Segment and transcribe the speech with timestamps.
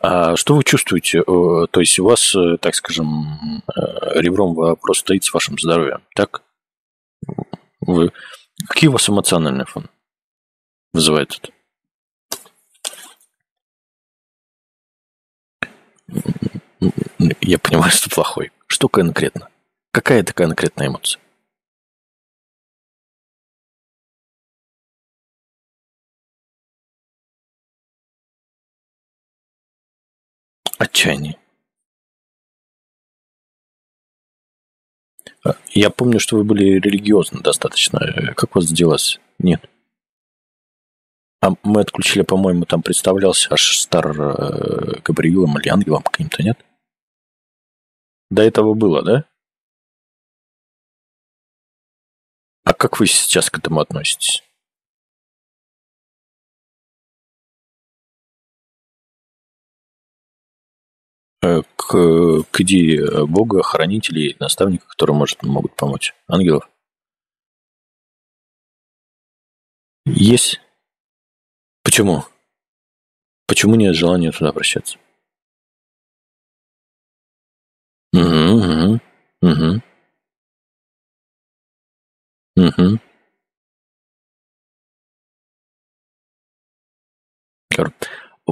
[0.00, 1.20] А что вы чувствуете?
[1.26, 6.02] Э, То есть у вас, э, так скажем, э, ребром вопрос стоит с вашим здоровьем,
[6.14, 6.42] так?
[7.80, 8.12] Вы...
[8.68, 9.88] Какие у вас эмоциональный фон
[10.92, 11.52] вызывает это?
[17.40, 18.52] Я понимаю, что плохой.
[18.66, 19.48] Что конкретно?
[19.90, 21.23] Какая это конкретная эмоция?
[30.84, 31.38] Отчаяние.
[35.42, 37.98] А, Я помню, что вы были религиозны достаточно.
[37.98, 39.18] Э, Как у вас делалось?
[39.38, 39.64] Нет.
[41.40, 46.62] А мы отключили, по-моему, там представлялся аж стар э, Габриилом или ангелом каким-то, нет?
[48.30, 49.24] До этого было, да?
[52.64, 54.42] А как вы сейчас к этому относитесь?
[61.76, 66.14] К, к идее Бога, хранителей, наставников, которые может, могут помочь.
[66.26, 66.68] Ангелов.
[70.06, 70.60] Есть.
[71.82, 72.24] Почему?
[73.46, 74.98] Почему нет желания туда обращаться?
[78.14, 79.00] Угу, угу,
[79.42, 79.82] угу,
[82.56, 82.98] угу.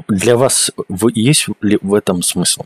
[0.08, 0.70] Для вас
[1.14, 2.64] есть ли в этом смысл?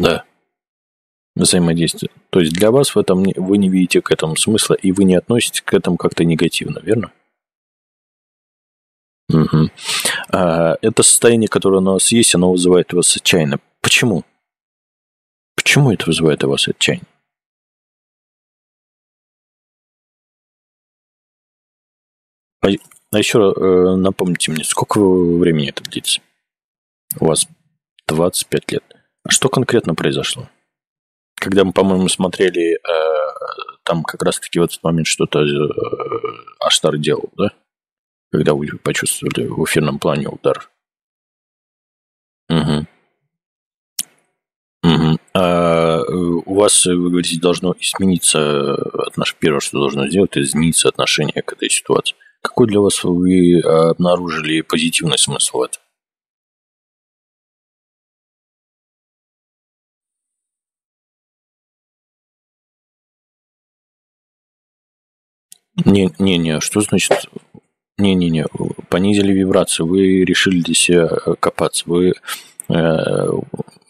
[0.00, 0.24] Да,
[1.36, 2.10] взаимодействие.
[2.30, 5.14] То есть для вас в этом вы не видите к этому смысла, и вы не
[5.14, 7.12] относитесь к этому как-то негативно, верно?
[9.28, 9.70] Мгм.
[10.32, 13.58] А, это состояние, которое у нас есть, оно вызывает у вас отчаяние.
[13.82, 14.24] Почему?
[15.54, 17.06] Почему это вызывает у вас отчаяние?
[22.62, 22.68] А,
[23.12, 26.22] а еще э, напомните мне, сколько времени это длится?
[27.20, 27.46] У вас
[28.06, 28.99] 25 лет.
[29.30, 30.48] Что конкретно произошло?
[31.36, 35.68] Когда мы, по-моему, смотрели, э, там как раз-таки в этот момент что-то э,
[36.58, 37.52] Аштар делал, да?
[38.32, 40.68] Когда вы почувствовали в эфирном плане удар.
[42.48, 42.86] Угу.
[44.82, 45.18] Угу.
[45.34, 49.38] А э, у вас, э, вы говорите, должно измениться отношение.
[49.40, 52.16] Первое, что должно сделать, измениться отношение к этой ситуации.
[52.42, 55.79] Какой для вас вы обнаружили позитивный смысл в этом?
[65.84, 67.28] Не, не, не, что значит?
[67.98, 68.46] Не, не, не,
[68.88, 72.14] понизили вибрацию, вы решили для себя э, копаться, вы
[72.68, 73.26] э,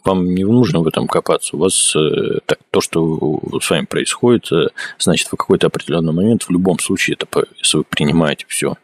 [0.05, 1.57] вам не нужно в этом копаться.
[1.57, 4.69] У вас э, так, то, что с вами происходит, э,
[4.99, 8.77] значит, в какой-то определенный момент, в любом случае, это, если вы принимаете все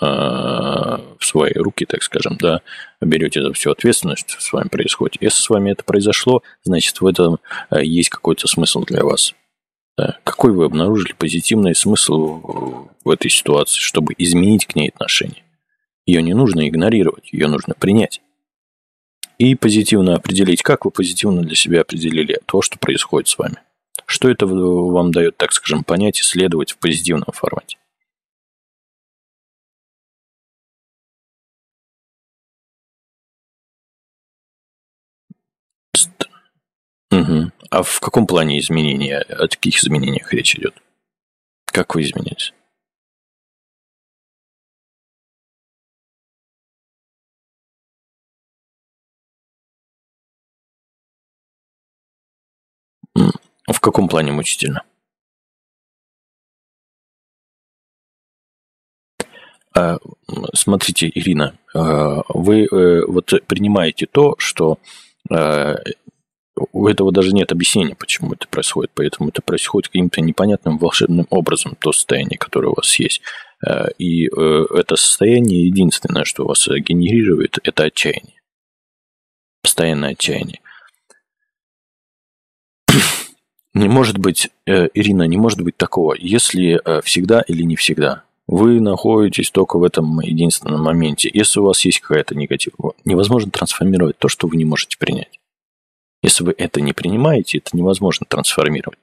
[0.00, 2.60] в свои руки, так скажем, да,
[3.00, 5.22] берете за всю ответственность, что с вами происходит.
[5.22, 7.38] Если с вами это произошло, значит, в этом
[7.70, 9.34] э, есть какой-то смысл для вас.
[9.98, 10.16] Да.
[10.22, 15.42] Какой вы обнаружили позитивный смысл в этой ситуации, чтобы изменить к ней отношение?
[16.06, 18.22] Ее не нужно игнорировать, ее нужно принять.
[19.38, 23.56] И позитивно определить, как вы позитивно для себя определили то, что происходит с вами.
[24.06, 27.76] Что это вам дает, так скажем, понять и следовать в позитивном формате?
[37.10, 37.52] Мгм.
[37.70, 39.18] А в каком плане изменения?
[39.18, 40.74] О каких изменениях речь идет?
[41.66, 42.52] Как вы изменились?
[53.16, 53.32] М,
[53.70, 54.82] В каком плане мучительно?
[59.74, 59.98] А,
[60.54, 64.78] Смотрите, Ирина, а, вы э, вот принимаете то, что
[66.72, 71.76] у этого даже нет объяснения, почему это происходит, поэтому это происходит каким-то непонятным волшебным образом,
[71.78, 73.22] то состояние, которое у вас есть.
[73.66, 78.40] Э, И э, это состояние единственное, что вас э, генерирует, это отчаяние.
[79.62, 80.60] Постоянное отчаяние.
[83.74, 88.24] Не может быть, Ирина, не может быть такого, если всегда или не всегда.
[88.48, 91.30] Вы находитесь только в этом единственном моменте.
[91.32, 92.72] Если у вас есть какая-то негатив,
[93.04, 95.38] невозможно трансформировать то, что вы не можете принять.
[96.28, 98.98] Если вы это не принимаете, это невозможно трансформировать.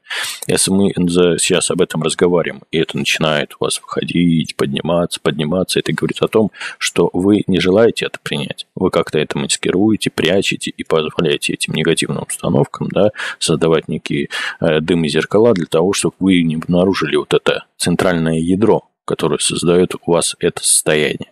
[0.45, 0.93] Если мы
[1.39, 6.27] сейчас об этом разговариваем, и это начинает у вас выходить, подниматься, подниматься, это говорит о
[6.27, 8.67] том, что вы не желаете это принять.
[8.75, 14.29] Вы как-то это маскируете, прячете и позволяете этим негативным установкам да, создавать некие
[14.59, 19.37] э, дым и зеркала для того, чтобы вы не обнаружили вот это центральное ядро которое
[19.37, 21.31] создает у вас это состояние.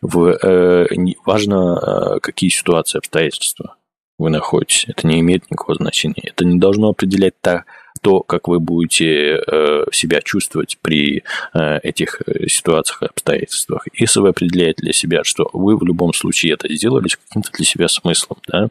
[0.00, 0.86] В, э,
[1.26, 3.76] важно, э, какие ситуации, обстоятельства
[4.22, 4.86] вы находитесь.
[4.88, 6.22] Это не имеет никакого значения.
[6.24, 7.64] Это не должно определять та,
[8.02, 11.22] то, как вы будете э, себя чувствовать при
[11.54, 13.86] э, этих э, ситуациях и обстоятельствах.
[13.92, 17.64] Если вы определяете для себя, что вы в любом случае это сделали с каким-то для
[17.64, 18.68] себя смыслом, да,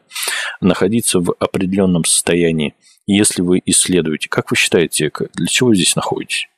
[0.60, 2.74] находиться в определенном состоянии,
[3.06, 6.48] если вы исследуете, как вы считаете, для чего вы здесь находитесь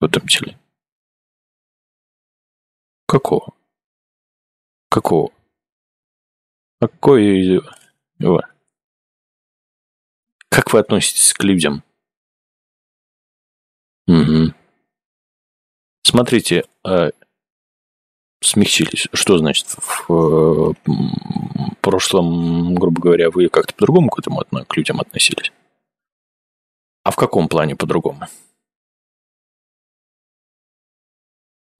[0.00, 0.58] в этом теле?
[3.06, 3.54] Какого?
[4.90, 5.30] Какого?
[6.80, 7.60] Какой...
[10.48, 11.82] Как вы относитесь к людям?
[14.06, 14.54] Угу.
[16.02, 17.10] Смотрите, э,
[18.40, 19.08] смягчились.
[19.12, 20.72] Что значит в э,
[21.80, 25.52] прошлом, грубо говоря, вы как-то по-другому к этому к людям относились?
[27.04, 28.26] А в каком плане по-другому?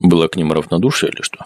[0.00, 1.44] Было к ним равнодушие или что?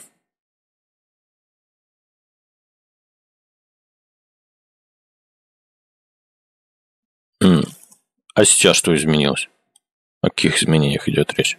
[8.34, 9.48] А сейчас что изменилось?
[10.22, 11.58] О каких изменениях идет речь?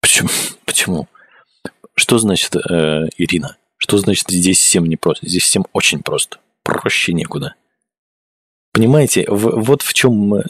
[0.00, 0.28] Почему?
[0.64, 1.08] Почему?
[1.94, 3.56] Что значит, э, Ирина?
[3.78, 5.28] Что значит здесь всем не просто?
[5.28, 6.38] Здесь всем очень просто.
[6.62, 7.54] Проще некуда.
[8.72, 10.44] Понимаете, в, вот в чем э,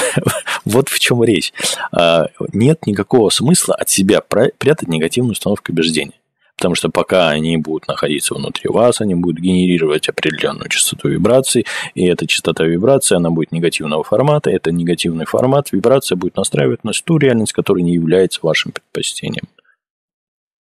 [0.64, 1.52] вот в чем речь.
[1.92, 6.14] А, нет никакого смысла от себя прятать негативную установку убеждения.
[6.56, 12.04] Потому что пока они будут находиться внутри вас, они будут генерировать определенную частоту вибраций, и
[12.04, 17.18] эта частота вибрации, она будет негативного формата, это негативный формат, вибрация будет настраивать на ту
[17.18, 19.48] реальность, которая не является вашим предпочтением.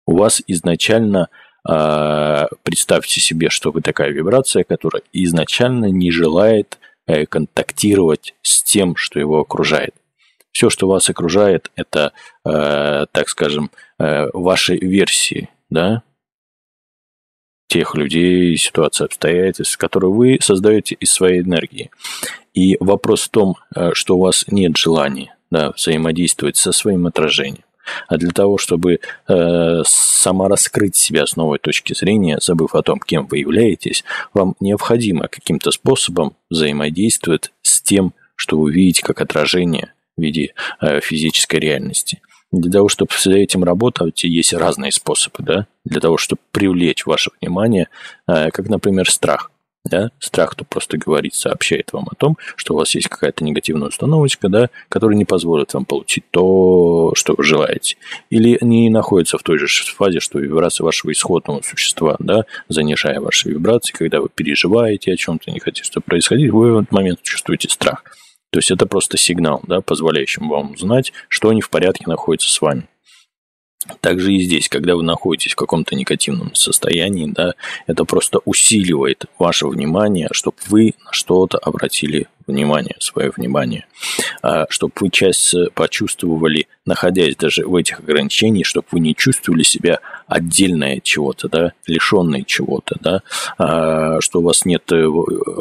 [0.06, 1.28] У вас изначально
[1.69, 8.96] э, представьте себе, что вы такая вибрация, которая изначально не желает э, контактировать с тем,
[8.96, 9.94] что его окружает.
[10.50, 12.12] Все, что вас окружает, это,
[12.44, 16.02] э, так скажем, э, ваши версии да,
[17.66, 21.90] тех людей, ситуаций, обстоятельств, которые вы создаете из своей энергии.
[22.54, 27.64] И вопрос в том, э, что у вас нет желания да, взаимодействовать со своим отражением.
[28.06, 33.26] А для того, чтобы э, самораскрыть себя с новой точки зрения, забыв о том, кем
[33.26, 40.22] вы являетесь, вам необходимо каким-то способом взаимодействовать с тем, что вы видите как отражение в
[40.22, 42.22] виде э, физической реальности–
[42.60, 47.30] для того, чтобы с этим работать, есть разные способы, да, для того, чтобы привлечь ваше
[47.40, 47.88] внимание,
[48.26, 49.50] э, как, например, страх.
[49.84, 50.10] Да?
[50.18, 54.48] Страх, то просто говорит, сообщает вам о том, что у вас есть какая-то негативная установочка,
[54.48, 57.96] да, которая не позволит вам получить то, что вы желаете.
[58.30, 63.50] Или не находится в той же фазе, что вибрация вашего исходного существа, да, занижая ваши
[63.50, 67.68] вибрации, когда вы переживаете о чем-то, не хотите, что происходит, вы в этот момент чувствуете
[67.68, 68.04] страх.
[68.54, 72.60] То есть это просто сигнал, да, позволяющий вам узнать, что не в порядке находится с
[72.60, 72.86] вами.
[74.00, 77.54] Также и здесь, когда вы находитесь в каком-то негативном состоянии, да,
[77.86, 83.86] это просто усиливает ваше внимание, чтобы вы на что-то обратили внимание, свое внимание,
[84.42, 90.00] а, чтобы вы часть почувствовали, находясь даже в этих ограничениях, чтобы вы не чувствовали себя
[90.26, 93.22] отдельно от чего-то, да, лишенной чего-то, да,
[93.58, 95.08] а, что у вас нет э,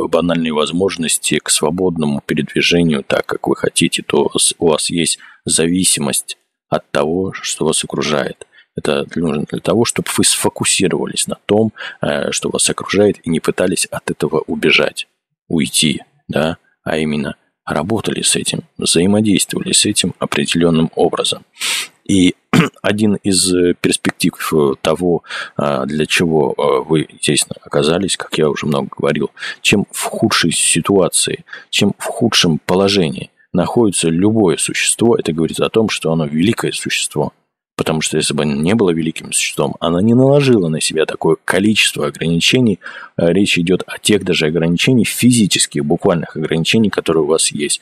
[0.10, 6.38] банальной возможности к свободному передвижению так, как вы хотите, то у вас есть зависимость
[6.74, 8.48] от того, что вас окружает.
[8.76, 13.40] Это нужно для того, чтобы вы сфокусировались на том, э, что вас окружает, и не
[13.40, 15.08] пытались от этого убежать,
[15.48, 21.46] уйти, да, а именно работали с этим, взаимодействовали с этим определенным образом.
[22.04, 22.36] И
[22.82, 24.34] один из перспектив
[24.82, 25.24] того,
[25.58, 29.30] э, для чего э, вы здесь оказались, как я уже много говорил,
[29.62, 35.90] чем в худшей ситуации, чем в худшем положении, находится любое существо, это говорит о том,
[35.90, 37.34] что оно великое существо.
[37.76, 41.38] Потому что если бы она не была великим существом, она не наложила на себя такое
[41.44, 42.80] количество ограничений.
[43.18, 47.82] Э, речь идет о тех даже ограничений, физических, буквальных ограничений, которые у вас есть.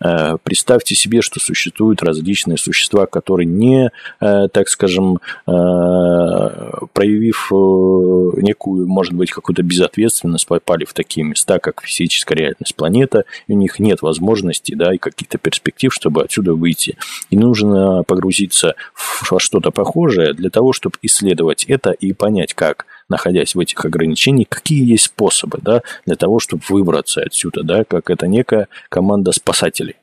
[0.00, 5.18] Э, представьте себе, что существуют различные существа, которые не, э, так скажем,
[6.92, 13.52] проявив некую, может быть, какую-то безответственность, попали в такие места, как физическая реальность планета, и
[13.52, 16.96] у них нет возможности, да, и каких-то перспектив, чтобы отсюда выйти.
[17.30, 22.86] И нужно погрузиться в во что-то похожее для того, чтобы исследовать это и понять, как,
[23.08, 28.10] находясь в этих ограничениях, какие есть способы да, для того, чтобы выбраться отсюда, да, как
[28.10, 29.96] это некая команда спасателей.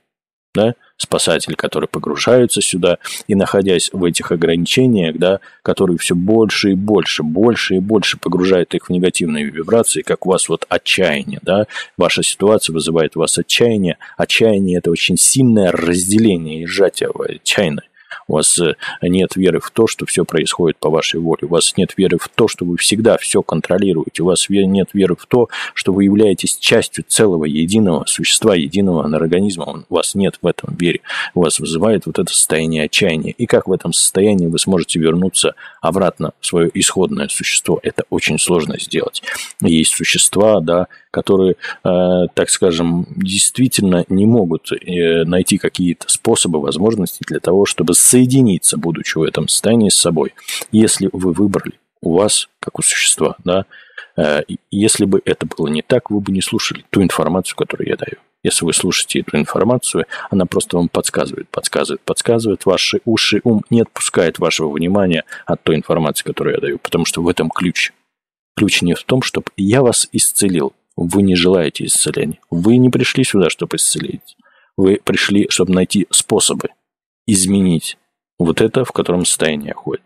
[0.55, 0.73] Да?
[0.99, 2.97] спасатели, которые погружаются сюда,
[3.27, 8.75] и находясь в этих ограничениях, да, которые все больше и больше, больше и больше погружают
[8.75, 13.37] их в негативные вибрации, как у вас вот отчаяние, да, ваша ситуация вызывает у вас
[13.37, 17.88] отчаяние, отчаяние– это очень сильное разделение и сжатие отчаянное.
[18.29, 21.39] У вас э, нет веры в то, что все происходит по вашей воле.
[21.41, 24.21] У вас нет веры в то, что вы всегда все контролируете.
[24.23, 29.83] У вас нет веры в то, что вы являетесь частью целого единого существа, единого организма.
[29.89, 31.01] У вас нет в этом веры.
[31.33, 33.31] У вас вызывает вот это состояние отчаяния.
[33.31, 37.79] И как в этом состоянии вы сможете вернуться обратно в свое исходное существо?
[37.81, 39.23] Это очень сложно сделать.
[39.59, 47.23] Есть существа, да, которые, э, так скажем, действительно не могут э, найти какие-то способы, возможности
[47.27, 50.33] для того, чтобы соединиться, будучи в этом состоянии с собой.
[50.71, 53.65] Если вы выбрали, у вас, как у существа, да,
[54.15, 57.97] э, если бы это было не так, вы бы не слушали ту информацию, которую я
[57.97, 58.17] даю.
[58.41, 62.65] Если вы слушаете эту информацию, она просто вам подсказывает, подсказывает, подсказывает.
[62.65, 67.21] Ваши уши, ум не отпускает вашего внимания от той информации, которую я даю, потому что
[67.21, 67.91] в этом ключ.
[68.55, 70.73] Ключ не в том, чтобы я вас исцелил.
[71.01, 72.39] Вы не желаете исцеления.
[72.49, 74.35] Вы не пришли сюда, чтобы исцелить.
[74.75, 76.71] Вы пришли, чтобы найти способы
[77.25, 77.97] изменить
[78.37, 80.03] вот это, в котором состоянии ходит.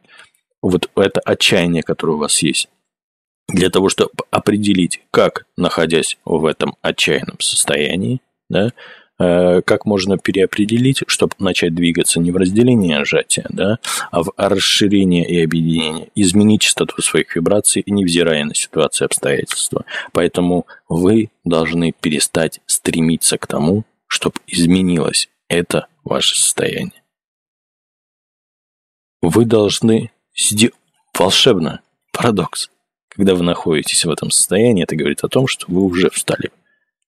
[0.61, 2.69] Вот это отчаяние, которое у вас есть.
[3.47, 8.71] Для того, чтобы определить, как, находясь в этом отчаянном состоянии, да,
[9.65, 13.79] как можно переопределить, чтобы начать двигаться не в разделении а сжатия, да,
[14.11, 19.85] а в расширении и объединении, изменить частоту своих вибраций, невзирая на ситуацию обстоятельства.
[20.11, 27.03] Поэтому вы должны перестать стремиться к тому, чтобы изменилось это ваше состояние.
[29.21, 30.75] Вы должны сделать
[31.17, 32.69] волшебно, парадокс.
[33.09, 36.51] Когда вы находитесь в этом состоянии, это говорит о том, что вы уже встали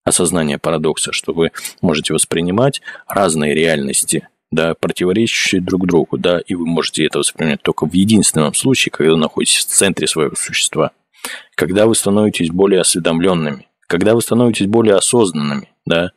[0.05, 6.65] осознание парадокса, что вы можете воспринимать разные реальности, да, противоречащие друг другу, да, и вы
[6.65, 10.91] можете это воспринимать только в единственном случае, когда вы находитесь в центре своего существа.
[11.55, 16.11] Когда вы становитесь более осведомленными, когда вы становитесь более осознанными, да,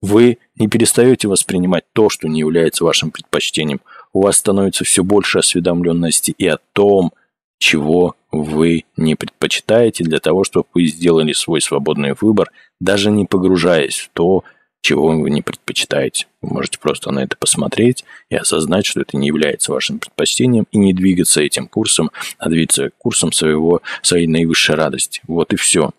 [0.00, 3.80] вы не перестаете воспринимать то, что не является вашим предпочтением.
[4.12, 7.12] У вас становится все больше осведомленности и о том,
[7.58, 12.50] чего вы не предпочитаете для того, чтобы вы сделали свой свободный выбор,
[12.80, 14.44] даже не погружаясь в то,
[14.80, 16.26] чего вы не предпочитаете.
[16.42, 20.78] Вы можете просто на это посмотреть и осознать, что это не является вашим предпочтением, и
[20.78, 25.22] не двигаться этим курсом, а двигаться курсом своего, своей наивысшей радости.
[25.26, 25.92] Вот и все.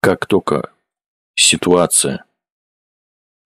[0.00, 0.70] Как только
[1.34, 2.24] ситуация,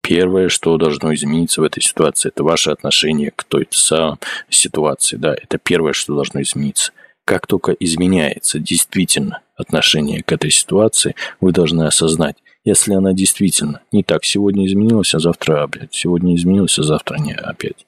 [0.04, 4.18] первое, что должно измениться в этой ситуации, это ваше отношение к той самой
[4.50, 5.18] ситуации.
[5.18, 6.92] Да, это первое, что должно измениться–
[7.28, 14.02] как только изменяется действительно отношение к этой ситуации, вы должны осознать, если она действительно не
[14.02, 17.86] так сегодня изменилась, а завтра опять, сегодня изменилась, а завтра не опять.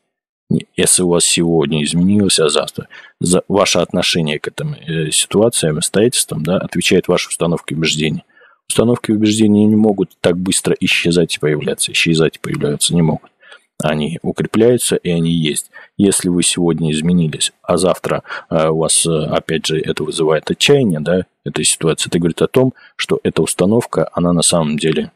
[0.75, 2.89] Если у вас сегодня изменилось, а завтра
[3.21, 8.25] за ваше отношение к этому э, ситуациям, обстоятельствам, да, отвечает ваши установки убеждений.
[8.67, 11.93] Установки убеждений не могут так быстро исчезать и появляться.
[11.93, 13.31] Исчезать и появляться не могут.
[13.81, 15.71] Они укрепляются и они есть.
[15.97, 20.99] Если вы сегодня изменились, а завтра э, у вас, э, опять же, это вызывает отчаяние,
[20.99, 25.11] да, эта ситуация, это говорит о том, что эта установка, она на самом деле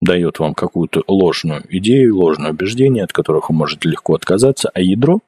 [0.00, 5.20] дает вам какую-то ложную идею, ложное убеждение, от которых вы можете легко отказаться, а ядро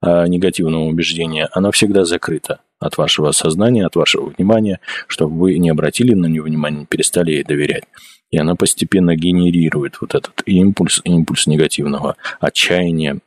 [0.00, 4.78] э, негативного убеждения, оно всегда закрыто от вашего сознания, от вашего внимания,
[5.08, 7.84] чтобы вы не обратили на нее внимание, не перестали ей доверять.
[8.34, 13.20] И она постепенно генерирует вот этот импульс, импульс негативного отчаяния,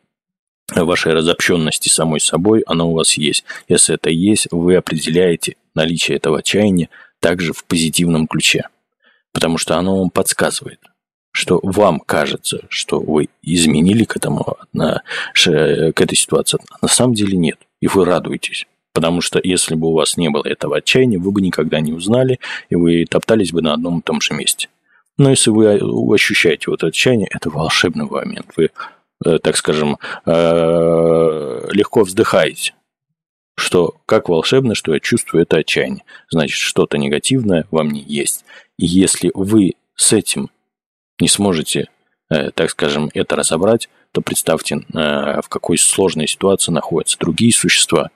[0.76, 3.46] вашей разобщенности самой собой, она у вас есть.
[3.70, 6.90] Если это есть, вы определяете наличие этого отчаяния
[7.22, 8.68] также в позитивном ключе.
[9.32, 10.82] Потому что оно вам подсказывает,
[11.32, 16.60] что вам кажется, что вы изменили к этому, к этой ситуации.
[16.70, 17.60] А на самом деле нет.
[17.80, 18.68] И вы радуетесь.
[18.92, 22.42] Потому что если бы у вас не было этого отчаяния, вы бы никогда не узнали,
[22.70, 24.68] и вы топтались бы на одном и том же месте.
[25.18, 28.52] Но если вы ощущаете вот отчаяние, это волшебный момент.
[28.56, 28.70] Вы,
[29.26, 32.74] э, так скажем, э, легко вздыхаете.
[33.56, 36.04] Что как волшебно, что я чувствую это отчаяние.
[36.30, 38.46] Значит, что-то негативное во мне есть.
[38.78, 40.52] И если вы с этим
[41.20, 41.90] не сможете,
[42.30, 48.10] э, так скажем, это разобрать, то представьте, в какой сложной ситуации находятся другие существа,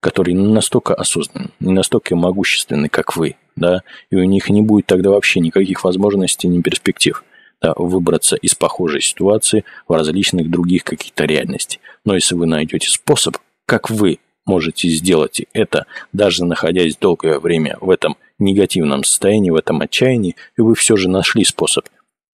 [0.00, 4.86] которые не настолько осознанны, не настолько могущественны, как вы, да, и у них не будет
[4.86, 7.24] тогда вообще никаких возможностей, ни перспектив
[7.60, 11.80] да, выбраться из похожей ситуации в различных других каких-то реальностей.
[12.04, 13.36] Но если вы найдете способ,
[13.66, 19.80] как вы можете сделать это, даже находясь долгое время в этом негативном состоянии, в этом
[19.80, 21.86] отчаянии, и вы все же нашли способ.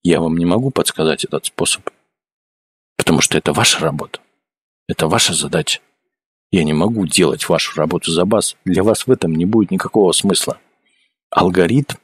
[0.02, 1.88] Я вам не могу подсказать этот способ,
[2.97, 4.21] Потому что это ваша работа.
[4.88, 5.81] Это ваша задача.
[6.50, 8.57] Я не могу делать вашу работу за вас.
[8.64, 10.59] Для вас в этом не будет никакого смысла.
[11.34, 11.96] Алгоритм,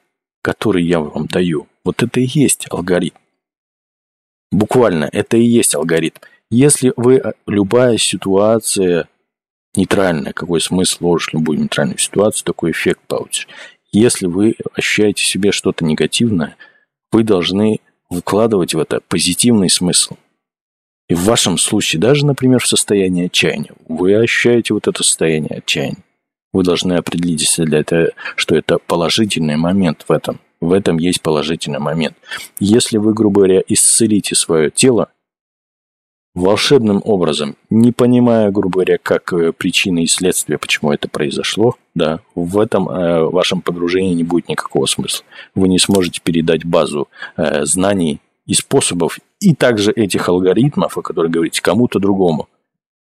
[0.42, 3.16] который я вам даю, вот это и есть алгоритм.
[4.50, 6.20] Буквально, это и есть алгоритм.
[6.50, 9.08] Если вы, любая ситуация
[9.76, 13.46] нейтральная, какой смысл ложишь любую нейтральную ситуацию, такой эффект получишь.
[13.92, 16.56] Если вы ощущаете в себе что-то негативное,
[17.12, 20.16] вы должны вкладывать в это позитивный смысл–
[21.10, 26.04] и в вашем случае, даже, например, в состоянии отчаяния, вы ощущаете вот это состояние отчаяния.
[26.52, 30.40] Вы должны определить, если для этого, что это положительный момент в этом.
[30.61, 32.16] В этом есть положительный момент.
[32.59, 35.09] Если вы, грубо говоря, исцелите свое тело
[36.35, 42.21] волшебным образом, не понимая, грубо говоря, как э, причины и следствия, почему это произошло, да,
[42.35, 45.25] в этом э, вашем погружении не будет никакого смысла.
[45.54, 51.33] Вы не сможете передать базу э, знаний и способов и также этих алгоритмов, о которых
[51.33, 52.49] говорите, кому-то другому,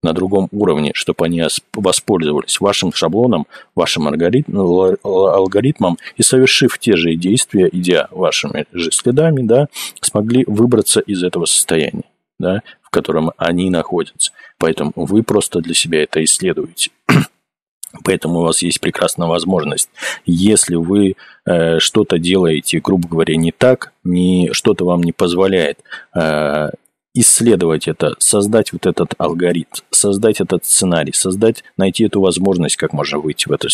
[0.06, 1.42] на другом уровне, чтобы они
[1.74, 9.66] воспользовались вашим шаблоном, вашим алгоритмом и, совершив те же действия, идя вашими же следами, да,
[10.00, 12.04] смогли выбраться из этого состояния,
[12.38, 14.30] да, в котором они находятся.
[14.58, 16.90] Поэтому вы просто для себя это исследуете.
[18.04, 19.90] Поэтому у вас есть прекрасная возможность,
[20.24, 25.80] если вы э, что-то делаете, грубо говоря, не так, не, что-то вам не позволяет
[26.14, 26.70] э,
[27.16, 33.18] исследовать это, создать вот этот алгоритм, создать этот сценарий, создать, найти эту возможность, как можно
[33.18, 33.68] выйти в это,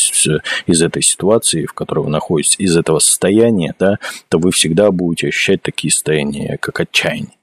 [0.67, 5.29] из этой ситуации, в которой вы находитесь, из этого состояния, да, то вы всегда будете
[5.29, 7.37] ощущать такие состояния, как отчаяние.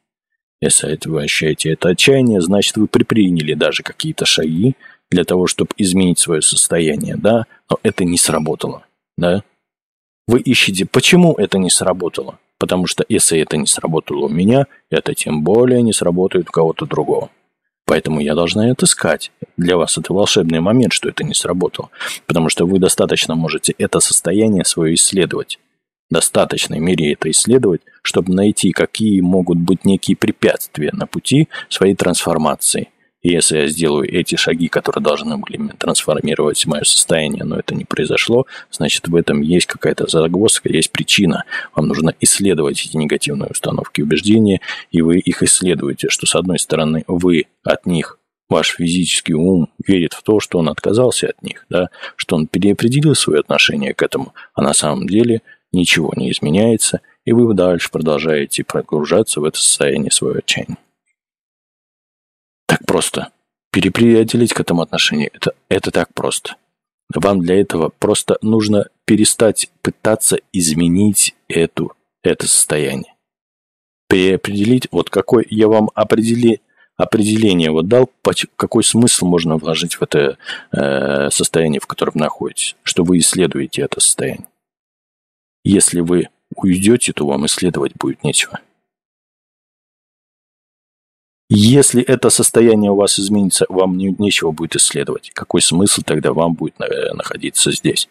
[0.62, 4.76] Если вы ощущаете это отчаяние, значит, вы предприняли даже какие-то шаги,
[5.12, 8.86] для того, чтобы изменить свое состояние, да, но это не сработало,
[9.18, 9.44] да.
[10.28, 12.38] Вы ищете, почему это не сработало?
[12.60, 16.86] Потому что если это не сработало у меня, это тем более не сработает у кого-то
[16.86, 17.30] другого.
[17.86, 19.32] Поэтому я должна это искать.
[19.58, 21.90] Для вас это волшебный момент, что это не сработало.
[22.28, 25.58] Потому что вы достаточно можете это состояние свое исследовать.
[26.12, 32.90] Достаточной мере это исследовать, чтобы найти, какие могут быть некие препятствия на пути своей трансформации–
[33.22, 37.84] и если я сделаю эти шаги, которые должны были трансформировать мое состояние, но это не
[37.84, 41.44] произошло, значит, в этом есть какая-то загвоздка, есть причина.
[41.76, 46.60] Вам нужно исследовать эти негативные установки и убеждения, и вы их исследуете, что, с одной
[46.60, 51.66] стороны, вы от них ваш физический ум верит в то, что он отказался от них,
[51.70, 55.42] да, что он переопределил свое отношение к этому, а на самом деле
[55.72, 60.78] ничего не изменяется, и вы дальше продолжаете прогружаться в это состояние своего отчаяния
[62.70, 63.32] так просто.
[63.72, 66.56] Переопределить к этому отношение это, это так просто.
[67.14, 73.16] Вам для этого просто нужно перестать пытаться изменить эту, это состояние.
[74.08, 76.62] Переопределить, вот какой я вам определи,
[76.96, 78.10] определение вот дал,
[78.56, 80.38] какой смысл можно вложить в это
[80.72, 84.48] э, состояние, в котором находитесь, что вы исследуете это состояние.
[85.64, 88.60] Если вы уйдете, то вам исследовать будет нечего.
[91.52, 95.32] Если это состояние у вас изменится, вам не, нечего будет исследовать.
[95.32, 98.08] Какой смысл тогда вам будет э, находиться здесь?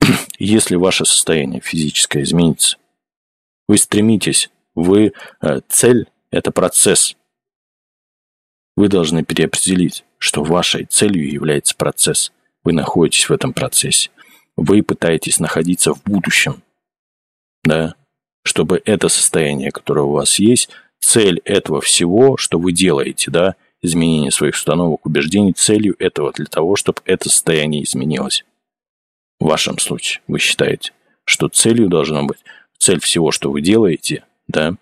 [0.40, 2.76] Если ваше состояние физическое изменится,
[3.68, 7.16] вы стремитесь, вы э, цель– это процесс.
[8.76, 12.32] Вы должны переопределить, что вашей целью является процесс.
[12.64, 14.10] Вы находитесь в этом процессе.
[14.56, 16.64] Вы пытаетесь находиться в будущем.
[17.62, 17.94] Да?
[18.42, 24.30] Чтобы это состояние, которое у вас есть, цель этого всего, что вы делаете, да, изменение
[24.30, 28.44] своих установок, убеждений, целью этого для того, чтобы это состояние изменилось.
[29.38, 30.92] В вашем случае вы считаете,
[31.24, 32.38] что целью должно быть,
[32.78, 34.74] цель всего, что вы делаете, да,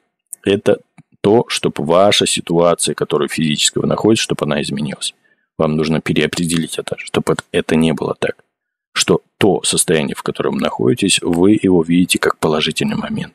[0.45, 0.81] это
[1.21, 5.15] то, чтобы ваша ситуация, которая физически вы находитесь, чтобы она изменилась.
[5.59, 8.45] Вам нужно переопределить это, чтобы это не было так.
[8.93, 13.35] Что то состояние, в котором вы находитесь, вы его видите как положительный момент.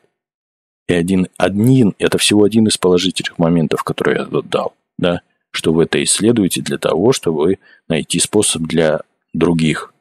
[0.86, 5.72] И один, один, это всего один из положительных моментов, которые я тут дал, да, что
[5.72, 9.00] вы это исследуете для того, чтобы найти способ для
[9.32, 9.94] других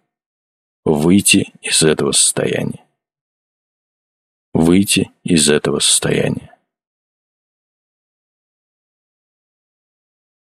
[0.84, 2.84] выйти из этого состояния.
[4.54, 6.56] Выйти из этого состояния.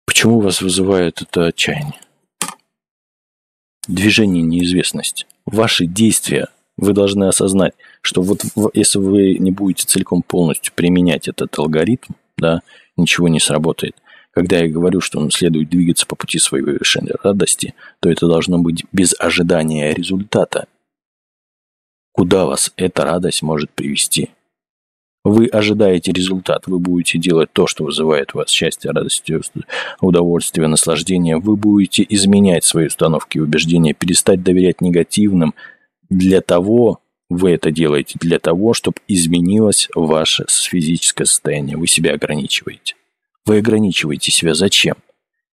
[0.07, 2.00] Почему вас вызывает это отчаяние?
[3.87, 5.26] Движение неизвестности.
[5.46, 6.48] Ваши действия
[6.80, 12.62] вы должны осознать, что вот если вы не будете целиком полностью применять этот алгоритм, да,
[12.96, 13.94] ничего не сработает.
[14.32, 18.58] Когда я говорю, что вам следует двигаться по пути своей совершенной радости, то это должно
[18.58, 20.66] быть без ожидания результата.
[22.12, 24.30] Куда вас эта радость может привести?
[25.22, 29.30] Вы ожидаете результат, вы будете делать то, что вызывает у вас счастье, радость,
[30.00, 31.36] удовольствие, наслаждение.
[31.36, 35.54] Вы будете изменять свои установки и убеждения, перестать доверять негативным.
[36.11, 41.77] Для того вы это делаете, для того, чтобы изменилось ваше физическое состояние.
[41.77, 42.96] Вы себя ограничиваете.
[43.46, 44.96] Вы ограничиваете себя зачем?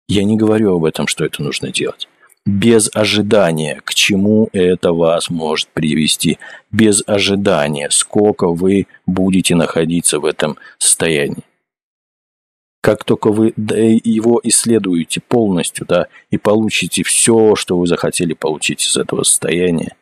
[0.09, 2.09] Я не говорю об этом, что это нужно делать
[2.47, 6.38] без ожидания, к чему это вас может привести,
[6.71, 11.45] без ожидания, сколько вы будете находиться в этом состоянии.
[12.83, 18.99] Как только вы его исследуете полностью, да, и получите все, что вы захотели получить из
[18.99, 19.97] этого состояния,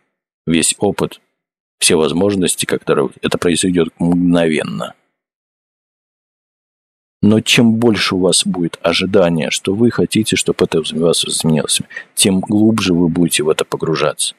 [0.47, 1.21] весь опыт,
[1.79, 4.95] все возможности, которые это произойдет мгновенно–
[7.23, 11.81] но чем больше у вас будет ожидания, что вы хотите, чтобы это у вас изменилось,
[12.17, 14.35] тем глубже вы будете в это погружаться.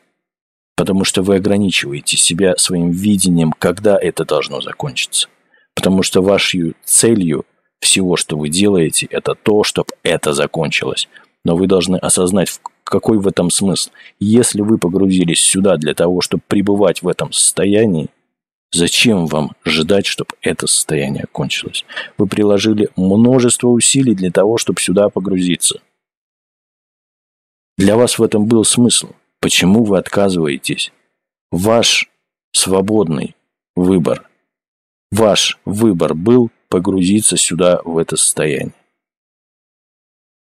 [0.75, 5.29] Потому что вы ограничиваете себя своим видением, когда это должно закончиться.
[5.75, 7.45] Потому что вашей целью
[7.79, 11.07] всего, что вы делаете, это то, чтобы это закончилось.
[11.45, 12.59] Но вы должны осознать,
[12.93, 13.89] какой в этом смысл.
[14.19, 18.09] Если вы погрузились сюда для того, чтобы пребывать в этом состоянии,
[18.75, 21.85] Зачем вам ждать, чтобы это состояние кончилось?
[22.17, 25.79] Вы приложили множество усилий для того, чтобы сюда погрузиться.
[27.77, 29.11] Для вас в этом был смысл.
[29.39, 30.91] Почему вы отказываетесь?
[31.51, 32.09] Ваш
[32.51, 33.35] свободный
[33.75, 34.27] выбор.
[35.11, 38.73] Ваш выбор был погрузиться сюда, в это состояние.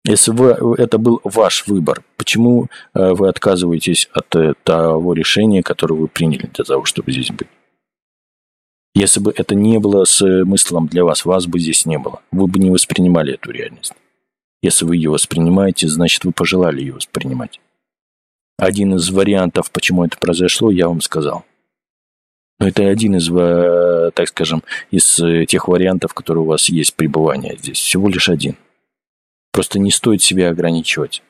[0.09, 5.97] Если вы, это был ваш выбор, почему э, вы отказываетесь от э, того решения, которое
[5.97, 7.49] вы приняли для того, чтобы здесь быть?
[8.94, 12.23] Если бы это не было смыслом для вас, вас бы здесь не было.
[12.33, 13.92] Вы бы не воспринимали эту реальность.
[14.62, 17.61] Если вы ее воспринимаете, значит, вы пожелали ее воспринимать.
[18.57, 21.44] Один из вариантов, почему это произошло, я вам сказал.
[22.59, 26.94] Но это один из, э, так скажем, из э, тех вариантов, которые у вас есть
[26.94, 27.77] пребывания здесь.
[27.77, 28.57] Всего лишь один.
[29.59, 31.21] Просто не стоит себя ограничивать.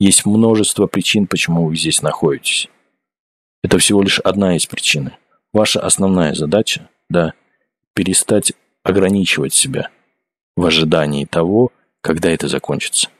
[0.00, 2.68] Есть множество причин, почему вы здесь находитесь.
[3.62, 5.12] Это всего лишь одна из причин.
[5.52, 7.34] Ваша основная задача, да,
[7.94, 9.90] перестать ограничивать себя
[10.56, 11.70] в ожидании того,
[12.00, 13.10] когда это закончится.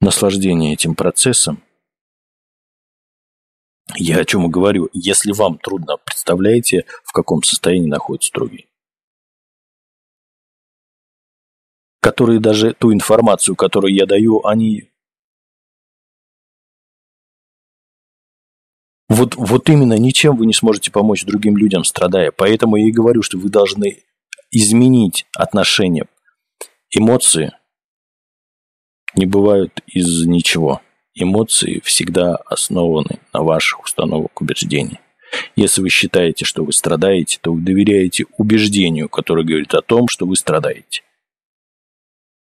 [0.00, 1.62] Наслаждение этим процессом
[3.96, 4.88] я о чем говорю.
[4.94, 8.71] Если вам трудно, представляете, в каком состоянии находится другие.
[12.02, 14.92] Которые даже ту информацию, которую я даю, они
[19.08, 22.32] Вот, вот именно ничем вы не сможете помочь другим людям, страдая.
[22.32, 24.04] Поэтому я и говорю, что вы должны
[24.50, 26.06] изменить отношения.
[26.90, 27.52] Эмоции
[29.14, 30.80] не бывают из ничего.
[31.14, 34.98] Эмоции всегда основаны на ваших установок убеждений.
[35.56, 40.24] Если вы считаете, что вы страдаете, то вы доверяете убеждению, которое говорит о том, что
[40.24, 41.02] вы страдаете.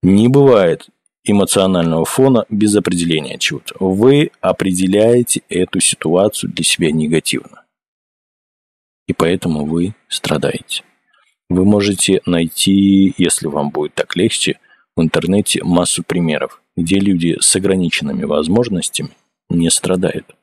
[0.03, 0.89] Не бывает
[1.23, 3.75] эмоционального фона без определения чего-то.
[3.79, 7.63] Вы определяете эту ситуацию для себя негативно.
[9.07, 10.83] И поэтому вы страдаете.
[11.49, 14.59] Вы можете найти, если вам будет так легче,
[14.95, 19.11] в интернете массу примеров, где люди с ограниченными возможностями
[19.49, 20.35] не страдают,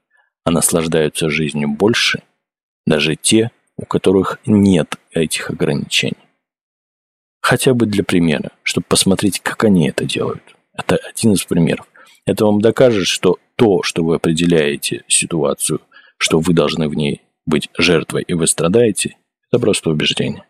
[0.45, 2.23] а наслаждаются жизнью больше,
[2.87, 6.24] даже те, у которых нет этих ограничений.
[7.45, 10.57] Хотя бы для примера, чтобы посмотреть, как они это делают.
[10.73, 11.87] Это один из примеров.
[12.25, 15.83] Это вам докажет, что то, что вы определяете ситуацию,
[16.17, 19.19] что вы должны в ней быть жертвой и вы страдаете,
[19.51, 20.47] это просто убеждение.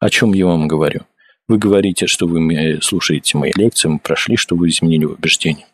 [0.00, 1.06] О чем я вам говорю?
[1.48, 5.66] Вы говорите, что вы слушаете мои лекции, мы прошли, что вы изменили убеждение.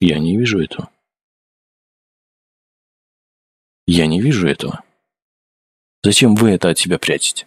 [0.00, 0.90] Я не вижу этого.
[3.86, 4.82] Я не вижу этого.
[6.02, 7.46] Зачем вы это от себя прячете?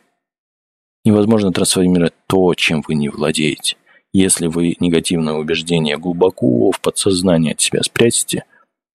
[1.06, 3.78] Невозможно трансформировать то, чем вы не владеете.
[4.12, 8.44] Если вы негативное убеждение глубоко в подсознании от себя спрячете,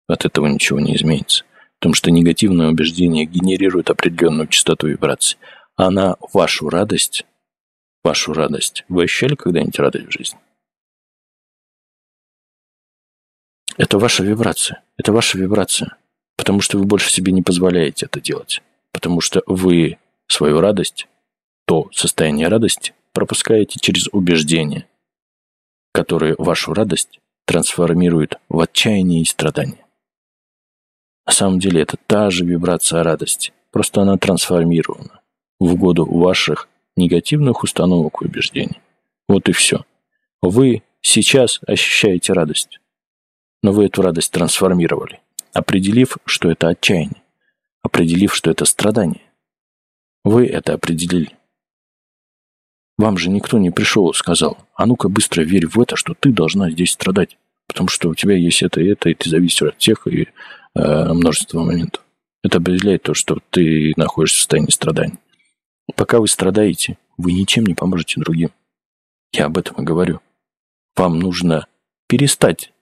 [0.07, 1.45] от этого ничего не изменится.
[1.79, 5.39] Потому что негативное убеждение генерирует определенную частоту вибраций.
[5.77, 7.27] Она вашу радость,
[8.03, 8.85] вашу радость.
[8.89, 10.39] Вы ощущали когда-нибудь радость в жизни?
[13.77, 14.83] Это ваша вибрация.
[14.97, 15.97] Это ваша вибрация.
[16.37, 18.63] Потому что вы больше себе не позволяете это делать.
[18.93, 21.07] Потому что вы свою радость,
[21.69, 24.87] то состояние радости пропускаете через убеждение–
[25.99, 29.85] которые вашу радость трансформируют в отчаяние и страдание.
[31.27, 35.23] На самом деле это та же вибрация радости, просто она трансформирована
[35.59, 38.81] в угоду ваших негативных установок и убеждений.
[39.29, 39.85] Вот и все.
[40.41, 42.79] Вы сейчас ощущаете радость,
[43.65, 45.21] но вы эту радость трансформировали,
[45.53, 47.23] определив, что это отчаяние,
[47.83, 49.23] определив, что это страдание.
[50.25, 51.38] Вы это определили.
[52.99, 56.33] Вам же никто не пришел и сказал, а ну-ка быстро верь в это, что ты
[56.33, 59.79] должна здесь страдать, потому что у тебя есть это и это, и ты зависишь от
[59.79, 60.29] всех и
[60.75, 62.05] э, множества моментов.
[62.43, 65.19] Это определяет то, что ты находишься в состоянии страданий.
[65.95, 68.51] Пока вы страдаете, вы ничем не поможете другим.
[69.33, 70.21] Я об этом и говорю.
[70.97, 71.67] Вам нужно
[72.09, 72.73] перестать,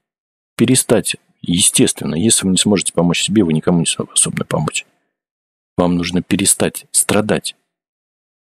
[0.56, 4.86] перестать, естественно, если вы не сможете помочь себе, вы никому не способны помочь.
[5.76, 7.54] Вам нужно перестать страдать.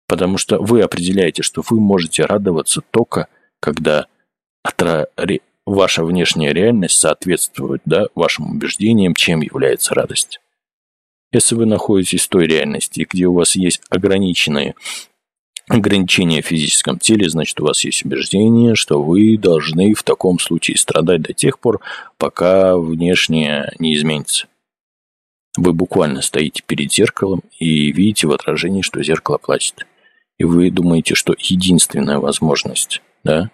[0.08, 3.28] Потому что вы определяете, что вы можете радоваться только,
[3.60, 4.08] когда
[5.66, 10.40] ваша внешняя реальность соответствует да, вашим убеждениям, чем является радость.
[11.32, 14.76] Если вы находитесь в той реальности, где у вас есть ограниченные
[15.68, 20.78] ограничения в физическом теле, значит, у вас есть убеждение, что вы должны в таком случае
[20.78, 21.80] страдать до тех пор,
[22.18, 24.48] пока внешнее не изменится.
[25.56, 29.86] Вы буквально стоите перед зеркалом и видите в отражении, что зеркало плачет.
[30.38, 33.52] И вы думаете, что единственная возможность, да,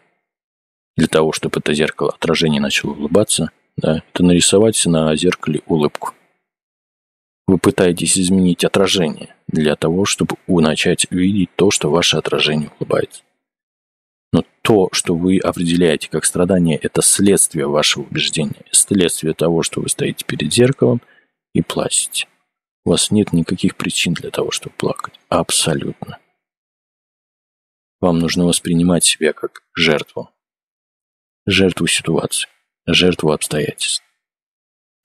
[0.95, 6.13] для того, чтобы это зеркало отражение начало улыбаться, да, это нарисовать на зеркале улыбку.
[7.47, 13.23] Вы пытаетесь изменить отражение для того, чтобы начать видеть то, что ваше отражение улыбается.
[14.31, 19.89] Но то, что вы определяете как страдание, это следствие вашего убеждения, следствие того, что вы
[19.89, 21.01] стоите перед зеркалом
[21.53, 22.27] и плачете.
[22.85, 25.15] У вас нет никаких причин для того, чтобы плакать.
[25.29, 26.19] Абсолютно.
[28.01, 30.29] Вам нужно воспринимать себя как жертву.
[31.45, 32.47] Жертву ситуации,
[32.85, 34.03] жертву обстоятельств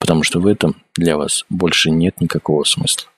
[0.05, 3.09] потому что в этом для вас больше нет никакого смысла.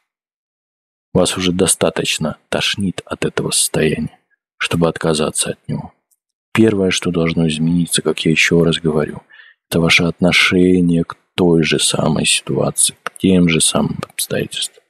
[1.14, 4.18] Вас уже достаточно тошнит от этого состояния,
[4.58, 5.94] чтобы отказаться от него.
[6.54, 9.22] Первое, что должно измениться, как я еще раз говорю,
[9.70, 14.82] это ваше отношение к той же самой ситуации, к тем же самым обстоятельствам.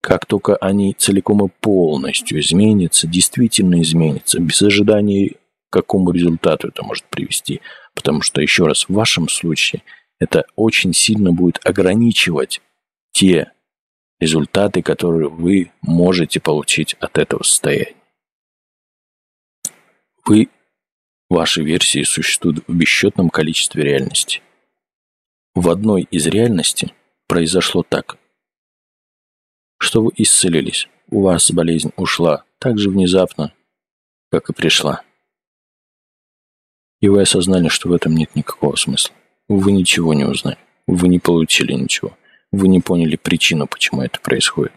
[0.00, 5.36] Как только они целиком и полностью изменятся, действительно изменятся, без ожидания,
[5.68, 7.60] к какому результату это может привести.
[7.94, 9.82] Потому что, еще раз, в вашем случае–
[10.20, 12.60] это очень сильно будет ограничивать
[13.12, 13.52] те
[14.20, 17.96] результаты, которые вы можете получить от этого состояния.
[20.26, 20.50] Вы,
[21.30, 24.42] ваши версии существуют в бесчетном количестве реальностей.
[25.54, 26.94] В одной из реальностей
[27.26, 28.18] произошло так,
[29.80, 33.52] что вы исцелились, у вас болезнь ушла так же внезапно,
[34.30, 35.02] как и пришла.
[37.00, 39.14] И вы осознали, что в этом нет никакого смысла.
[39.48, 40.58] Вы ничего не узнали.
[40.86, 42.16] Вы не получили ничего.
[42.52, 44.72] Вы не поняли причину, почему это происходит.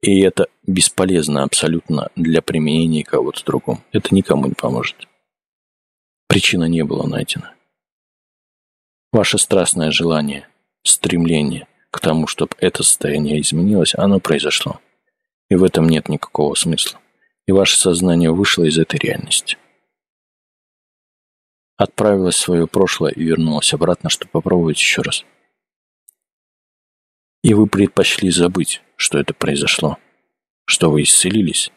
[0.00, 3.82] И это бесполезно абсолютно для применения кого-то другому.
[3.92, 5.06] Это никому не поможет.
[6.28, 7.54] Причина не была найдена.
[9.12, 10.48] Ваше страстное желание,
[10.82, 14.80] стремление к тому, чтобы это состояние изменилось, оно произошло.
[15.48, 16.98] И в этом нет никакого смысла.
[17.46, 19.56] И ваше сознание вышло из этой реальности
[21.76, 25.24] отправилась в свое прошлое и вернулась обратно, чтобы попробовать еще раз.
[27.42, 29.98] И вы предпочли забыть, что это произошло,
[30.64, 31.70] что вы исцелились.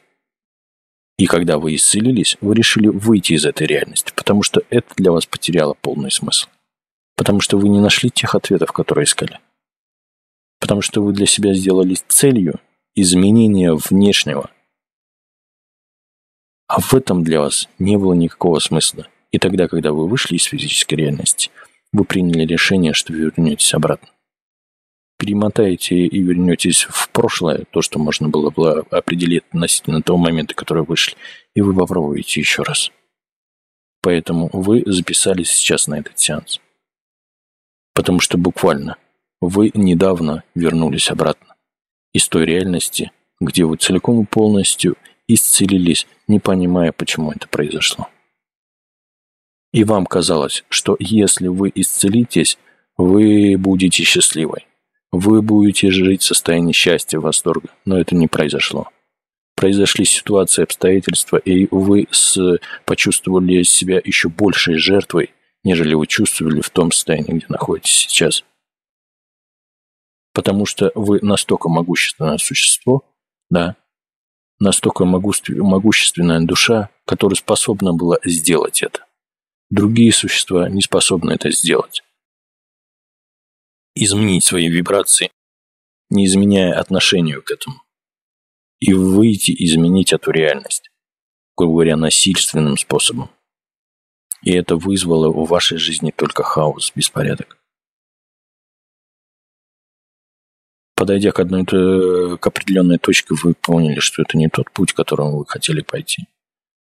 [1.18, 5.26] И когда вы исцелились, вы решили выйти из этой реальности, потому что это для вас
[5.26, 6.48] потеряло полный смысл.
[7.18, 9.40] Потому что вы не нашли тех ответов, которые искали.
[10.60, 12.60] Потому что вы для себя сделали целью
[12.96, 14.50] изменения внешнего.
[16.68, 19.08] А в этом для вас не было никакого смысла.
[19.32, 21.50] И тогда, когда вы вышли из физической реальности,
[21.92, 24.10] вы приняли решение, что вернетесь обратно.
[25.18, 30.84] Перемотаете и вернетесь в прошлое, то, что можно было, было определить относительно того момента, который
[30.84, 31.16] вышли,
[31.56, 32.92] и вы попробуете еще раз.
[34.02, 36.62] Поэтому вы записались сейчас на этот сеанс.
[37.94, 38.96] Потому что буквально
[39.42, 41.56] вы недавно вернулись обратно
[42.14, 44.98] из той реальности, где вы целиком и полностью
[45.28, 48.08] исцелились, не понимая, почему это произошло.
[49.72, 52.58] И вам казалось, что если вы исцелитесь,
[52.98, 54.66] вы будете счастливой.
[55.12, 57.70] Вы будете жить в состоянии счастья, восторга.
[57.86, 58.90] Но это не произошло.
[59.56, 62.58] Произошли ситуации, обстоятельства, и вы с...
[62.86, 65.32] почувствовали себя еще большей жертвой,
[65.64, 68.44] нежели вы чувствовали в том состоянии, где находитесь сейчас.
[70.40, 73.04] Потому что вы настолько могущественное существо,
[73.50, 73.76] да,
[74.58, 79.06] настолько могущественная душа, которая способна была сделать это.
[79.70, 82.04] Другие существа не способны это сделать.
[83.96, 85.30] Изменить свои вибрации,
[86.10, 87.82] не изменяя отношению к этому.
[88.80, 90.90] И выйти, изменить эту реальность,
[91.58, 93.30] грубо говоря, насильственным способом.
[94.42, 97.59] И это вызвало в вашей жизни только хаос, беспорядок.
[101.00, 105.46] Подойдя к одной к определенной точке, вы поняли, что это не тот путь, которым вы
[105.46, 106.26] хотели пойти.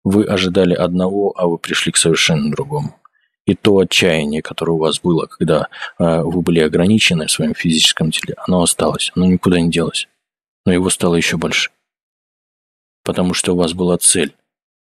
[0.05, 3.01] Вы ожидали одного, а вы пришли к совершенно другому.
[3.46, 8.11] И то отчаяние, которое у вас было, когда э, вы были ограничены в своем физическом
[8.11, 10.09] теле, оно осталось, оно никуда не делось.
[10.66, 11.70] Но его стало еще больше.
[13.05, 14.35] Потому что у вас была цель.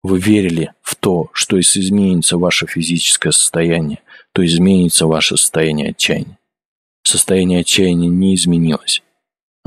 [0.03, 3.99] Вы верили в то, что если изменится ваше физическое состояние,
[4.31, 6.37] то изменится ваше состояние отчаяния.
[7.01, 9.01] Состояние отчаяния не изменилось.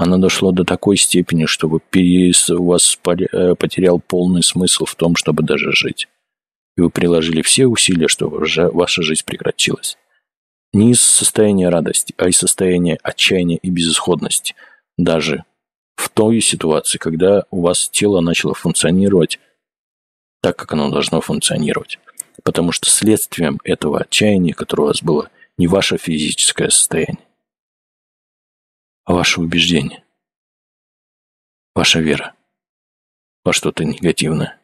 [0.02, 2.48] Оно дошло до такой степени, что вы перес...
[2.48, 6.08] у вас э, потерял полный смысл в том, чтобы даже жить.
[6.78, 9.98] И вы приложили все усилия, чтобы ваша жизнь прекратилась.
[10.72, 14.54] Не из состояния радости, а из состояния отчаяния и безысходности.
[14.96, 15.44] Даже
[15.96, 19.38] в той ситуации, когда у вас тело начало функционировать
[20.40, 21.98] так, как оно должно функционировать.
[22.42, 27.18] Потому что следствием этого отчаяния, которое у вас было, не ваше физическое состояние,
[29.12, 30.04] ваше убеждение,
[31.74, 32.34] ваша вера
[33.44, 34.58] во что-то негативное.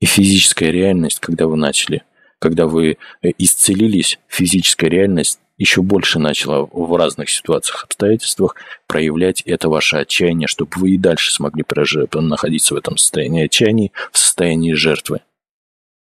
[0.00, 2.04] И физическая реальность, когда вы начали,
[2.38, 9.68] когда вы э, исцелились, физическая реальность еще больше начала в разных ситуациях, обстоятельствах проявлять это
[9.68, 14.72] ваше отчаяние, чтобы вы и дальше смогли прожить, находиться в этом состоянии отчаяния, в состоянии
[14.72, 15.20] жертвы.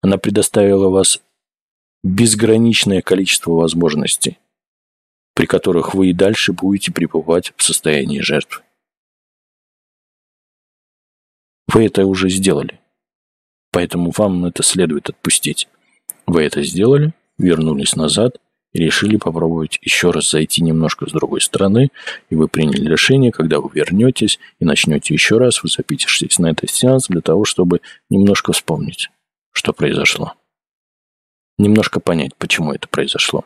[0.02, 1.22] Она предоставила вас
[2.04, 4.40] безграничное количество возможностей,
[5.42, 8.62] при которых вы и дальше будете пребывать в состоянии жертвы.
[11.66, 12.80] Вы это уже сделали,
[13.72, 15.68] поэтому вам это следует отпустить.
[16.28, 18.38] Вы это сделали, вернулись назад
[18.74, 21.90] и решили попробовать еще раз зайти немножко с другой стороны,
[22.30, 26.70] и вы приняли решение, когда вы вернетесь и начнете еще раз, вы запишетесь на этот
[26.70, 29.10] сеанс для того, чтобы немножко вспомнить,
[29.54, 30.36] что произошло.
[31.58, 33.44] Немножко понять, почему это произошло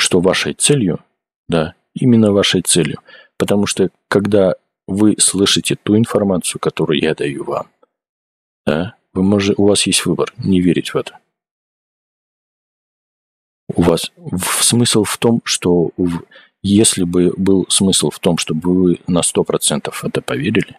[0.00, 1.00] что вашей целью,
[1.48, 3.00] да, именно вашей целью,
[3.36, 4.54] потому что когда
[4.86, 7.68] вы слышите ту информацию, которую я даю вам,
[8.66, 11.18] да, вы можете, у вас есть выбор не верить в это.
[13.74, 14.10] У вас
[14.60, 16.24] смысл в том, что в,
[16.62, 20.78] если бы был смысл в том, чтобы вы на 100% это поверили,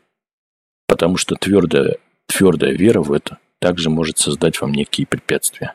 [0.87, 5.73] потому что твердая, твердая вера в это также может создать вам некие препятствия.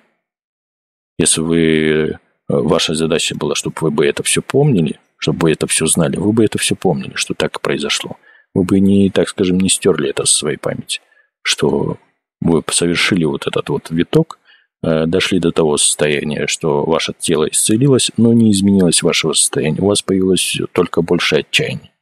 [1.18, 5.86] Если вы ваша задача была, чтобы вы бы это все помнили, чтобы вы это все
[5.86, 8.16] знали, вы бы это все помнили, что так произошло.
[8.54, 11.00] Вы бы не, так скажем, не стерли это со своей памяти,
[11.42, 11.98] что
[12.40, 14.38] вы совершили вот этот вот виток,
[14.82, 19.80] э, дошли до того состояния, что ваше тело исцелилось, но не изменилось вашего состояния.
[19.80, 21.92] У вас появилось только больше отчаяния,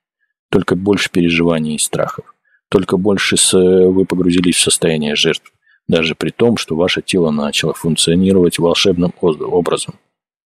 [0.50, 2.34] только больше переживаний и страхов,
[2.68, 5.50] только больше вы погрузились в состояние жертвы,
[5.88, 9.94] даже при том, что ваше тело начало функционировать волшебным образом.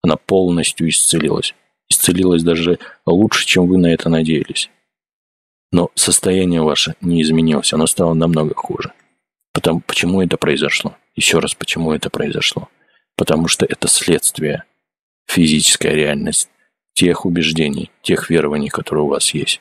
[0.08, 1.54] Она полностью исцелилась.
[1.90, 4.70] Исцелилась даже лучше, чем вы на это надеялись.
[5.74, 8.94] Но состояние ваше не изменилось, оно стало намного хуже.
[9.52, 10.96] Потому, почему это произошло?
[11.18, 12.70] Еще раз, почему это произошло?
[13.18, 14.64] Потому что это следствие,
[15.28, 16.48] физическая реальность
[16.94, 19.60] тех убеждений, тех верований, которые у вас есть.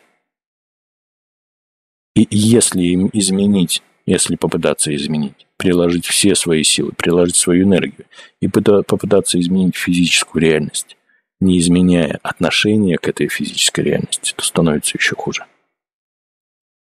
[2.14, 8.07] И если им изменить, если попытаться изменить, приложить все свои силы, приложить свою энергию
[8.40, 10.97] и попытаться изменить физическую реальность,
[11.40, 15.47] не изменяя отношение к этой физической реальности, то становится еще хуже.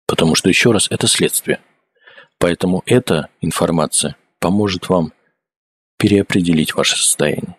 [0.06, 1.60] Потому что, еще раз, это следствие.
[2.40, 5.12] Поэтому эта информация поможет вам
[5.98, 7.56] переопределить ваше состояние.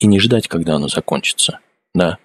[0.00, 1.60] И не ждать, когда оно закончится.
[1.94, 2.18] Да.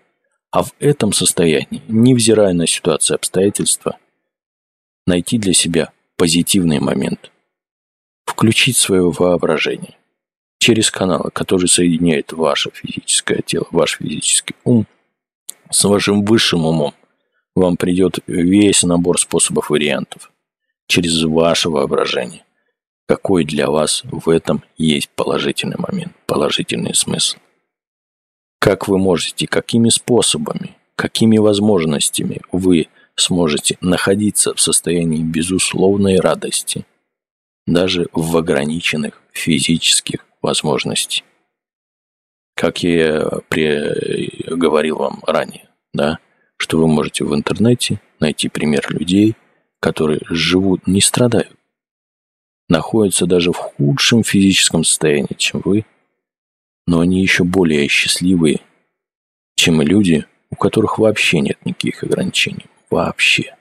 [0.52, 3.98] А в этом состоянии, невзирая на ситуацию обстоятельства,
[5.06, 7.32] найти для себя позитивный момент–
[8.30, 9.98] включить свое воображение
[10.60, 14.86] через каналы, который соединяет ваше физическое тело, ваш физический ум
[15.72, 16.94] с вашим высшим умом.
[17.56, 20.32] Вам придет весь набор способов вариантов
[20.88, 22.46] через ваше воображение.
[23.08, 27.38] Какой для вас в этом есть положительный момент, положительный смысл?
[28.60, 36.86] Как вы можете, какими способами, какими возможностями вы сможете находиться в состоянии безусловной радости–
[37.74, 41.24] даже в ограниченных физических возможностей.
[42.56, 44.54] Как я при...
[44.54, 46.20] говорил вам ранее, да,
[46.58, 49.36] что вы можете в интернете найти пример людей,
[49.80, 51.56] которые живут, не страдают,
[52.68, 55.86] находятся даже в худшем физическом состоянии, чем вы,
[56.86, 58.62] но они еще более счастливые,
[59.56, 62.66] чем люди, у которых вообще нет никаких ограничений.
[62.90, 63.56] Вообще.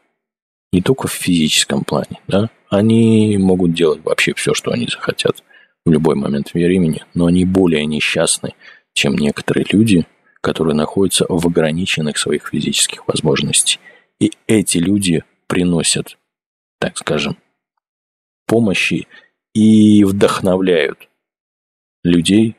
[0.72, 5.42] Не только в физическом плане, да, они могут делать вообще все, что они захотят
[5.84, 8.54] в любой момент времени, но они более несчастны,
[8.92, 10.06] чем некоторые люди,
[10.40, 13.80] которые находятся в ограниченных своих физических возможностях.
[14.20, 16.18] И эти люди приносят,
[16.78, 17.38] так скажем,
[18.46, 19.06] помощи
[19.54, 21.08] и вдохновляют
[22.04, 22.56] людей,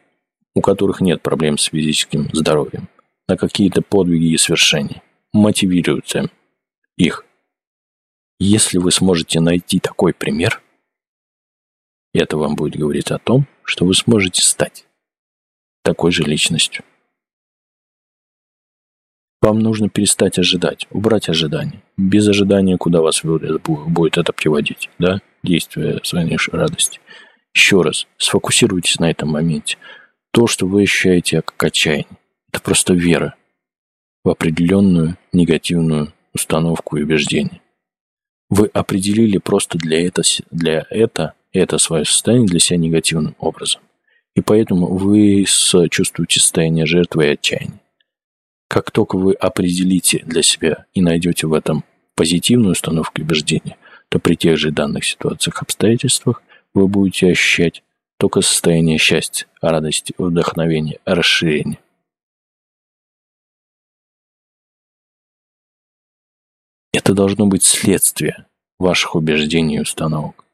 [0.56, 2.90] у которых нет проблем с физическим здоровьем,
[3.28, 5.04] на какие-то подвиги и свершения,
[5.34, 6.12] мотивируют
[6.98, 7.26] их.
[8.40, 10.62] Если вы сможете найти такой пример,
[12.14, 14.86] это вам будет говорить о том, что вы сможете стать
[15.84, 16.86] такой же личностью.
[19.42, 21.84] Вам нужно перестать ожидать, убрать ожидания.
[21.98, 25.22] Без ожидания, куда вас будет это приводить, да?
[25.44, 27.00] Действие своей радости.
[27.54, 29.78] Еще раз, сфокусируйтесь на этом моменте.
[30.32, 32.08] То, что вы ощущаете как отчаяние,
[32.52, 33.36] это просто вера
[34.24, 37.62] в определенную негативную установку и убеждение.
[38.50, 43.82] Вы определили просто для это, для это, это свое состояние для себя негативным образом.
[44.36, 45.46] И поэтому вы
[45.90, 47.80] чувствуете состояние жертвы и отчаяния.
[48.68, 51.84] Как только вы определите для себя и найдете в этом
[52.16, 53.78] позитивную установку и убеждения,
[54.10, 56.44] то при тех же данных ситуациях, обстоятельствах
[56.74, 57.84] вы будете ощущать
[58.18, 61.80] только состояние счастья, радости, вдохновения, расширения.
[66.92, 68.46] Это должно быть следствие
[68.80, 70.46] ваших убеждений и установок.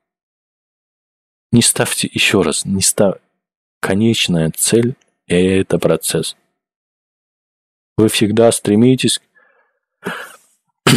[1.51, 3.17] Не ставьте еще раз, не став...
[3.81, 4.95] Конечная цель–
[5.27, 6.35] это процесс–
[7.97, 9.21] вы всегда стремитесь,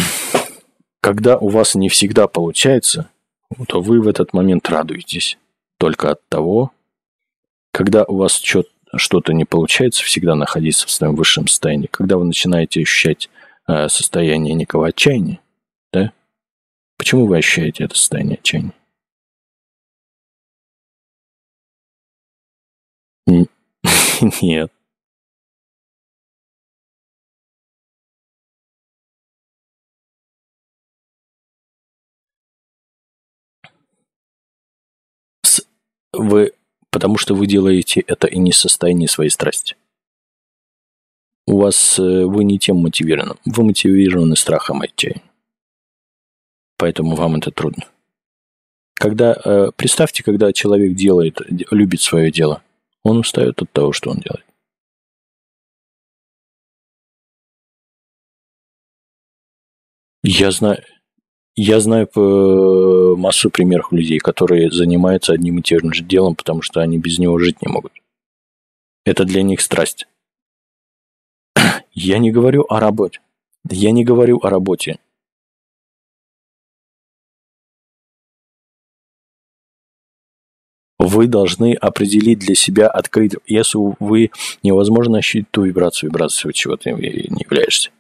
[1.00, 3.08] когда у вас не всегда получается,
[3.68, 5.38] то вы в этот момент радуетесь
[5.78, 6.72] только от того,
[7.72, 8.42] когда у вас
[8.96, 13.30] что-то не получается, всегда находиться в своем высшем состоянии, когда вы начинаете ощущать
[13.68, 15.40] э, состояние некого отчаяния,
[15.92, 16.12] да?
[16.96, 18.72] Почему вы ощущаете это состояние отчаяния?
[24.42, 24.72] Нет.
[36.12, 36.52] Вы,
[36.90, 39.76] потому что вы делаете это и не в состоянии своей страсти.
[41.48, 43.36] У вас, э, вы не тем мотивированы.
[43.46, 45.22] Вы мотивированы страхом и.
[46.76, 47.84] Поэтому вам это трудно.
[48.92, 51.40] Когда, э, представьте, когда человек делает,
[51.70, 52.62] любит свое дело,
[53.02, 54.44] он устает от того, что он делает.
[60.22, 60.84] Я знаю,
[61.56, 66.82] я знаю э, массу примеров людей, которые занимаются одним и тем же делом, потому что
[66.82, 67.92] они без него жить не могут.
[69.06, 70.06] Это для них страсть.
[72.00, 73.18] Я не говорю о работе.
[73.68, 75.00] Я не говорю о работе.
[81.00, 84.30] Вы должны определить для себя открыть, если вы
[84.62, 87.90] невозможно ощутить ту вибрацию, вибрацию чего ты не являешься.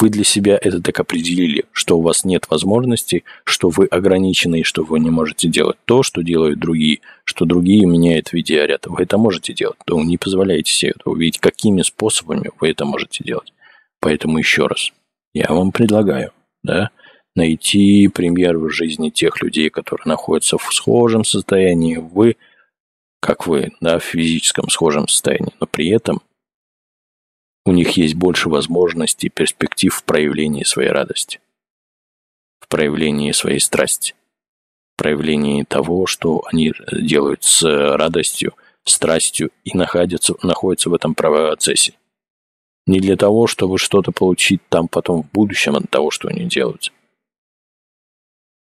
[0.00, 4.62] Вы для себя это так определили, что у вас нет возможностей, что вы ограничены и
[4.62, 8.86] что вы не можете делать то, что делают другие, что другие меняют видеоряд.
[8.86, 12.86] Вы это можете делать, то вы не позволяете себе это увидеть, какими способами вы это
[12.86, 13.52] можете делать.
[14.00, 14.90] Поэтому еще раз,
[15.34, 16.32] я вам предлагаю,
[16.62, 16.88] да,
[17.36, 22.36] найти пример в жизни тех людей, которые находятся в схожем состоянии, вы,
[23.20, 26.22] как вы, да, в физическом схожем состоянии, но при этом
[27.70, 31.38] у них есть больше возможностей и перспектив в проявлении своей радости,
[32.58, 34.16] в проявлении своей страсти,
[34.94, 41.94] в проявлении того, что они делают с радостью, страстью и находятся, находятся в этом процессе.
[42.88, 46.92] Не для того, чтобы что-то получить там потом в будущем от того, что они делают.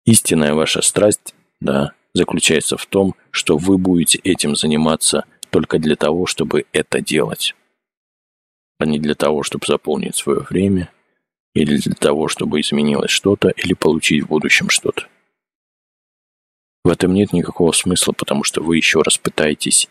[0.06, 6.24] Истинная ваша страсть, да, заключается в том, что вы будете этим заниматься только для того,
[6.24, 7.54] чтобы это делать
[8.78, 10.90] а не для того, чтобы заполнить свое время,
[11.54, 15.06] или для того, чтобы изменилось что-то, или получить в будущем что-то.
[16.84, 19.88] В этом нет никакого смысла, потому что вы еще раз пытаетесь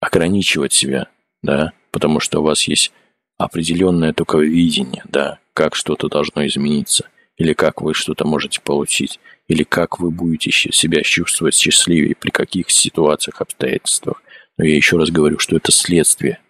[0.00, 1.08] ограничивать себя,
[1.42, 2.92] да, потому что у вас есть
[3.38, 7.08] определенное только видение, да, как что-то должно измениться,
[7.38, 12.70] или как вы что-то можете получить, или как вы будете себя чувствовать счастливее при каких
[12.70, 14.22] ситуациях, обстоятельствах.
[14.58, 16.40] Но я еще раз говорю, что это следствие–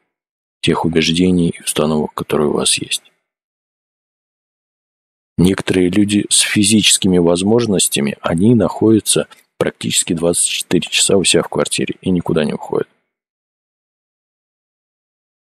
[0.61, 3.03] тех убеждений и установок, которые у вас есть.
[5.39, 12.11] Некоторые люди с физическими возможностями, они находятся практически 24 часа у себя в квартире и
[12.11, 12.89] никуда не уходят.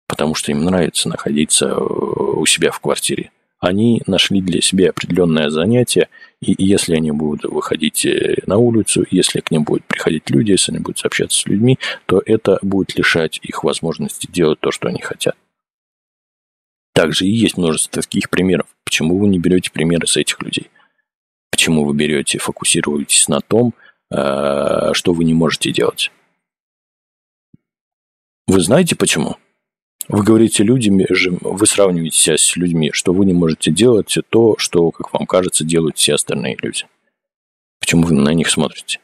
[0.09, 5.51] Потому что им нравится находиться э, у себя в квартире они нашли для себя определенное
[5.51, 6.09] занятие,
[6.41, 10.73] и если они будут выходить э, на улицу, если к ним будут приходить люди, если
[10.73, 15.01] они будут общаться с людьми, то это будет лишать их возможности делать то, что они
[15.01, 15.37] хотят.
[16.95, 18.67] Также и есть множество таких примеров.
[18.85, 20.71] Почему вы не берете примеры с этих людей?
[21.51, 23.75] Почему вы берете, фокусируетесь на том,
[24.11, 26.13] э, что вы не можете делать?
[28.47, 29.37] Вы знаете почему?
[30.09, 31.01] Вы говорите людям,
[31.41, 35.65] вы сравниваете себя с людьми, что вы не можете делать то, что, как вам кажется,
[35.65, 36.85] делают все остальные люди.
[37.81, 39.01] Почему вы на них смотрите?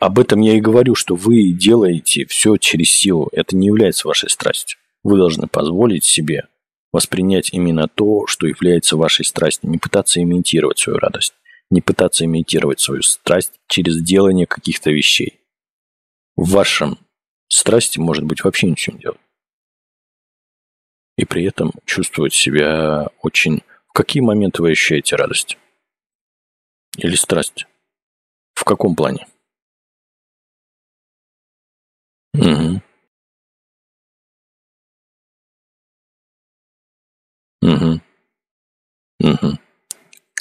[0.00, 3.28] Об этом я и говорю, что вы делаете все через силу.
[3.32, 4.78] Это не является вашей страстью.
[5.02, 6.48] Вы должны позволить себе
[6.92, 9.70] воспринять именно то, что является вашей страстью.
[9.70, 11.34] Не пытаться имитировать свою радость.
[11.70, 15.40] Не пытаться имитировать свою страсть через делание каких-то вещей.
[16.36, 16.98] В вашем
[17.48, 19.20] страсти может быть вообще ничего не делать.
[21.16, 23.62] И при этом чувствовать себя очень...
[23.88, 25.56] В какие моменты вы ощущаете радость?
[26.98, 27.66] Или страсть?
[28.52, 29.26] В каком плане?
[32.38, 32.82] Угу.
[37.62, 38.00] Угу.
[39.20, 39.58] Угу.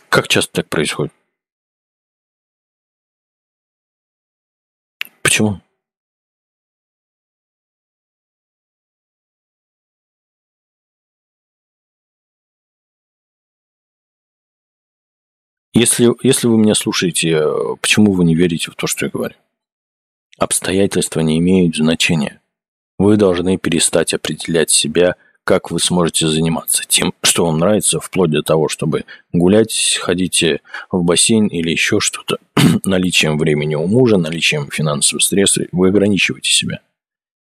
[0.09, 1.13] Как часто так происходит?
[5.23, 5.61] Почему?
[15.73, 19.35] Если, если вы меня слушаете, э, почему вы не верите в то, что я говорю?
[20.38, 22.41] Обстоятельства не имеют значения.
[22.97, 25.15] Вы должны перестать определять себя,
[25.45, 30.61] как вы сможете заниматься тем, что вам нравится, вплоть до того, чтобы гулять, ходите
[30.91, 32.38] в бассейн или еще что-то.
[32.83, 36.79] наличием времени у мужа, наличием финансовых средств, вы ограничиваете себя.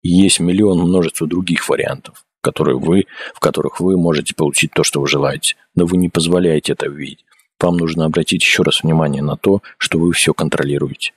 [0.02, 5.08] Есть миллион множество других вариантов, которые вы, в которых вы можете получить то, что вы
[5.08, 7.24] желаете, но вы не позволяете это видеть.
[7.60, 11.12] Вам нужно обратить еще раз внимание на то, что вы все контролируете.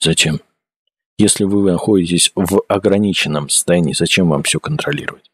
[0.00, 0.40] Зачем?
[1.20, 5.28] Если вы находитесь в ограниченном состоянии, зачем вам все контролировать?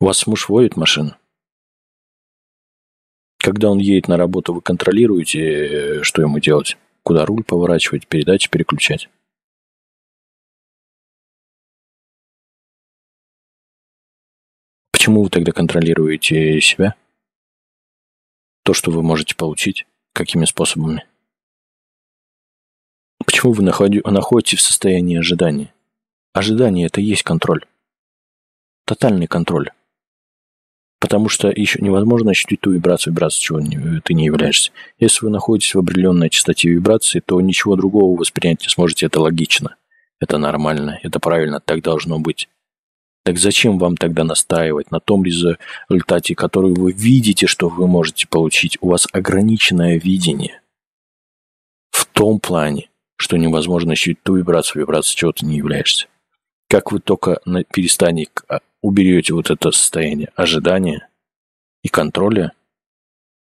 [0.00, 1.16] У вас муж водит машину?
[3.38, 6.76] Когда он едет на работу, вы контролируете, э, что ему делать?
[7.04, 9.08] Куда руль поворачивать, передачи переключать?
[14.90, 16.96] Почему вы тогда контролируете себя?
[18.64, 19.86] То, что вы можете получить?
[20.12, 21.09] Какими способами?
[23.40, 25.72] Почему вы находитесь в состоянии ожидания?
[26.34, 27.64] Ожидание– это и есть контроль.
[28.84, 29.70] Тотальный контроль.
[31.00, 34.72] Потому что еще невозможно ощутить ту вибрацию, вибрацию, чего ты не являешься.
[34.98, 39.06] Если вы находитесь в определенной частоте вибрации, то ничего другого воспринять не сможете.
[39.06, 39.76] Это логично.
[40.20, 41.00] Это нормально.
[41.02, 41.60] Это правильно.
[41.60, 42.50] Так должно быть.
[43.24, 48.76] Так зачем вам тогда настаивать на том результате, который вы видите, что вы можете получить?
[48.82, 50.60] У вас ограниченное видение.
[51.90, 52.89] В том плане,
[53.20, 56.06] что невозможно ощутить ту вибрацию, вибрацию чего ты не являешься.
[56.70, 57.38] Как вы только
[57.70, 61.06] перестанете, а, уберете вот это состояние ожидания
[61.84, 62.52] и контроля,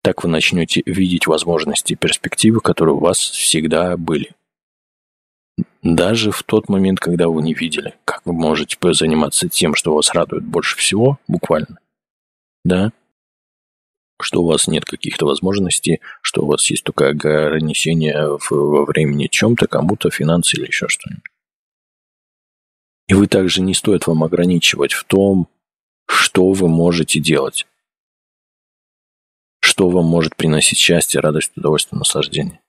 [0.02, 4.30] так вы начнете видеть возможности и перспективы, которые у вас всегда были.
[5.82, 10.14] Даже в тот момент, когда вы не видели, как вы можете заниматься тем, что вас
[10.14, 11.78] радует больше всего, буквально,
[12.64, 12.92] да,
[14.20, 19.66] что у вас нет каких-то возможностей, что у вас есть только ограничения во времени чем-то,
[19.66, 21.24] кому-то, финансы или еще что-нибудь.
[23.08, 25.48] И вы также не стоит вам ограничивать в том,
[26.06, 27.66] что вы можете делать.
[29.60, 32.60] Что вам может приносить счастье, радость, удовольствие, наслаждение.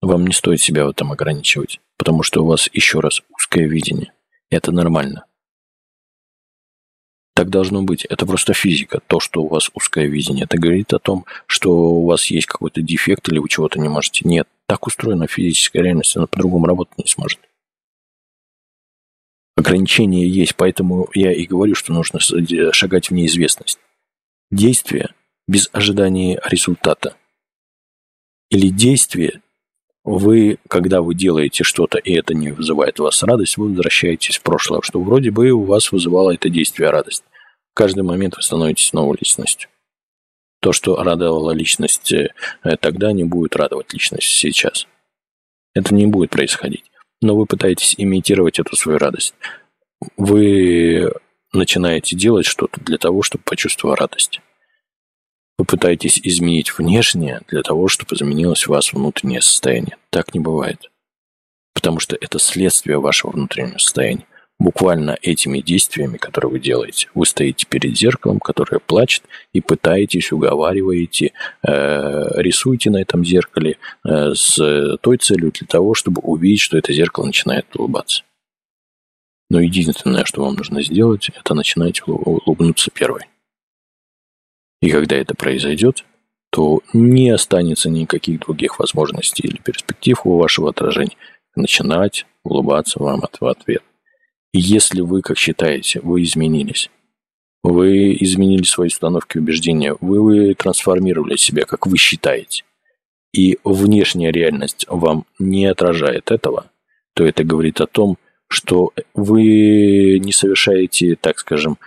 [0.00, 4.12] Вам не стоит себя в этом ограничивать, потому что у вас, еще раз, узкое видение.
[4.50, 5.26] Это нормально.
[7.36, 8.06] Так должно быть.
[8.06, 9.00] Это просто физика.
[9.06, 12.80] То, что у вас узкое видение, это говорит о том, что у вас есть какой-то
[12.80, 14.26] дефект или вы чего-то не можете.
[14.26, 17.38] Нет, так устроена физическая реальность, она по-другому работать не сможет.
[19.54, 22.20] Ограничения есть, поэтому я и говорю, что нужно
[22.72, 23.78] шагать в неизвестность.
[24.50, 25.10] Действие
[25.46, 27.16] без ожидания результата.
[28.48, 29.42] Или действие,
[30.06, 34.42] вы, когда вы делаете что-то, и это не вызывает у вас радость, вы возвращаетесь в
[34.42, 37.24] прошлое, что вроде бы у вас вызывало это действие радость.
[37.72, 39.68] В каждый момент вы становитесь новой личностью.
[40.60, 42.30] То, что радовало личность э,
[42.80, 44.86] тогда, не будет радовать личность сейчас.
[45.74, 46.84] Это не будет происходить
[47.20, 49.34] но вы пытаетесь имитировать эту свою радость.
[50.16, 51.12] Вы
[51.52, 54.40] начинаете делать что-то для того, чтобы почувствовать радость.
[55.58, 59.96] Вы пытаетесь изменить внешнее для того, чтобы изменилось у вас внутреннее состояние.
[60.10, 60.90] Так не бывает.
[61.74, 64.26] Потому что это следствие вашего внутреннего состояния.
[64.58, 71.32] Буквально этими действиями, которые вы делаете, вы стоите перед зеркалом, которое плачет, и пытаетесь, уговариваете,
[71.62, 76.94] э, рисуете на этом зеркале э, с той целью для того, чтобы увидеть, что это
[76.94, 78.22] зеркало начинает улыбаться.
[79.50, 83.26] Но единственное, что вам нужно сделать, это начинать улыбнуться первой.
[84.80, 86.04] И когда это произойдет,
[86.50, 91.16] то не останется никаких других возможностей или перспектив у вашего отражения
[91.54, 93.82] начинать улыбаться вам в ответ.
[94.52, 96.90] И если вы, как считаете, вы изменились,
[97.62, 102.64] вы изменили свои установки убеждения, вы, вы трансформировали себя, как вы считаете,
[103.32, 106.70] и внешняя реальность вам не отражает этого,
[107.14, 108.18] то это говорит о том,
[108.48, 111.78] что вы не совершаете, так скажем,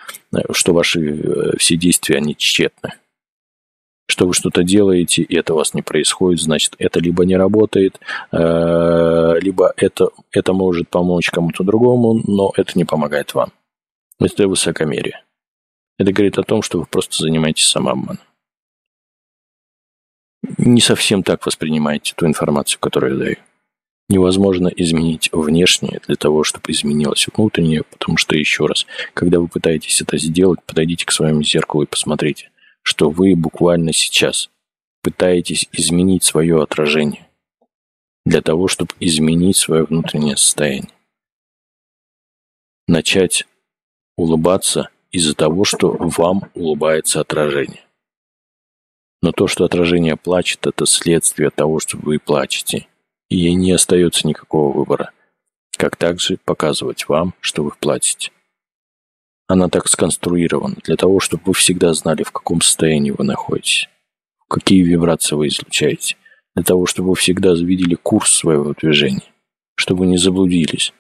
[0.52, 2.94] что ваши э, все действия, они тщетны.
[4.08, 8.00] Что вы что-то делаете, и это у вас не происходит, значит, это либо не работает,
[8.32, 13.52] э, либо это, это может помочь кому-то другому, но это не помогает вам.
[14.20, 15.24] Это высокомерие.
[15.98, 18.20] Это говорит о том, что вы просто занимаетесь самообманом.
[20.58, 23.38] Не совсем так воспринимаете ту информацию, которую я даю
[24.10, 30.02] невозможно изменить внешнее для того, чтобы изменилось внутреннее, потому что, еще раз, когда вы пытаетесь
[30.02, 32.50] это сделать, подойдите к своему зеркалу и посмотрите,
[32.82, 34.50] что вы буквально сейчас
[35.04, 37.28] пытаетесь изменить свое отражение
[38.26, 40.92] для того, чтобы изменить свое внутреннее состояние.
[42.88, 43.46] Начать
[44.18, 47.86] улыбаться из-за того, что вам улыбается отражение.
[49.22, 52.88] Но то, что отражение плачет, это следствие того, что вы плачете–
[53.30, 55.12] и ей не остается никакого выбора,
[55.78, 58.32] как также показывать вам, что вы платите.
[59.48, 63.88] Она так сконструирована для того, чтобы вы всегда знали, в каком состоянии вы находитесь,
[64.48, 66.18] какие вибрации вы излучаете,
[66.56, 69.34] для того, чтобы вы всегда видели курс своего движения,
[69.76, 70.94] чтобы не заблудились.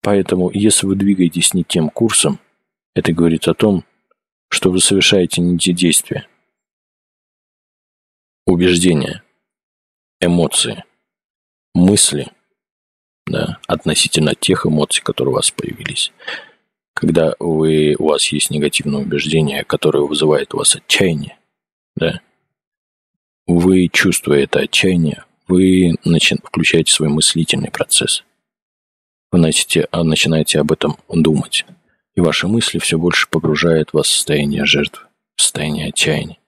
[0.00, 2.38] Поэтому, если вы двигаетесь не тем курсом,
[2.94, 3.84] это говорит о том,
[4.48, 6.26] что вы совершаете не те действия.
[8.46, 9.22] Убеждения–
[10.20, 10.84] эмоции,
[11.74, 12.28] мысли
[13.26, 16.12] да, относительно тех эмоций, которые у вас появились.
[16.94, 21.38] Когда вы, у вас есть негативное убеждение, которое вызывает у вас отчаяние,
[21.94, 22.20] да,
[23.46, 28.24] вы, чувствуя это отчаяние, вы начи- включаете свой мыслительный процесс.
[29.30, 31.64] Вы начинаете, а, начинаете об этом думать.
[32.14, 35.06] И ваши мысли все больше погружают вас в состояние жертвы,
[35.36, 36.38] в состояние отчаяния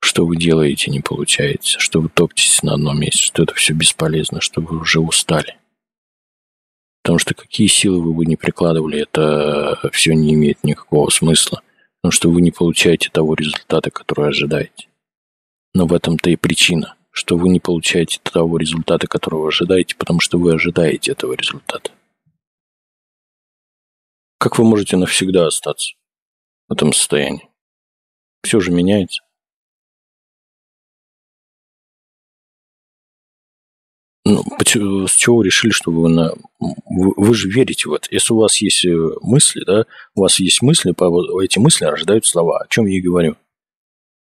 [0.00, 4.40] что вы делаете, не получается, что вы топтитесь на одном месте, что это все бесполезно,
[4.40, 5.56] что вы уже устали.
[7.02, 11.62] Потому что какие силы вы бы не прикладывали, это все не имеет никакого смысла,
[12.00, 14.88] потому что вы не получаете того результата, который ожидаете.
[15.74, 20.38] Но в этом-то и причина, что вы не получаете того результата, которого ожидаете, потому что
[20.38, 21.90] вы ожидаете этого результата.
[24.38, 25.94] Как вы можете навсегда остаться
[26.68, 27.48] в этом состоянии?
[28.42, 29.25] Все же меняется.
[34.28, 34.42] Ну,
[35.06, 36.32] с чего решили, что вы на...
[36.58, 38.08] Вы, же верите в это.
[38.10, 40.92] Если у вас есть э, мысли, да, у вас есть мысли,
[41.44, 42.58] эти мысли рождают слова.
[42.58, 43.36] О чем я и говорю.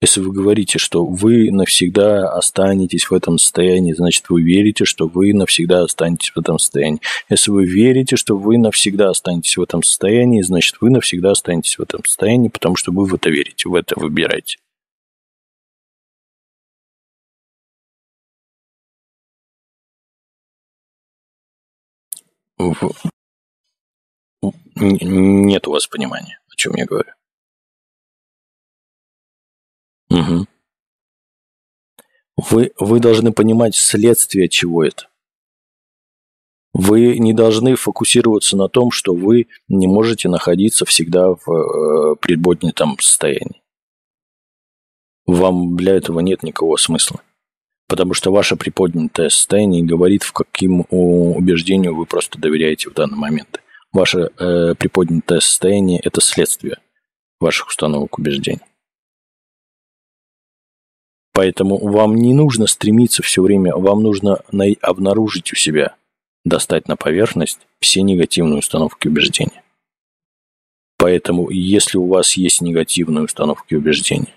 [0.02, 5.32] Если вы говорите, что вы навсегда останетесь в этом состоянии, значит, вы верите, что вы
[5.32, 7.00] навсегда останетесь в этом состоянии.
[7.30, 11.82] Если вы верите, что вы навсегда останетесь в этом состоянии, значит, вы навсегда останетесь в
[11.82, 14.58] этом состоянии, потому что вы в это верите, в это выбираете.
[24.76, 27.12] Нет у вас понимания, о чем я говорю.
[30.10, 30.46] Угу.
[32.36, 35.08] Вы, вы должны понимать следствие чего это.
[36.72, 42.98] Вы не должны фокусироваться на том, что вы не можете находиться всегда в э, предбоднятом
[42.98, 43.62] состоянии.
[45.26, 47.22] Вам для этого нет никакого смысла
[47.88, 53.60] потому что ваше приподнятое состояние говорит, в каким убеждению вы просто доверяете в данный момент.
[53.92, 56.78] Ваше э, приподнятое состояние– это следствие
[57.40, 58.60] ваших установок убеждений.
[61.32, 64.40] Поэтому вам не нужно стремиться все время, вам нужно
[64.80, 65.96] обнаружить у себя,
[66.44, 69.62] достать на поверхность все негативные установки убеждения.
[70.96, 74.32] Поэтому, если у вас есть негативные установки убеждения,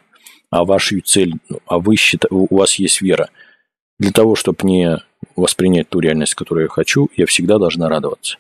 [0.49, 1.35] а вашу цель,
[1.65, 3.29] а вы считаете, у вас есть вера.
[3.99, 4.97] Для того, чтобы не
[5.35, 8.37] воспринять ту реальность, которую я хочу, я всегда должна радоваться.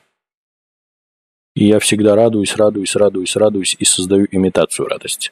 [1.55, 5.31] И я всегда радуюсь, радуюсь, радуюсь, радуюсь и создаю имитацию радости.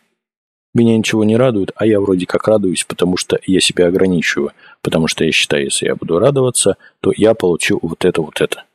[0.73, 4.51] Меня ничего не радует, а я вроде как радуюсь, потому что я себя ограничиваю.
[4.81, 8.65] Потому что я считаю, если я буду радоваться, то я получу вот это, вот это.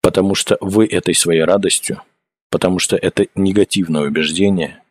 [0.00, 2.02] Потому что вы этой своей радостью,
[2.52, 4.82] потому что это негативное убеждение,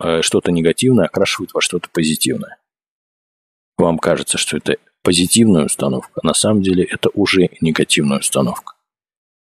[0.00, 2.58] э, что-то негативное окрашивает во что-то позитивное.
[3.76, 8.74] Вам кажется, что это позитивная установка, на самом деле это уже негативная установка.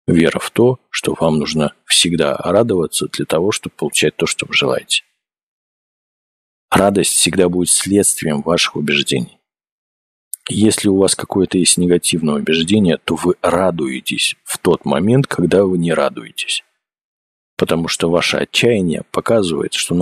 [0.07, 4.55] Вера в то, что вам нужно всегда радоваться для того, чтобы получать то, что вы
[4.55, 5.03] желаете.
[6.71, 9.37] Радость всегда будет следствием ваших убеждений.
[10.49, 15.77] Если у вас какое-то есть негативное убеждение, то вы радуетесь в тот момент, когда вы
[15.77, 16.63] не радуетесь.
[17.57, 19.95] Потому что ваше отчаяние показывает, что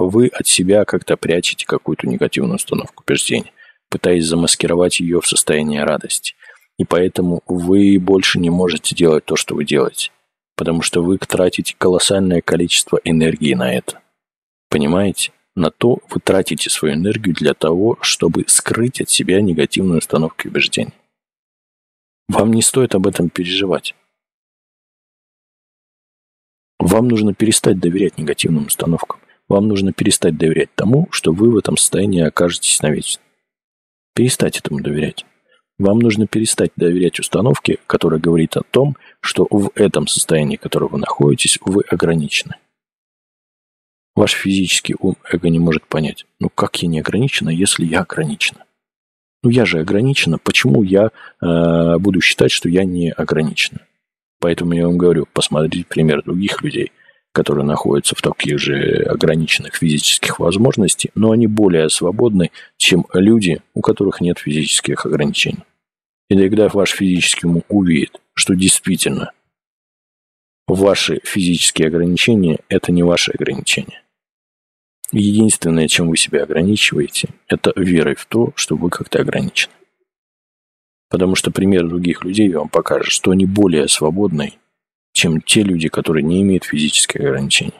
[0.00, 3.52] вы от себя как-то прячете какую-то негативную установку убеждений,
[3.88, 6.34] пытаясь замаскировать ее в состояние радости.
[6.78, 10.10] И поэтому вы больше не можете делать то, что вы делаете.
[10.56, 14.00] Потому что вы тратите колоссальное количество энергии на это.
[14.68, 15.32] Понимаете?
[15.54, 20.92] На то вы тратите свою энергию для того, чтобы скрыть от себя негативную установку убеждений.
[22.28, 23.94] Вам не стоит об этом переживать.
[26.78, 29.20] Вам нужно перестать доверять негативным установкам.
[29.48, 33.22] Вам нужно перестать доверять тому, что вы в этом состоянии окажетесь навечно.
[34.14, 35.24] Перестать этому доверять.
[35.78, 40.88] Вам нужно перестать доверять установке, которая говорит о том, что в этом состоянии, в котором
[40.88, 42.56] вы находитесь, вы ограничены.
[44.14, 48.64] Ваш физический ум эго не может понять, ну как я не ограничена, если я ограничена?
[49.42, 51.10] Ну я же ограничена, почему я
[51.42, 53.80] э, буду считать, что я не ограничена?
[54.46, 56.92] Поэтому я вам говорю, посмотрите пример других людей,
[57.32, 63.80] которые находятся в таких же ограниченных физических возможностей, но они более свободны, чем люди, у
[63.80, 65.64] которых нет физических ограничений.
[66.30, 69.32] И тогда ваш физический ум увидит, что действительно
[70.68, 74.04] ваши физические ограничения– это не ваши ограничения.
[75.10, 79.72] Единственное, чем вы себя ограничиваете, это верой в то, что вы как-то ограничены.
[81.08, 84.54] Потому что пример других людей вам покажет, что они более свободны,
[85.12, 87.74] чем те люди, которые не имеют физических ограничений.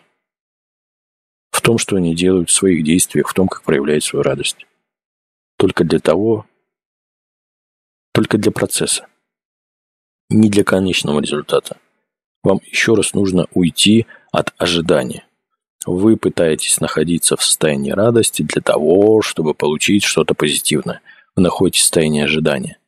[1.50, 4.66] В том, что они делают в своих действиях, в том, как проявляют свою радость.
[5.58, 6.46] Только для того,
[8.12, 9.06] только для процесса,
[10.30, 11.78] не для конечного результата.
[12.42, 15.26] Вам еще раз нужно уйти от ожидания.
[15.84, 21.00] Вы пытаетесь находиться в состоянии радости для того, чтобы получить что-то позитивное.
[21.34, 22.78] Вы находитесь в состоянии ожидания.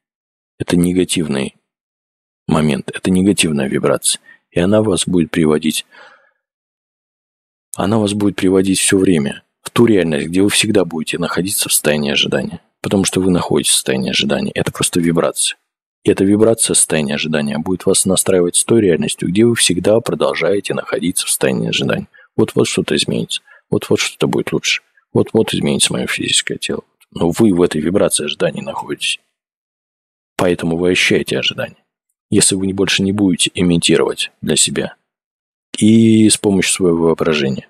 [0.58, 1.54] Это негативный
[2.46, 4.20] момент, это негативная вибрация.
[4.50, 5.86] И она вас будет приводить,
[7.76, 11.72] она вас будет приводить все время в ту реальность, где вы всегда будете находиться в
[11.72, 12.60] состоянии ожидания.
[12.80, 14.52] Потому что вы находитесь в состоянии ожидания.
[14.54, 15.58] Это просто вибрация.
[16.04, 20.74] И эта вибрация состояния ожидания будет вас настраивать с той реальностью, где вы всегда продолжаете
[20.74, 22.06] находиться в состоянии ожидания.
[22.36, 23.42] Вот-вот что-то изменится.
[23.68, 24.82] Вот-вот что-то будет лучше.
[25.12, 26.82] Вот-вот изменится мое физическое тело.
[27.10, 29.18] Но вы в этой вибрации ожидания находитесь.
[30.38, 31.84] Поэтому вы ощущаете ожидание.
[32.30, 34.94] Если вы больше не будете имитировать для себя
[35.76, 37.68] и с помощью своего воображения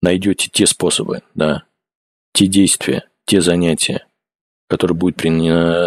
[0.00, 1.64] найдете те способы, да,
[2.32, 4.06] те действия, те занятия,
[4.66, 5.22] которые будут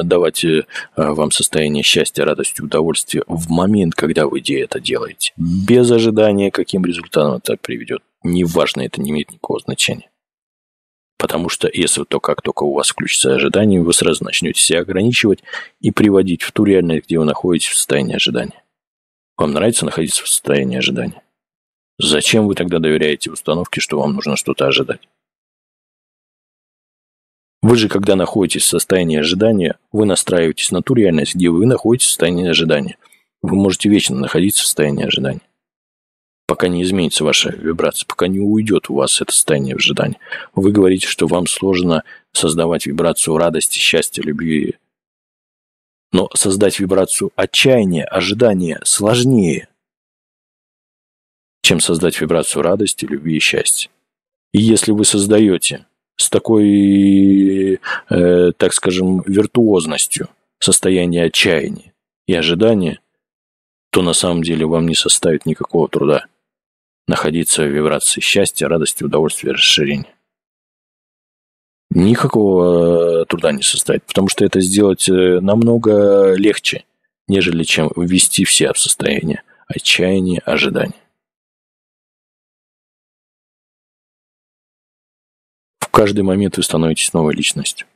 [0.07, 5.33] давать э, вам состояние счастья, радости, удовольствия в момент, когда вы это делаете.
[5.35, 8.03] Без ожидания, каким результатом это приведет.
[8.23, 10.09] Неважно, это не имеет никакого значения.
[11.17, 15.43] Потому что если то, как только у вас включится ожидание, вы сразу начнете себя ограничивать
[15.79, 18.63] и приводить в ту реальность, где вы находитесь в состоянии ожидания.
[19.35, 21.23] Вам нравится находиться в состоянии ожидания?
[21.99, 25.01] Зачем вы тогда доверяете установке, что вам нужно что-то ожидать?
[27.63, 32.07] Вы же, когда находитесь в состоянии ожидания, вы настраиваетесь на ту реальность, где вы находитесь
[32.07, 32.97] в состоянии ожидания.
[33.41, 35.41] Вы можете вечно находиться в состоянии ожидания.
[36.47, 40.17] Пока не изменится ваша вибрация, пока не уйдет у вас это состояние ожидания.
[40.55, 44.75] Вы говорите, что вам сложно создавать вибрацию радости, счастья, любви.
[46.13, 49.67] Но создать вибрацию отчаяния, ожидания сложнее,
[51.63, 53.89] чем создать вибрацию радости, любви и счастья.
[54.53, 55.85] И если вы создаете
[56.15, 60.29] с такой, э, так скажем, виртуозностью
[60.59, 61.93] состояние отчаяния
[62.25, 63.01] и ожидания,
[63.91, 66.27] то на самом деле вам не составит никакого труда
[67.07, 70.13] находиться в вибрации счастья, радости, удовольствия, расширения.
[71.89, 76.83] Никакого э, труда не составит, потому что это сделать э, намного легче,
[77.27, 80.93] нежели чем ввести все в состояние отчаяния, ожидания.
[85.97, 87.87] каждый момент вы становитесь новой личностью.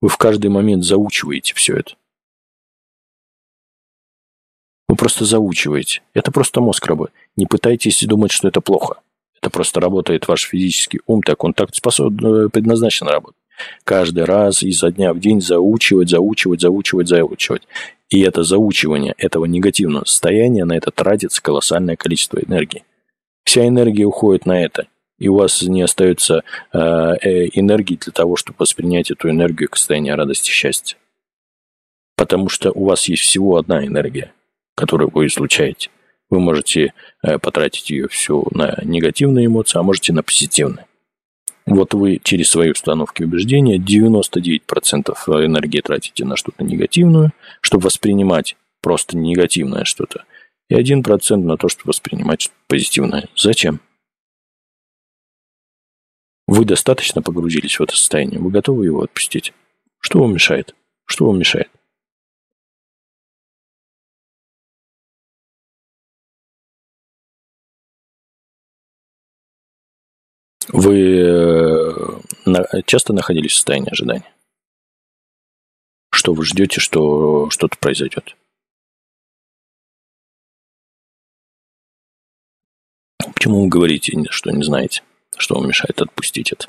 [0.00, 1.94] Вы в каждый момент заучиваете все это.
[4.96, 6.02] Просто заучиваете.
[6.14, 7.16] Это просто мозг работает.
[7.36, 8.96] Не пытайтесь думать, что это плохо.
[9.40, 13.38] Это просто работает ваш физический ум, так он так способен, предназначен работать.
[13.84, 17.62] Каждый раз изо дня в день заучивать, заучивать, заучивать, заучивать.
[18.08, 22.84] И это заучивание этого негативного состояния, на это тратится колоссальное количество энергии.
[23.44, 24.86] Вся энергия уходит на это.
[25.18, 29.76] И у вас не остается э, э, энергии для того, чтобы воспринять эту энергию к
[29.76, 30.98] состоянию радости и счастья.
[32.16, 34.32] Потому что у вас есть всего одна энергия,
[34.76, 35.90] которую вы излучаете.
[36.30, 40.86] Вы можете э, потратить ее всю на негативные эмоции, а можете на позитивные.
[41.66, 45.14] Вот вы через свои установки и убеждения 99%
[45.44, 50.24] энергии тратите на что-то негативное, чтобы воспринимать просто негативное что-то,
[50.68, 53.28] и 1% на то, чтобы воспринимать что-то позитивное.
[53.34, 53.80] Зачем?
[56.46, 59.52] Вы достаточно погрузились в это состояние, вы готовы его отпустить.
[59.98, 60.76] Что вам мешает?
[61.04, 61.68] Что вам мешает?
[70.78, 71.22] Вы
[72.44, 74.30] э, часто находились в состоянии ожидания?
[76.12, 78.36] Что вы ждете, что что-то произойдет?
[83.32, 85.02] Почему вы говорите, что не знаете?
[85.38, 86.68] Что вам мешает отпустить это?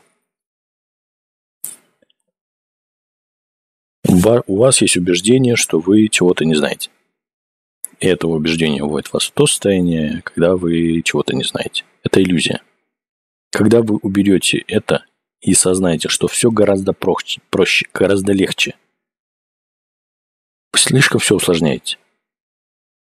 [4.06, 6.92] У вас есть убеждение, что вы чего-то не знаете.
[8.00, 11.84] И это убеждение вводит вас в то состояние, когда вы чего-то не знаете.
[12.04, 12.62] Это иллюзия.
[13.58, 15.04] Когда вы уберете это
[15.42, 18.76] и сознаете, что все гораздо проще, проще гораздо легче,
[20.72, 21.98] вы слишком все усложняете.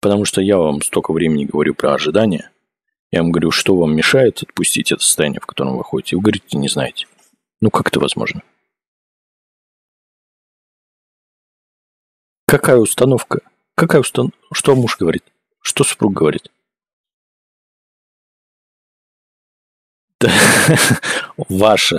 [0.02, 2.50] Потому что я вам столько времени говорю про ожидания,
[3.12, 6.58] я вам говорю, что вам мешает отпустить это состояние, в котором вы ходите, вы говорите,
[6.58, 7.06] не знаете.
[7.62, 8.42] Ну, как это возможно?
[12.48, 13.42] Какая установка?
[13.76, 14.40] Какая установка?
[14.52, 15.26] Что муж говорит?
[15.62, 16.50] Что супруг говорит?
[21.50, 21.94] Ваш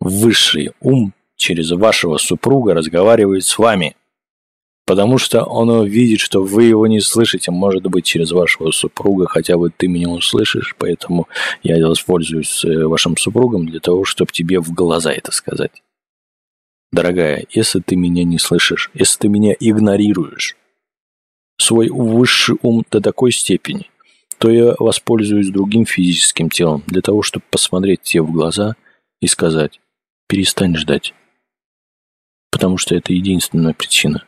[0.00, 3.96] высший ум через вашего супруга разговаривает с вами.
[4.84, 9.56] Потому что он видит, что вы его не слышите, может быть, через вашего супруга, хотя
[9.56, 11.28] бы ты меня услышишь, поэтому
[11.62, 15.82] я воспользуюсь э, вашим супругом для того, чтобы тебе в глаза это сказать.
[16.90, 20.56] Дорогая, если ты меня не слышишь, если ты меня игнорируешь,
[21.58, 23.88] свой высший ум до такой степени,
[24.42, 28.74] то я воспользуюсь другим физическим телом для того, чтобы посмотреть тебе в глаза
[29.20, 29.80] и сказать
[30.26, 31.14] «перестань ждать».
[32.50, 34.26] Потому что это единственная причина,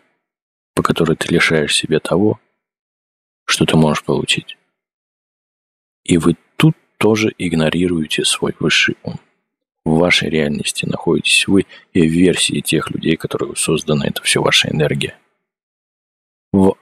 [0.77, 2.39] по которой ты лишаешь себя того,
[3.45, 4.57] что ты можешь получить.
[6.05, 9.19] И вы тут тоже игнорируете свой высший ум.
[9.85, 14.71] В вашей реальности находитесь вы и в версии тех людей, которые созданы, это все ваша
[14.71, 15.19] энергия.
[16.53, 16.77] В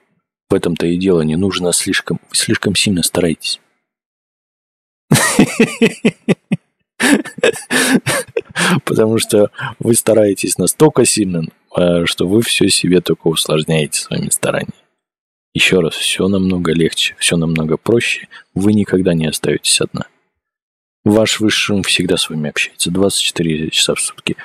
[0.52, 3.58] в этом-то и дело, не нужно слишком, слишком сильно старайтесь.
[8.84, 11.44] Потому что вы стараетесь настолько сильно,
[11.74, 14.74] а, что вы все себе только усложняете своими стараниями.
[15.54, 20.06] Еще раз, все намного легче, все намного проще, вы никогда не остаетесь одна.
[21.02, 24.36] Ваш высший ум всегда с вами общается 24 часа в сутки.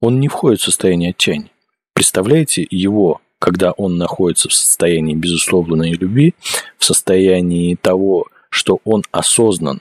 [0.00, 1.50] Он не входит в состояние отчаяния.
[1.94, 6.34] Представляете его когда он находится в состоянии безусловной любви,
[6.78, 9.80] в состоянии того, что он осознан,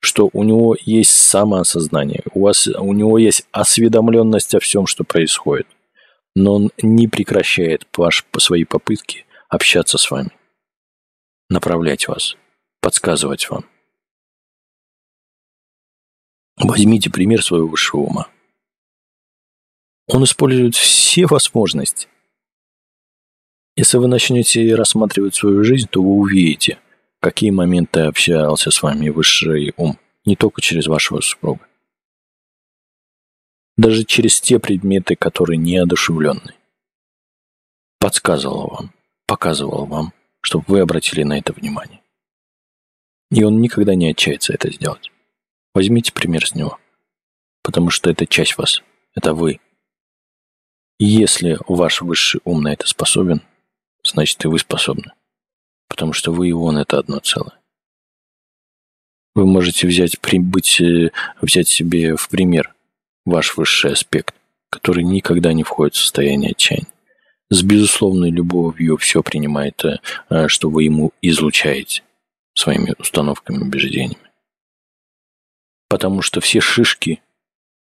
[0.00, 5.66] что у него есть самоосознание, у, вас, у него есть осведомленность о всем, что происходит,
[6.36, 10.30] но он не прекращает ваш, свои попытки общаться с вами,
[11.48, 12.36] направлять вас,
[12.82, 13.64] подсказывать вам.
[16.58, 18.28] Возьмите пример своего высшего ума.
[20.08, 22.06] Он использует все возможности–
[23.80, 26.78] если вы начнете рассматривать свою жизнь, то вы увидите,
[27.18, 31.66] какие моменты общался с вами высший ум, не только через вашего супруга.
[33.78, 36.52] Даже через те предметы, которые неодушевленны.
[37.98, 38.92] Подсказывал вам,
[39.26, 40.12] показывал вам,
[40.42, 42.02] чтобы вы обратили на это внимание.
[43.30, 45.10] И он никогда не отчается это сделать.
[45.72, 46.78] Возьмите пример с него.
[47.62, 48.82] Потому что это часть вас.
[49.14, 49.58] Это вы.
[50.98, 53.40] И если ваш высший ум на это способен,
[54.10, 55.12] значит и вы способны.
[55.88, 57.58] Потому что вы и он– это одно целое.
[59.34, 62.74] Вы можете взять, быть, э, взять себе в пример
[63.24, 64.34] ваш высший аспект,
[64.70, 66.88] который никогда не входит в состояние отчаяния.
[67.48, 69.98] С безусловной любовью все принимает, э,
[70.30, 72.02] э, что вы ему излучаете
[72.54, 74.30] своими установками убеждениями.
[75.88, 77.20] Потому что все шишки,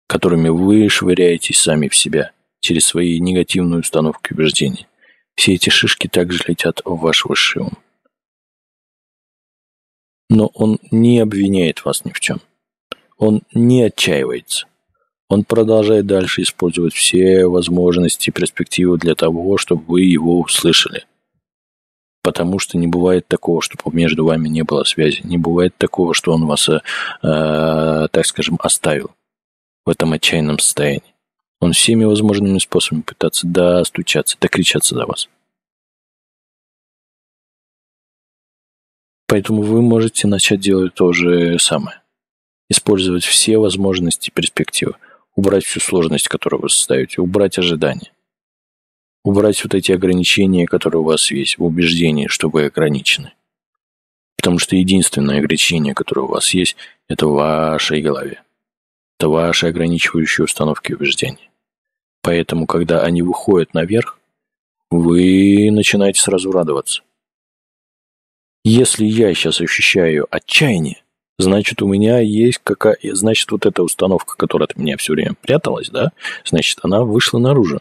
[0.07, 4.87] которыми вы швыряетесь сами в себя через свои негативные установки и убеждения,
[5.37, 7.78] все эти шишки также летят в ваш высший ум.
[10.28, 12.41] Но он не обвиняет вас ни в чем.
[13.18, 14.66] Он не отчаивается.
[15.28, 21.05] Он продолжает дальше использовать все возможности и перспективы для того, чтобы вы его услышали.
[22.22, 25.20] Потому что не бывает такого, чтобы между вами не было связи.
[25.24, 26.80] Не бывает такого, что он вас, э,
[27.22, 29.11] э, так скажем, оставил
[29.84, 31.16] в этом отчаянном состоянии.
[31.61, 35.29] Он всеми возможными способами пытается достучаться, докричаться до вас.
[39.27, 42.01] Поэтому вы можете начать делать то же самое.
[42.69, 44.95] Использовать все возможности и перспективы.
[45.35, 47.21] Убрать всю сложность, которую вы составите.
[47.21, 48.13] Убрать ожидания.
[49.25, 53.33] Убрать вот эти ограничения, которые у вас есть в убеждении, что вы ограничены.
[54.37, 56.77] Потому что единственное ограничение, которое у вас есть,
[57.09, 58.43] это в вашей голове.
[59.19, 61.51] Это ваши ограничивающие установки и убеждения.
[62.23, 64.19] Поэтому, когда они выходят наверх,
[64.91, 67.03] вы начинаете сразу радоваться.
[68.64, 71.03] Если я сейчас ощущаю отчаяние,
[71.39, 72.99] значит, у меня есть какая...
[73.03, 76.12] Значит, вот эта установка, которая от меня все время пряталась, да,
[76.45, 77.81] значит, она вышла наружу.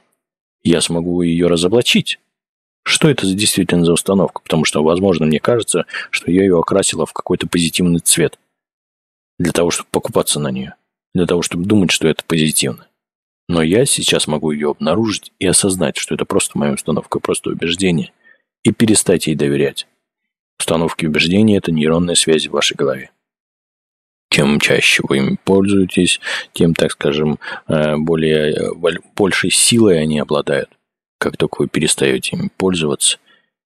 [0.64, 2.20] Я смогу ее разоблачить.
[2.84, 4.42] Что это действительно за установка?
[4.42, 8.40] Потому что, возможно, мне кажется, что я ее окрасила в какой-то позитивный цвет.
[9.40, 10.76] Для того, чтобы покупаться на нее.
[11.16, 12.88] Для того, чтобы думать, что это позитивно.
[13.48, 18.12] Но я сейчас могу ее обнаружить и осознать, что это просто моя установка, просто убеждение,
[18.64, 19.88] и перестать ей доверять.
[20.60, 23.12] Установки убеждения– это нейронные связи в вашей голове.
[24.30, 26.20] Чем чаще вы ими пользуетесь,
[26.52, 27.40] тем, так скажем,
[27.70, 28.72] э, более, э,
[29.16, 30.70] большей силой они обладают.
[31.18, 33.20] Как только вы перестаете ими пользоваться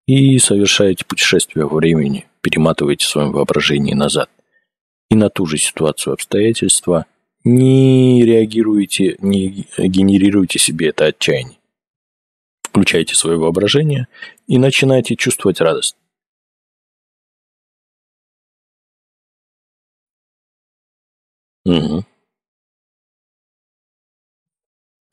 [0.05, 4.29] и совершаете путешествие во времени, перематываете в своем воображении назад.
[5.09, 7.07] И на ту же ситуацию обстоятельства
[7.55, 11.57] не реагируете, не генерируете себе это отчаяние.
[12.63, 14.07] Включайте свое воображение
[14.47, 15.95] и начинайте чувствовать радость.
[21.65, 22.05] Угу.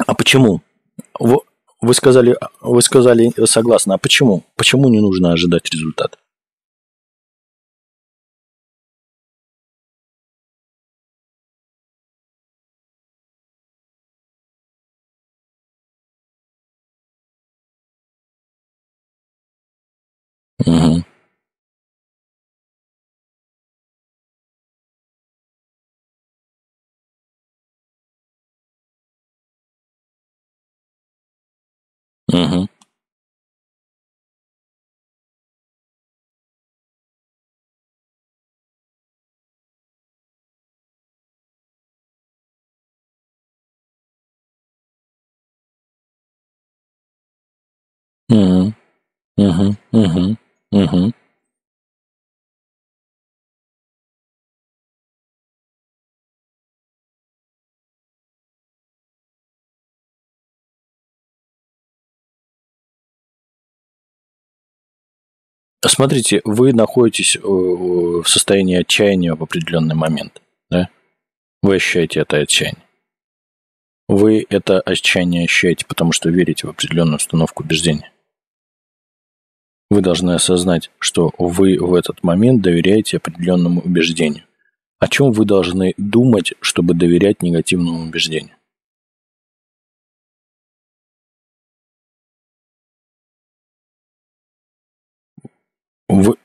[0.07, 0.63] А почему?
[1.19, 3.95] Вы сказали, вы сказали согласно.
[3.95, 4.45] А почему?
[4.57, 6.19] Почему не нужно ожидать результат?
[49.39, 49.77] Угу.
[49.93, 50.37] Угу.
[50.73, 51.13] Угу.
[65.89, 70.89] Смотрите, вы находитесь э, в состоянии отчаяния в определенный момент, да?
[71.63, 72.83] Вы ощущаете это отчаяние.
[74.09, 78.11] Вы это отчаяние ощущаете, потому что верите в определенную установку убеждения.
[79.89, 84.45] Вы должны осознать, что вы в этот момент доверяете определенному убеждению.
[84.99, 88.57] О чем вы должны думать, чтобы доверять негативному убеждению?
[96.09, 96.37] Вы...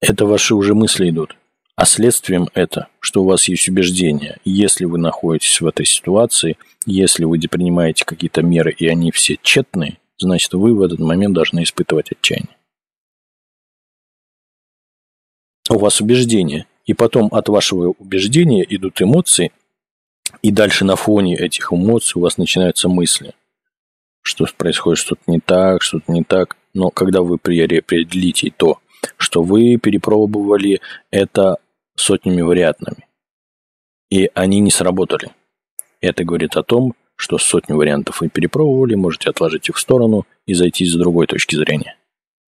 [0.00, 1.39] Это ваши уже мысли идут.
[1.80, 7.24] А следствием это, что у вас есть убеждение, если вы находитесь в этой ситуации, если
[7.24, 12.12] вы принимаете какие-то меры, и они все тщетные, значит, вы в этот момент должны испытывать
[12.12, 12.54] отчаяние.
[15.70, 19.50] У вас убеждение, и потом от вашего убеждения идут эмоции,
[20.42, 23.32] и дальше на фоне этих эмоций у вас начинаются мысли,
[24.20, 26.58] что происходит что-то не так, что-то не так.
[26.74, 28.80] Но когда вы определите то,
[29.16, 31.56] что вы перепробовали это
[32.00, 33.06] сотнями вариантами,
[34.10, 35.30] и они не сработали.
[36.00, 40.54] Это говорит о том, что сотню вариантов вы перепробовали, можете отложить их в сторону и
[40.54, 41.96] зайти с другой точки зрения.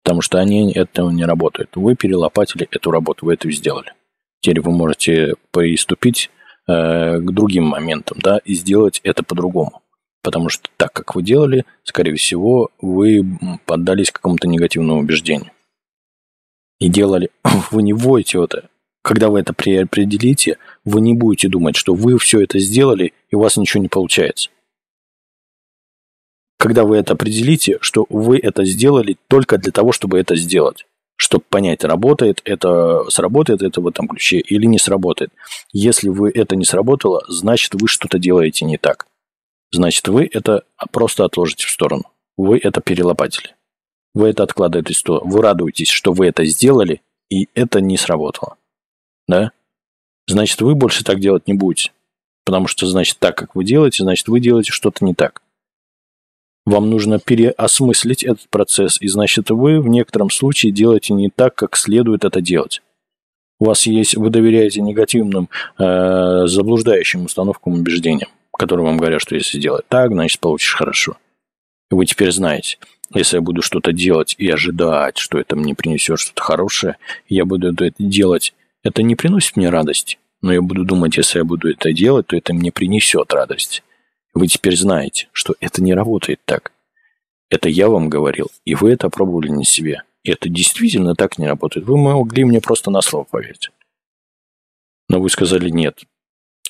[0.04, 1.70] Потому что они этого не работают.
[1.74, 3.92] Вы перелопатили эту работу, вы это сделали.
[4.40, 6.30] Теперь вы можете приступить
[6.68, 9.82] э, к другим моментам, да, и сделать это по-другому.
[10.22, 13.24] Потому что так, как вы делали, скорее всего, вы
[13.66, 15.50] поддались какому-то негативному убеждению.
[16.78, 17.30] И делали,
[17.70, 18.68] вы не вводите это
[19.02, 23.40] когда вы это определите, вы не будете думать, что вы все это сделали, и у
[23.40, 24.50] вас ничего не получается.
[26.58, 30.86] когда вы это определите, что вы это сделали только для того, чтобы это сделать
[31.22, 35.30] чтобы понять, работает это, сработает это в этом ключе или не сработает.
[35.72, 39.06] Если вы это не сработало, значит, вы что-то делаете не так.
[39.70, 42.04] Значит, вы это просто отложите в сторону.
[42.36, 43.54] Вы это перелопатили.
[44.14, 45.30] Вы это откладываете в сторону.
[45.30, 48.56] Вы радуетесь, что вы это сделали, и это не сработало.
[49.32, 49.52] Да?
[50.26, 51.90] Значит, вы больше так делать не будете.
[52.44, 55.40] Потому что, значит, так, как вы делаете, значит, вы делаете что-то не так.
[56.66, 61.76] Вам нужно переосмыслить этот процесс, и значит вы в некотором случае делаете не так, как
[61.76, 62.82] следует это делать.
[63.58, 69.58] У вас есть, вы доверяете негативным, э, заблуждающим установкам убеждениям, которые вам говорят, что если
[69.58, 71.16] сделать так, значит получишь хорошо.
[71.90, 72.78] Вы теперь знаете,
[73.14, 76.96] если я буду что-то делать и ожидать, что это мне принесет что-то хорошее,
[77.28, 81.44] я буду это делать, это не приносит мне радости, но я буду думать, если я
[81.44, 83.82] буду это делать, то это мне принесет радость.
[84.34, 86.72] Вы теперь знаете, что это не работает так.
[87.50, 90.02] Это я вам говорил, и вы это пробовали на себе.
[90.24, 91.86] И это действительно так не работает.
[91.86, 93.70] Вы могли мне просто на слово поверить.
[95.08, 96.00] Но вы сказали нет.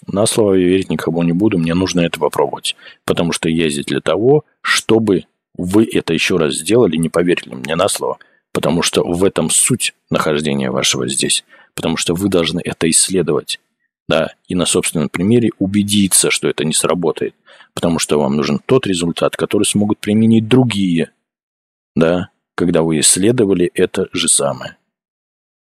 [0.06, 2.74] На слово я верить никому не буду, мне нужно это попробовать.
[3.04, 7.76] Потому что я здесь для того, чтобы вы это еще раз сделали, не поверили мне
[7.76, 8.18] на слово.
[8.52, 11.44] Потому что в этом суть нахождения вашего здесь.
[11.74, 13.60] Потому что вы должны это исследовать
[14.08, 17.34] да, и на собственном примере убедиться, что это не сработает,
[17.72, 21.12] потому что вам нужен тот результат, который смогут применить другие,
[21.94, 24.76] да, когда вы исследовали это же самое.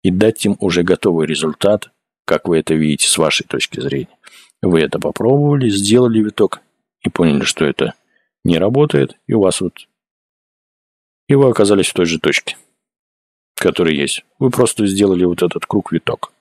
[0.02, 1.90] И дать им уже готовый результат,
[2.24, 4.16] как вы это видите с вашей точки зрения.
[4.62, 6.60] Вы это попробовали, сделали виток
[7.02, 7.94] и поняли, что это
[8.44, 9.88] не работает, и у вас вот...
[11.28, 12.56] И вы оказались в той же точке,
[13.60, 14.24] которая есть.
[14.38, 16.32] Вы просто сделали вот этот круг-виток.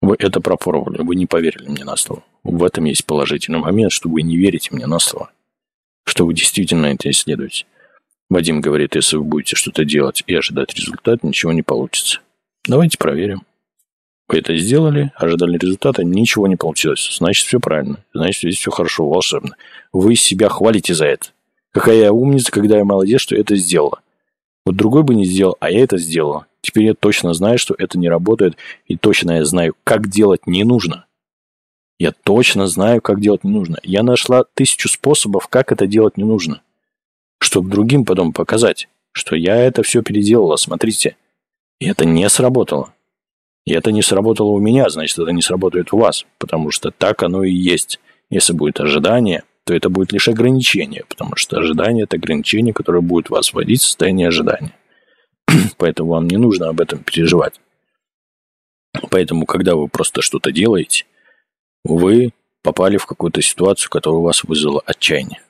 [0.00, 2.22] Вы это пропробовали, вы не поверили мне на слово.
[2.44, 5.30] В этом есть положительный момент, что вы не верите мне на слово.
[6.04, 7.66] Что вы действительно это исследуете.
[8.30, 12.20] Вадим говорит, если вы будете что-то делать и ожидать результат, ничего не получится.
[12.66, 13.42] Давайте проверим.
[14.28, 17.16] Вы это сделали, ожидали результата, ничего не получилось.
[17.18, 18.04] Значит, все правильно.
[18.12, 19.56] Значит, здесь все хорошо, волшебно.
[19.92, 21.28] Вы себя хвалите за это.
[21.72, 24.00] Какая я умница, когда я молодец, что это сделала.
[24.68, 26.44] Вот другой бы не сделал, а я это сделала.
[26.60, 30.62] Теперь я точно знаю, что это не работает, и точно я знаю, как делать не
[30.62, 31.06] нужно.
[31.98, 33.78] Я точно знаю, как делать не нужно.
[33.82, 36.60] Я нашла тысячу способов, как это делать не нужно.
[37.40, 41.16] Чтобы другим потом показать, что я это все переделала, смотрите.
[41.80, 42.92] И это не сработало.
[43.64, 47.22] И это не сработало у меня, значит, это не сработает у вас, потому что так
[47.22, 48.00] оно и есть.
[48.28, 53.28] Если будет ожидание, то это будет лишь ограничение, потому что ожидание– это ограничение, которое будет
[53.28, 54.74] вас вводить в состояние ожидания.
[55.76, 57.60] Поэтому вам не нужно об этом переживать.
[59.10, 61.04] Поэтому, когда вы просто что-то делаете,
[61.84, 65.42] вы попали в какую-то ситуацию, которая у вас вызвала отчаяние.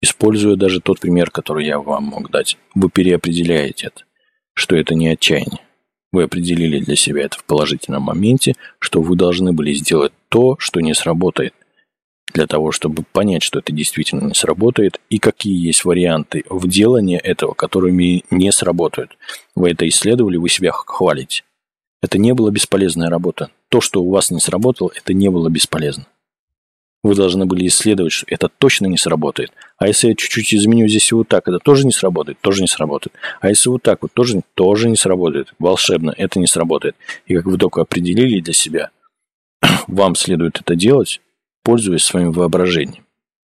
[0.00, 4.04] Используя даже тот пример, который я вам мог дать, вы переопределяете это,
[4.54, 5.62] что это не отчаяние.
[6.12, 10.80] Вы определили для себя это в положительном моменте, что вы должны были сделать то, что
[10.80, 11.52] не сработает–
[12.32, 17.18] для того, чтобы понять, что это действительно не сработает, и какие есть варианты в делании
[17.18, 19.16] этого, которыми не сработают.
[19.54, 21.44] Вы это исследовали, вы себя хвалите.
[22.02, 23.50] Это не была бесполезная работа.
[23.68, 26.06] То, что у вас не сработало, это не было бесполезно.
[27.02, 29.52] Вы должны были исследовать, что это точно не сработает.
[29.78, 33.14] А если я чуть-чуть изменю здесь вот так, это тоже не сработает, тоже не сработает.
[33.40, 35.54] А если вот так вот, тоже, тоже не сработает.
[35.58, 36.96] Волшебно, это не сработает.
[37.26, 38.90] И как вы только определили для себя,
[39.86, 41.20] вам следует это делать,
[41.66, 43.04] пользуясь своим воображением,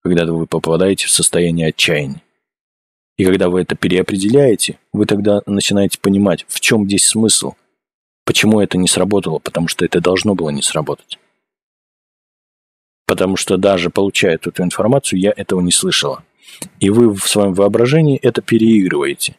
[0.04, 2.22] когда вы попадаете в состояние отчаяния.
[3.16, 7.54] И когда вы это переопределяете, вы тогда начинаете понимать, в чем здесь смысл,
[8.26, 11.20] почему это не сработало, потому что это должно было не сработать.
[13.08, 16.26] Потому что даже получая эту информацию, я этого не слышала.
[16.82, 19.38] И вы в своем воображении это переигрываете.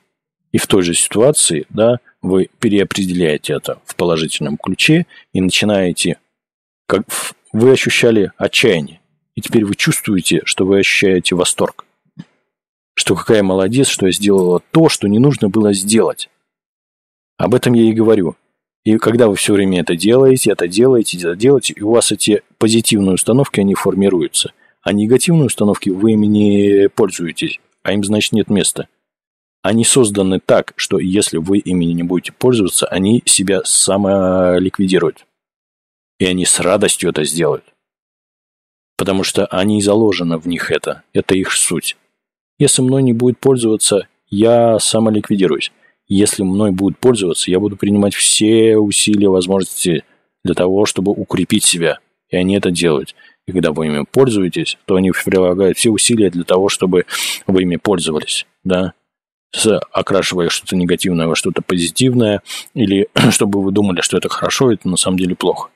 [0.50, 6.16] И в той же ситуации, да, вы переопределяете это в положительном ключе и начинаете
[6.86, 7.02] как
[7.52, 9.00] вы ощущали отчаяние.
[9.34, 11.86] И теперь вы чувствуете, что вы ощущаете восторг.
[12.94, 16.28] Что какая молодец, что я сделала то, что не нужно было сделать.
[17.38, 18.36] Об этом я и говорю.
[18.84, 22.42] И когда вы все время это делаете, это делаете, это делаете, и у вас эти
[22.58, 24.52] позитивные установки, они формируются.
[24.82, 28.88] А негативные установки вы ими не пользуетесь, а им, значит, нет места.
[29.62, 35.24] Они созданы так, что если вы ими не будете пользоваться, они себя самоликвидируют.
[36.22, 37.64] И они с радостью это сделают.
[38.96, 41.02] Потому что они заложено в них это.
[41.12, 41.96] Это их суть.
[42.60, 45.72] Если мной не будет пользоваться, я самоликвидируюсь.
[46.06, 50.04] Если мной будут пользоваться, я буду принимать все усилия, возможности
[50.44, 51.98] для того, чтобы укрепить себя.
[52.30, 53.16] И они это делают.
[53.48, 57.06] И когда вы ими пользуетесь, то они прилагают все усилия для того, чтобы
[57.48, 58.92] вы ими пользовались, да,
[59.90, 62.42] окрашивая что-то негативное во что-то позитивное,
[62.74, 65.71] или чтобы вы думали, что это хорошо, это на самом деле плохо.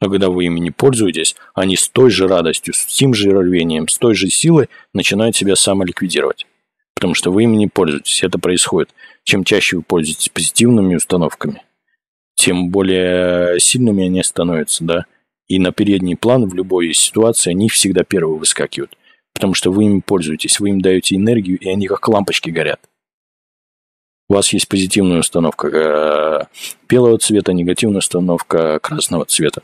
[0.00, 3.88] Но когда вы ими не пользуетесь, они с той же радостью, с тем же рвением,
[3.88, 6.46] с той же силой начинают себя самоликвидировать.
[6.94, 8.22] Потому что вы ими не пользуетесь.
[8.22, 8.90] Это происходит.
[9.24, 11.62] Чем чаще вы пользуетесь позитивными установками,
[12.34, 15.06] тем более сильными они становятся, да.
[15.48, 18.96] И на передний план в любой ситуации они всегда первые выскакивают.
[19.32, 22.80] Потому что вы ими пользуетесь, вы им даете энергию, и они как лампочки горят.
[24.28, 26.44] У вас есть позитивная установка э,
[26.88, 29.62] белого цвета, негативная установка красного цвета.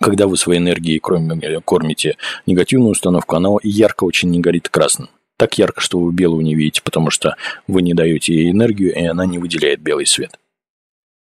[0.00, 2.16] Когда вы своей энергией кормите
[2.46, 5.08] негативную установку, она ярко очень не горит красным.
[5.36, 9.04] Так ярко, что вы белую не видите, потому что вы не даете ей энергию, и
[9.04, 10.38] она не выделяет белый свет.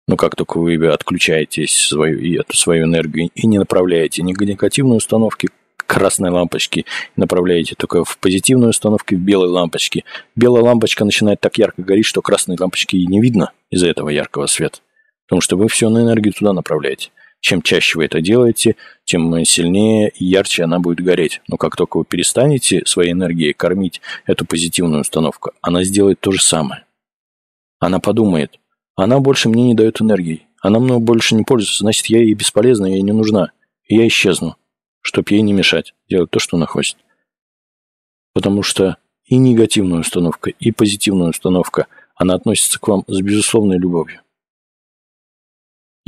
[0.08, 5.50] Но как только вы отключаете свою, эту свою энергию и не направляете ни негативные установки
[5.78, 6.86] красной лампочки,
[7.16, 10.04] направляете только в позитивную установку в белой лампочке,
[10.36, 14.48] белая лампочка начинает так ярко гореть, что красной лампочки и не видно из-за этого яркого
[14.48, 14.80] света.
[15.28, 17.10] Потому что вы всю энергию туда направляете.
[17.42, 18.76] Чем чаще вы это делаете,
[19.06, 21.42] тем сильнее и ярче она будет гореть.
[21.48, 26.42] Но как только вы перестанете своей энергией кормить эту позитивную установку, она сделает то же
[26.42, 26.84] самое.
[27.80, 28.60] Она подумает,
[28.96, 32.88] она больше мне не дает энергии, она мной больше не пользуется, значит, я ей бесполезна,
[32.88, 33.52] я ей не нужна,
[33.86, 34.58] и я исчезну,
[35.02, 36.98] чтобы ей не мешать делать то, что она хочет.
[38.34, 44.20] Потому что и негативная установка, и позитивная установка, она относится к вам с безусловной любовью.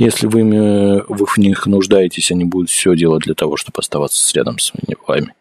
[0.02, 4.58] Если вы, вы в них нуждаетесь, они будут все делать для того, чтобы оставаться рядом
[4.58, 4.72] с
[5.06, 5.32] вами.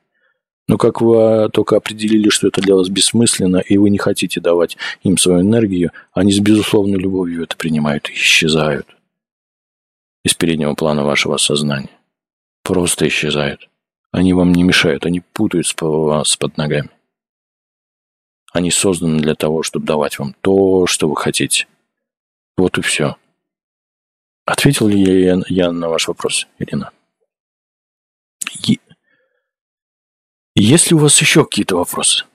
[0.67, 4.77] Но как вы только определили, что это для вас бессмысленно, и вы не хотите давать
[5.01, 8.85] им свою энергию, они с безусловной любовью это принимают и исчезают
[10.23, 11.89] из переднего плана вашего сознания.
[12.61, 13.67] Просто исчезают.
[14.11, 16.91] Они вам не мешают, они путаются по вас под ногами.
[18.53, 21.65] Они созданы для того, чтобы давать вам то, что вы хотите.
[22.57, 23.15] Вот и все.
[24.45, 26.91] Ответил ли я, я на ваш вопрос, Ирина?
[28.65, 28.79] Е...
[30.55, 32.25] Есть ли у вас еще какие-то вопросы?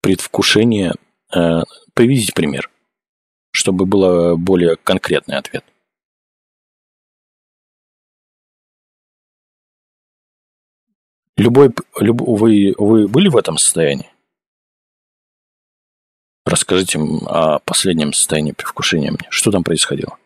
[0.00, 0.94] Предвкушение.
[1.34, 1.62] Э,
[1.94, 2.70] приведите пример,
[3.52, 5.64] чтобы был более конкретный ответ.
[11.36, 14.11] Любой, люб, вы, вы были в этом состоянии?
[16.52, 19.26] Расскажите о последнем состоянии предвкушения мне.
[19.30, 20.18] Что там происходило?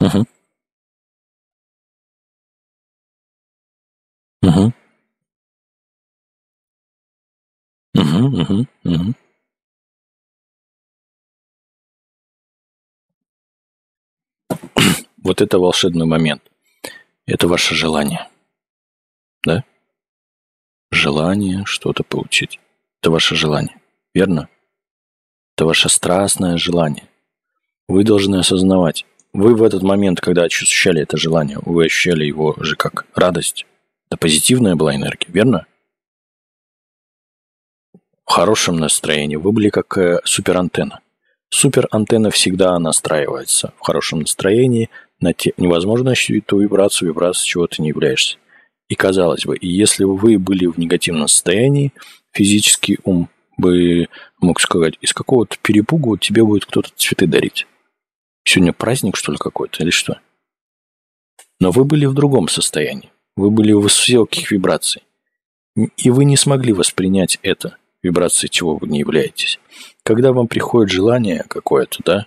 [0.00, 0.26] Угу.
[4.42, 4.72] Угу.
[7.94, 9.14] Угу, угу, угу.
[15.22, 16.42] Вот это волшебный момент.
[17.26, 18.28] Это ваше желание.
[19.44, 19.64] Да?
[20.90, 22.60] Желание что-то получить.
[23.00, 23.80] Это ваше желание.
[24.14, 24.48] Верно?
[25.56, 27.08] Это ваше страстное желание.
[27.88, 29.06] Вы должны осознавать.
[29.32, 33.66] Вы в этот момент, когда ощущали это желание, вы ощущали его же как радость.
[34.08, 35.66] Это позитивная была энергия, верно?
[38.24, 41.00] В хорошем настроении вы были как э, суперантенна.
[41.50, 44.90] Суперантенна всегда настраивается в хорошем настроении
[45.20, 48.38] на те, невозможно ощутить ту вибрацию, вибрацию, чего ты не являешься.
[48.88, 51.92] И казалось бы, если бы вы были в негативном состоянии,
[52.32, 53.28] физический ум
[53.58, 54.08] бы
[54.40, 57.66] мог сказать, из какого-то перепугу тебе будет кто-то цветы дарить.
[58.44, 60.20] Сегодня праздник, что ли, какой-то, или что?
[61.60, 63.10] Но вы были в другом состоянии.
[63.36, 65.02] Вы были в высоких вибраций.
[65.96, 69.58] И вы не смогли воспринять это, вибрации, чего вы не являетесь.
[70.02, 72.26] Когда вам приходит желание какое-то, да,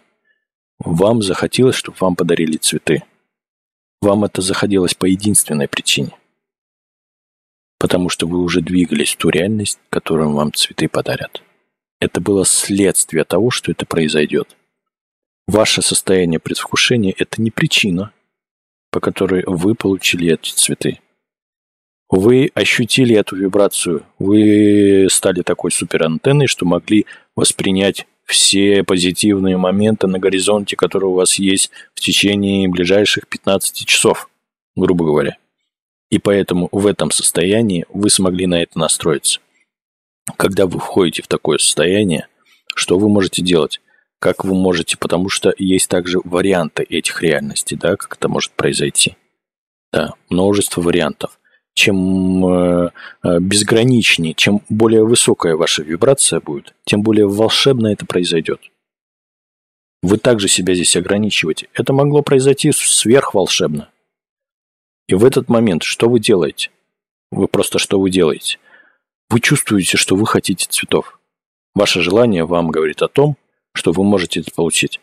[0.83, 3.03] вам захотелось, чтобы вам подарили цветы.
[4.01, 6.11] Вам это захотелось по единственной причине.
[7.79, 11.43] Потому что вы уже двигались в ту реальность, которую вам цветы подарят.
[11.99, 14.55] Это было следствие того, что это произойдет.
[15.47, 18.11] Ваше состояние предвкушения– это не причина,
[18.91, 20.99] по которой вы получили эти цветы.
[22.09, 27.05] Вы ощутили эту вибрацию, вы стали такой суперантенной, что могли
[27.35, 34.29] воспринять все позитивные моменты на горизонте, которые у вас есть в течение ближайших 15 часов,
[34.75, 35.37] грубо говоря.
[36.09, 39.39] И поэтому в этом состоянии вы смогли на это настроиться.
[40.37, 42.27] Когда вы входите в такое состояние,
[42.75, 43.81] что вы можете делать?
[44.19, 49.17] Как вы можете, потому что есть также варианты этих реальностей, да, как это может произойти.
[49.91, 51.39] Да, множество вариантов.
[51.73, 52.91] Чем э,
[53.23, 58.59] э, безграничнее, чем более высокая ваша вибрация будет, тем более волшебно это произойдет.
[60.03, 61.67] Вы также себя здесь ограничиваете.
[61.73, 63.89] Это могло произойти сверхволшебно.
[65.07, 66.71] И в этот момент что вы делаете?
[67.31, 68.57] Вы просто что вы делаете?
[69.29, 71.19] Вы чувствуете, что вы хотите цветов.
[71.73, 73.37] Ваше желание вам говорит о том,
[73.73, 74.99] что вы можете это получить.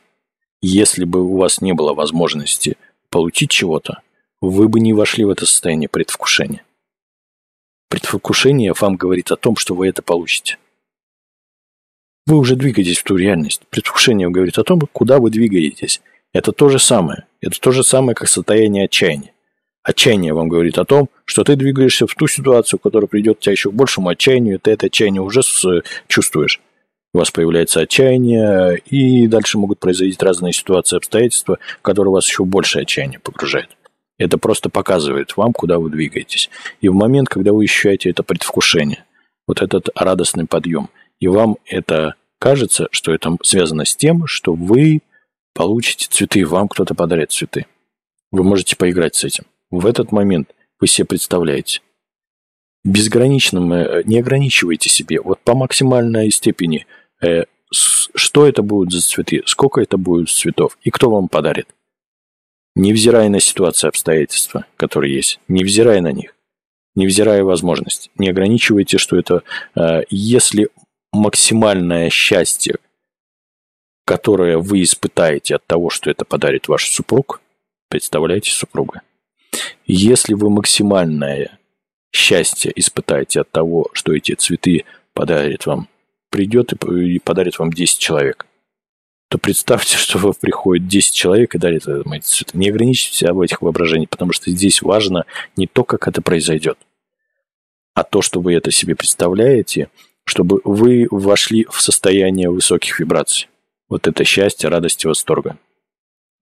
[0.60, 2.76] Если бы у вас не было возможности
[3.10, 4.02] получить чего-то,
[4.40, 6.62] вы бы не вошли в это состояние предвкушения.
[7.88, 10.58] Предвкушение вам говорит о том, что вы это получите.
[12.26, 13.62] Вы уже двигаетесь в ту реальность.
[13.70, 16.02] Предвкушение говорит о том, куда вы двигаетесь.
[16.34, 17.24] Это то же самое.
[17.40, 19.32] Это то же самое, как состояние отчаяния.
[19.82, 23.70] Отчаяние вам говорит о том, что ты двигаешься в ту ситуацию, которая придет тебя еще
[23.70, 25.40] к большему отчаянию, ты это отчаяние уже
[26.08, 26.60] чувствуешь.
[27.14, 32.80] У вас появляется отчаяние, и дальше могут произойти разные ситуации, обстоятельства, которые вас еще больше
[32.80, 33.77] отчаяния погружают.
[34.18, 36.50] Это просто показывает вам, куда вы двигаетесь.
[36.80, 39.04] И в момент, когда вы ощущаете это предвкушение,
[39.46, 40.90] вот этот радостный подъем,
[41.20, 45.00] и вам это кажется, что это связано с тем, что вы
[45.54, 47.66] получите цветы, вам кто-то подарит цветы.
[48.30, 49.44] Вы можете поиграть с этим.
[49.70, 50.50] В этот момент
[50.80, 51.80] вы себе представляете.
[52.84, 55.20] Безграничным э, не ограничивайте себе.
[55.20, 56.86] Вот по максимальной степени,
[57.22, 61.68] э, что это будут за цветы, сколько это будет цветов и кто вам подарит.
[62.78, 66.36] Невзирая на ситуации, обстоятельства, которые есть, невзирая на них,
[66.94, 69.42] невзирая возможность, не ограничивайте, что это,
[69.74, 70.68] э, если
[71.12, 72.76] максимальное счастье,
[74.06, 77.40] которое вы испытаете от того, что это подарит ваш супруг,
[77.88, 79.02] представляете супруга.
[79.84, 81.58] Если вы максимальное
[82.12, 84.84] счастье испытаете от того, что эти цветы
[85.14, 85.88] подарит вам,
[86.30, 88.46] придет и подарит вам 10 человек,
[89.28, 91.58] то представьте, что приходит 10 человек и
[92.14, 92.56] эти цветы.
[92.56, 95.24] Не ограничьте себя в этих воображениях, потому что здесь важно
[95.56, 96.78] не то, как это произойдет,
[97.94, 99.88] а то, что вы это себе представляете,
[100.24, 103.48] чтобы вы вошли в состояние высоких вибраций.
[103.88, 105.58] Вот это счастье, радость и восторга.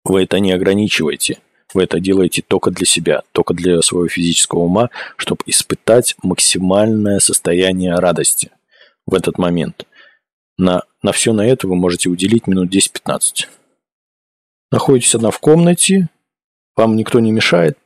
[0.05, 1.39] Вы это не ограничиваете–
[1.75, 7.95] вы это делаете только для себя, только для своего физического ума, чтобы испытать максимальное состояние
[7.95, 8.51] радости
[9.05, 9.85] в этот момент.
[10.59, 13.47] На, на все на это вы можете уделить минут 10-15.
[14.71, 16.09] Находитесь одна в комнате,
[16.75, 17.79] вам никто не мешает,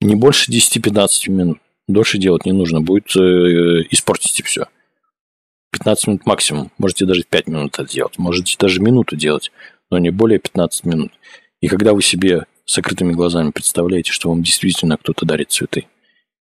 [0.00, 1.58] не больше 10-15 минут.
[1.88, 4.66] Дольше делать не нужно, будет э, испортите все.
[5.72, 6.70] 15 минут максимум.
[6.78, 8.18] Можете даже 5 минут это делать.
[8.18, 9.50] Можете даже минуту делать,
[9.90, 11.12] но не более 15 минут.
[11.60, 15.86] И когда вы себе с закрытыми глазами представляете, что вам действительно кто-то дарит цветы.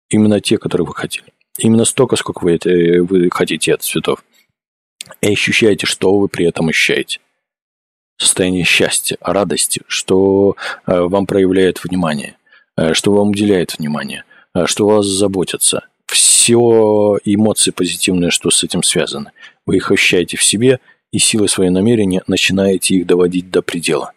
[0.09, 1.33] Именно те, которые вы хотели.
[1.59, 2.71] Именно столько, сколько вы, это,
[3.03, 4.25] вы хотите от цветов.
[5.21, 7.21] И ощущаете, что вы при этом ощущаете.
[8.19, 10.57] Состояние счастья, радости, что
[10.87, 12.37] э, вам проявляет внимание,
[12.77, 14.25] э, что вам уделяет внимание,
[14.55, 15.87] э, что вас заботятся.
[16.07, 19.33] Все эмоции позитивные, что с этим связано.
[19.67, 20.81] Вы их ощущаете в себе
[21.13, 24.13] и силой своего намерения начинаете их доводить до предела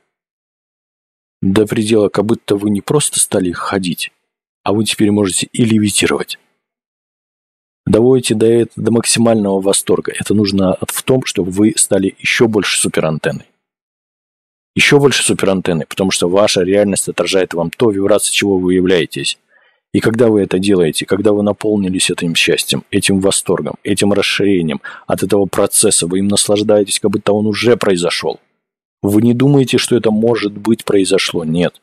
[1.41, 4.11] до предела, как будто вы не просто стали ходить,
[4.63, 6.37] а вы теперь можете и левитировать.
[7.91, 10.13] Доводите до, до максимального восторга.
[10.17, 13.45] Это нужно в том, чтобы вы стали еще больше суперантенной.
[14.75, 19.37] Еще больше суперантенной, потому что ваша реальность отражает вам то вибрации, чего вы являетесь.
[19.93, 25.23] И когда вы это делаете, когда вы наполнились этим счастьем, этим восторгом, этим расширением от
[25.23, 28.39] этого процесса, вы им наслаждаетесь, как будто он уже произошел–
[29.01, 31.43] вы не думаете, что это может быть произошло.
[31.43, 31.81] Нет.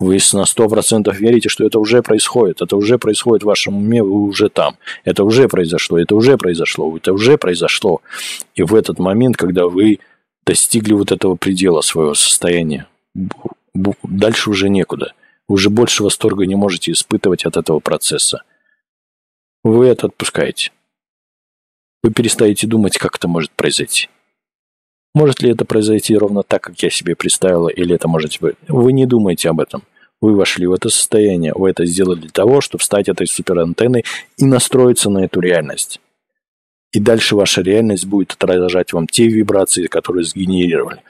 [0.00, 2.62] Вы на 100% верите, что это уже происходит.
[2.62, 4.78] Это уже происходит в вашем уме, вы уже там.
[5.04, 8.00] Это уже произошло, это уже произошло, это уже произошло.
[8.54, 9.98] И в этот момент, когда вы
[10.46, 12.86] достигли вот этого предела своего состояния,
[14.02, 15.12] дальше уже некуда.
[15.48, 18.42] Вы уже больше восторга не можете испытывать от этого процесса.
[19.62, 20.72] Вы это отпускаете.
[22.02, 24.08] Вы перестаете думать, как это может произойти.
[25.14, 28.54] Может ли это произойти ровно так, как я себе представила, или это может быть...
[28.68, 29.82] Вы не думаете об этом.
[30.20, 34.04] Вы вошли в это состояние, вы это сделали для того, чтобы стать этой суперантенной
[34.36, 36.00] и настроиться на эту реальность.
[36.92, 41.02] И дальше ваша реальность будет отражать вам те вибрации, которые сгенерировали.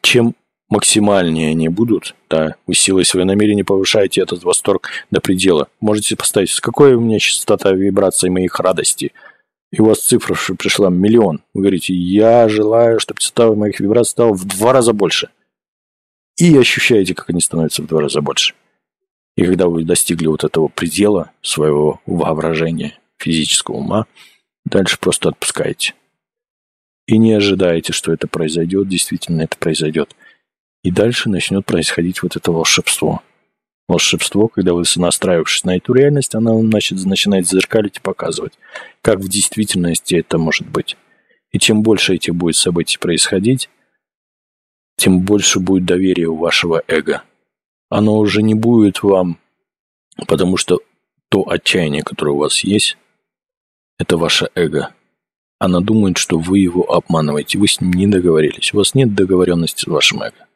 [0.00, 0.34] Чем
[0.68, 5.68] максимальнее они будут, да, вы силой своего намерения повышаете этот восторг до предела.
[5.80, 9.12] Можете поставить, с какой у меня частота вибраций моих радостей–
[9.72, 11.42] и у вас цифра пришла миллион.
[11.54, 15.30] Вы говорите, я желаю, чтобы частота моих вибраций стала в два раза больше.
[16.36, 18.54] И ощущаете, как они становятся в два раза больше.
[19.34, 24.06] И когда вы достигли вот этого предела своего воображения, физического ума,
[24.66, 25.94] дальше просто отпускаете.
[27.06, 30.14] И не ожидаете, что это произойдет, действительно это произойдет.
[30.82, 33.22] И дальше начнет происходить вот это волшебство.
[33.92, 38.54] Волшебство, когда вы, настраивавшись на эту реальность, она значит, начинает зеркалить и показывать,
[39.02, 40.96] как в действительности это может быть.
[41.50, 43.68] И чем больше этих будет событий происходить,
[44.96, 47.22] тем больше будет доверия у вашего эго.
[47.88, 49.38] Оно уже не будет вам,
[50.26, 50.80] потому что
[51.28, 52.96] то отчаяние, которое у вас есть,
[53.98, 54.94] это ваше эго.
[55.58, 58.72] Она думает, что вы его обманываете, вы с ним не договорились.
[58.72, 60.46] У вас нет договоренности с вашим эго.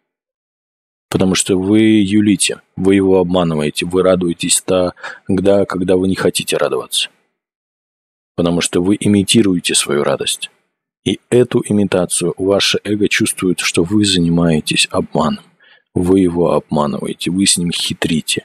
[1.09, 7.11] Потому что вы юлите, вы его обманываете, вы радуетесь тогда, когда вы не хотите радоваться.
[8.35, 10.51] Потому что вы имитируете свою радость.
[11.05, 15.45] И эту имитацию ваше эго чувствует, что вы занимаетесь обманом.
[15.95, 18.45] Вы его обманываете, вы с ним хитрите.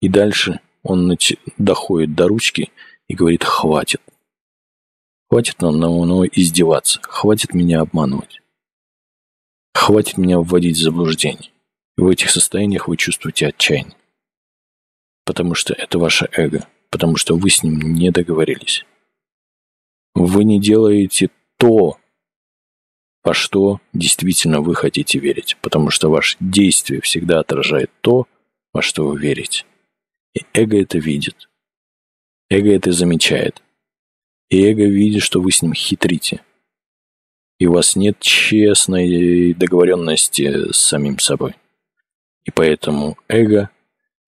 [0.00, 1.14] И дальше он
[1.58, 2.70] доходит до ручки
[3.06, 4.00] и говорит «хватит».
[5.28, 8.40] Хватит нам на мной издеваться, хватит меня обманывать.
[9.74, 11.50] Хватит меня вводить в заблуждение.
[12.00, 13.94] В этих состояниях вы чувствуете отчаяние.
[15.26, 18.86] Потому что это ваше эго, потому что вы с ним не договорились.
[20.14, 21.28] Вы не делаете
[21.58, 21.98] то,
[23.22, 28.26] во что действительно вы хотите верить, потому что ваше действие всегда отражает то,
[28.72, 29.66] во что вы верите.
[30.34, 31.50] И эго это видит.
[32.48, 33.62] Эго это замечает.
[34.48, 36.42] И эго видит, что вы с ним хитрите.
[37.58, 41.56] И у вас нет честной договоренности с самим собой.
[42.44, 43.70] И поэтому эго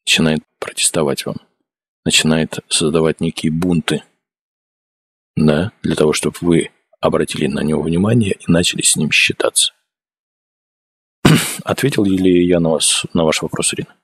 [0.05, 1.37] начинает протестовать вам,
[2.05, 4.03] начинает создавать некие бунты,
[5.37, 6.71] да, для того, чтобы вы
[7.01, 9.75] обратили на него внимание и начали с ним считаться.
[11.65, 13.95] Ответил ли я на, вас, на ваш вопрос, Ирина?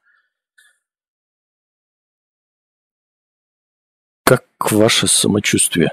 [4.25, 5.93] Как ваше самочувствие?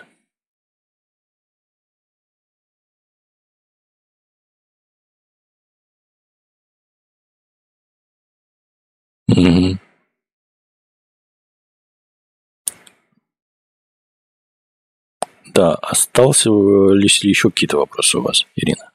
[15.54, 18.92] Да, остался ли еще какие-то вопросы у вас, Ирина?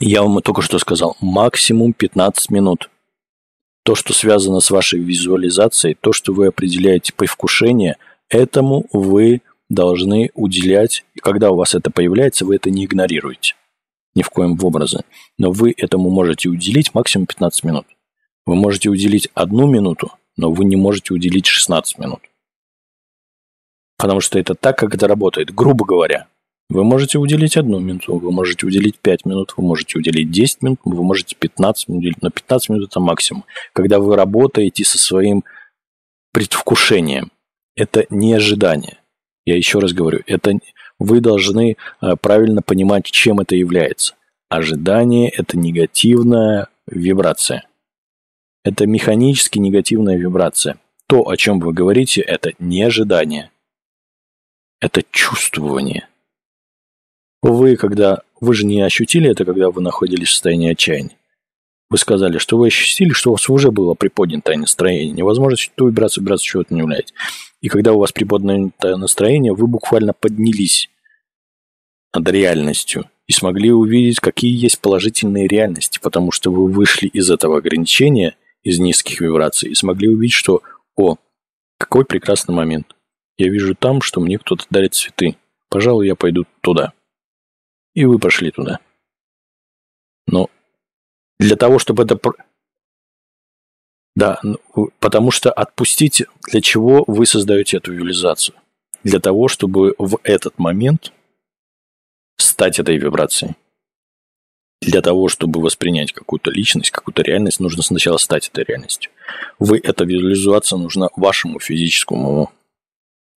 [0.00, 2.90] Я вам только что сказал, максимум 15 минут.
[3.84, 7.96] То, что связано с вашей визуализацией, то, что вы определяете по вкушению,
[8.30, 13.54] этому вы должны уделять, и когда у вас это появляется, вы это не игнорируете.
[14.14, 15.00] Ни в коем образе.
[15.38, 17.86] Но вы этому можете уделить максимум 15 минут.
[18.46, 22.20] Вы можете уделить одну минуту, но вы не можете уделить 16 минут.
[23.98, 25.54] Потому что это так, как это работает.
[25.54, 26.26] Грубо говоря,
[26.70, 30.80] вы можете уделить одну минуту, вы можете уделить 5 минут, вы можете уделить 10 минут,
[30.84, 32.22] вы можете 15 минут уделить.
[32.22, 33.44] Но 15 минут это максимум.
[33.72, 35.44] Когда вы работаете со своим
[36.34, 37.30] предвкушением.
[37.76, 38.98] Это не ожидание.
[39.46, 40.58] Я еще раз говорю, это
[40.98, 44.14] вы должны э, правильно понимать, чем это является.
[44.48, 47.66] Ожидание– это негативная вибрация.
[48.64, 50.76] Это механически негативная вибрация.
[51.06, 53.50] То, о чем вы говорите, это не ожидание.
[54.80, 56.08] Это чувствование.
[57.44, 58.22] Вы, когда...
[58.40, 61.16] Вы же не ощутили это, когда вы находились в состоянии отчаяния.
[61.90, 65.12] Вы сказали, что вы ощутили, что у вас уже было приподнятое настроение.
[65.12, 67.12] Невозможно ту вибрацию, вибрацию чего-то не является.
[67.60, 70.88] И когда у вас приподнятое настроение, вы буквально поднялись
[72.14, 77.58] над реальностью и смогли увидеть, какие есть положительные реальности, потому что вы вышли из этого
[77.58, 80.62] ограничения, из низких вибраций, и смогли увидеть, что
[80.96, 81.16] «О,
[81.78, 82.96] какой прекрасный момент!
[83.36, 85.36] Я вижу там, что мне кто-то дарит цветы.
[85.68, 86.94] Пожалуй, я пойду туда».
[87.94, 88.78] И вы пошли туда.
[90.26, 90.50] Но
[91.38, 92.18] для того, чтобы это...
[94.16, 94.58] Да, ну,
[95.00, 98.56] потому что отпустить, для чего вы создаете эту визуализацию?
[99.02, 101.12] Для того, чтобы в этот момент
[102.36, 103.54] стать этой вибрацией.
[104.80, 109.10] Для того, чтобы воспринять какую-то личность, какую-то реальность, нужно сначала стать этой реальностью.
[109.58, 112.50] Вы, эта визуализация нужна вашему физическому уму.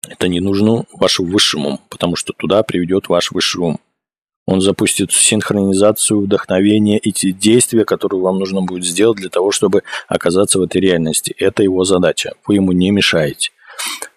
[0.07, 3.79] Это не нужно вашему высшему потому что туда приведет ваш высший ум.
[4.47, 9.83] Он запустит синхронизацию, вдохновение и те действия, которые вам нужно будет сделать для того, чтобы
[10.07, 11.35] оказаться в этой реальности.
[11.37, 12.31] Это его задача.
[12.47, 13.51] Вы ему не мешаете.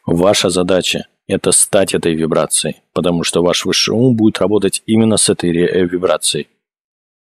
[0.07, 5.29] Ваша задача– это стать этой вибрацией, потому что ваш высший ум будет работать именно с
[5.29, 6.47] этой э, вибрацией.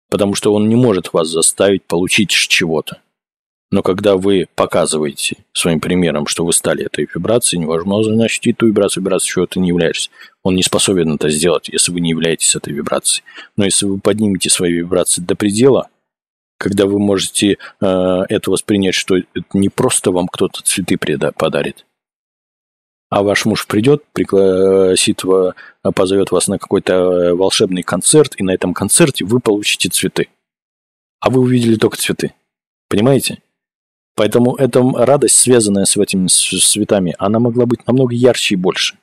[0.09, 3.01] Потому что он не может вас заставить получить чего-то.
[3.73, 9.03] Но когда вы показываете своим примером, что вы стали этой вибрацией, невозможно ощутить ту вибрацию,
[9.03, 10.11] вибрацию, чего ты не являешься.
[10.43, 13.25] Он не способен это сделать, если вы не являетесь этой вибрацией.
[13.57, 15.89] Но если вы поднимете свои вибрации до предела,
[16.59, 17.57] когда вы можете э,
[18.29, 20.99] это воспринять, что это не просто вам кто-то цветы
[21.35, 21.87] подарит,
[23.09, 25.23] а ваш муж придет, пригласит,
[25.95, 30.29] позовет вас на какой-то волшебный концерт, и на этом концерте вы получите цветы.
[31.21, 32.35] А вы увидели только цветы.
[32.91, 33.39] Понимаете?
[34.15, 38.97] Поэтому эта радость, связанная с этими цветами, она могла быть намного ярче и больше.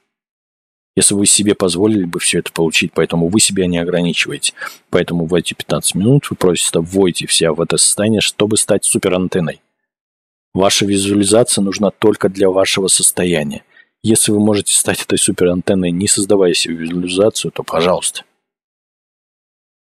[0.95, 4.53] Если вы себе позволили бы все это получить, поэтому вы себя не ограничиваете.
[4.90, 9.61] Поэтому в эти 15 минут вы просто вводите все в это состояние, чтобы стать суперантенной.
[10.53, 13.64] Ваша визуализация нужна только для вашего состояния.
[14.03, 18.23] Если вы можете стать этой суперантенной, не создавая себе визуализацию, то пожалуйста.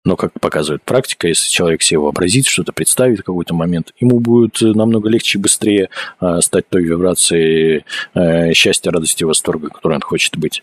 [0.09, 4.59] Но, как показывает практика, если человек себе вообразит, что-то представит в какой-то момент, ему будет
[4.62, 5.90] намного легче и быстрее
[6.22, 10.62] э, стать той вибрацией э, счастья, радости, восторга, которой он хочет быть.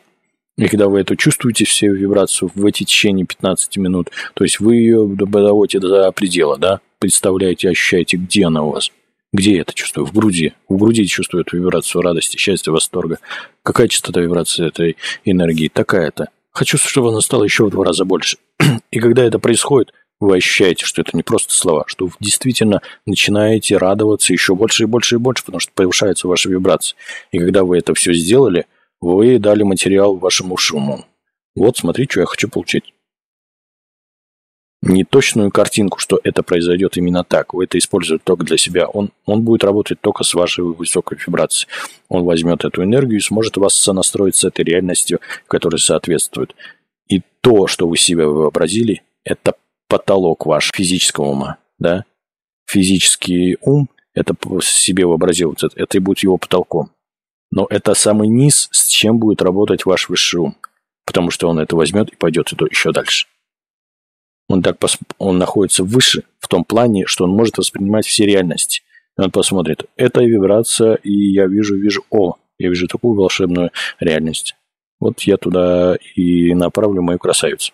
[0.57, 4.77] И когда вы это чувствуете, все вибрацию в эти течение 15 минут, то есть вы
[4.77, 8.91] ее доводите до предела, да, представляете, ощущаете, где она у вас.
[9.31, 10.07] Где я это чувствую?
[10.07, 10.53] В груди.
[10.67, 13.19] В груди чувствую эту вибрацию радости, счастья, восторга.
[13.61, 15.67] Какая частота вибрации этой энергии?
[15.67, 16.29] Такая-то.
[16.55, 18.37] Хочу, чтобы она стала еще в два раза больше.
[18.91, 23.75] И когда это происходит, вы ощущаете, что это не просто слова, что вы действительно начинаете
[23.75, 26.95] радоваться еще больше и больше и больше, потому что повышается ваша вибрация.
[27.33, 28.67] И когда вы это все сделали,
[29.01, 31.03] вы дали материал вашему шуму.
[31.57, 32.93] Вот, смотри, что я хочу получить
[34.85, 37.53] не точную картинку, что это произойдет именно так.
[37.53, 38.87] Вы это используете только для себя.
[38.87, 41.69] Он, он будет работать только с вашей высокой вибрацией.
[42.07, 46.55] Он возьмет эту энергию и сможет вас сонастроить с этой реальностью, которая соответствует.
[47.07, 49.55] И то, что вы себе вообразили, это
[49.87, 51.57] потолок ваш физического ума.
[51.79, 52.05] Да?
[52.67, 56.91] Физический ум это себе вообразил, это и будет его потолком.
[57.51, 60.55] Но это самый низ, с чем будет работать ваш высший ум.
[61.05, 63.27] Потому что он это возьмет и пойдет еще дальше.
[64.47, 64.97] Он, так пос...
[65.17, 68.81] он находится выше в том плане, что он может воспринимать все реальности.
[69.17, 74.55] И он посмотрит, это вибрация, и я вижу, вижу, о, я вижу такую волшебную реальность.
[74.99, 77.73] Вот я туда и направлю мою красавицу.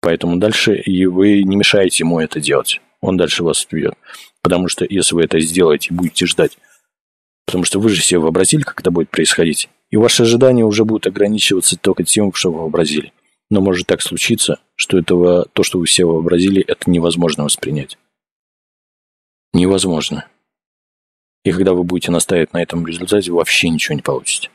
[0.00, 2.80] Поэтому дальше и вы не мешаете ему это делать.
[3.00, 3.94] Он дальше вас ведет.
[4.42, 6.58] Потому что если вы это сделаете, будете ждать.
[7.46, 9.68] Потому что вы же себе вообразили, как это будет происходить.
[9.90, 13.12] И ваши ожидания уже будут ограничиваться только тем, что вы вообразили.
[13.50, 17.96] Но может так случиться, что этого, то, что вы все вообразили, это невозможно воспринять.
[19.52, 20.26] Невозможно.
[21.44, 24.50] И когда вы будете настаивать на этом результате, вы вообще ничего не получите.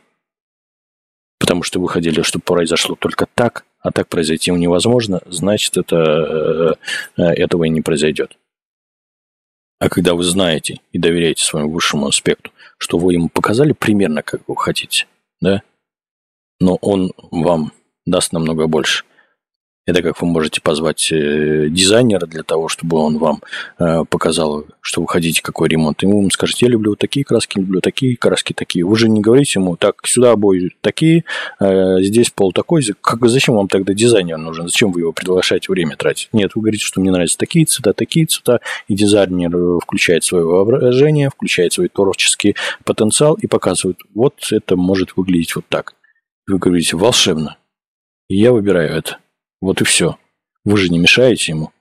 [1.39, 6.77] Потому что вы хотели, чтобы произошло только так, а так произойти невозможно, значит, это,
[7.17, 8.37] э, этого и не произойдет.
[9.79, 14.41] А когда вы знаете и доверяете своему высшему аспекту, что вы ему показали примерно, как
[14.47, 15.07] вы хотите,
[15.39, 15.63] да,
[16.59, 17.71] но он вам
[18.05, 19.03] даст намного больше.
[19.87, 23.41] Это как вы можете позвать э, дизайнера для того, чтобы он вам
[23.79, 26.03] э, показал, что вы хотите, какой ремонт.
[26.03, 28.85] И вы ему скажете, я люблю вот такие краски, люблю такие краски, такие.
[28.85, 31.23] Вы же не говорите ему, так, сюда обои такие,
[31.59, 32.83] э, здесь пол такой.
[33.01, 34.67] Как, зачем вам тогда дизайнер нужен?
[34.67, 36.29] Зачем вы его приглашаете, время тратить?
[36.31, 41.31] Нет, вы говорите, что мне нравятся такие цвета, такие цвета, и дизайнер включает свое воображение,
[41.31, 42.55] включает свой творческий
[42.85, 45.95] потенциал и показывает, вот это может выглядеть вот так.
[46.45, 47.57] Вы говорите, волшебно.
[48.31, 49.17] И я выбираю это.
[49.59, 50.15] Вот и все.
[50.63, 51.71] Вы же не мешаете ему.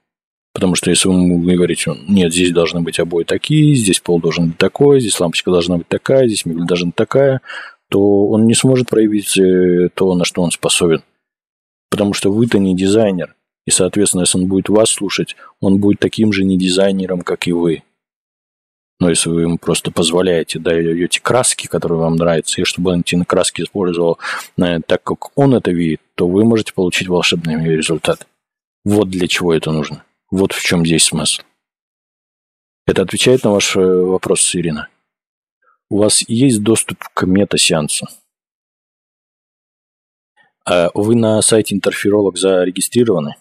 [0.52, 4.58] Потому что если вы говорите, нет, здесь должны быть обои такие, здесь пол должен быть
[4.58, 7.40] такой, здесь лампочка должна быть такая, здесь мебель должна быть такая,
[7.88, 11.04] то он не сможет проявить э, то, на что он способен.
[11.88, 13.36] Потому что вы-то не дизайнер.
[13.64, 17.52] И, соответственно, если он будет вас слушать, он будет таким же не дизайнером, как и
[17.52, 17.84] вы.
[19.00, 23.24] Но если вы ему просто позволяете, даете краски, которые вам нравятся, и чтобы он эти
[23.24, 24.18] краски использовал
[24.58, 28.26] э, так, как он это видит, то вы можете получить волшебный результат.
[28.84, 30.04] Вот для чего это нужно.
[30.30, 31.42] Вот в чем здесь смысл.
[32.86, 34.88] Это отвечает на ваш э, вопрос, Ирина.
[35.88, 38.06] У вас есть доступ к мета-сеансу.
[40.66, 43.36] А вы на сайте Интерферолог зарегистрированы?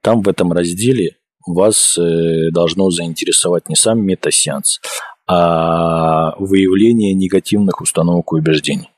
[0.00, 1.17] Там в этом разделе
[1.54, 4.80] вас э, должно заинтересовать не сам метасеанс,
[5.26, 8.90] а выявление негативных установок и убеждений.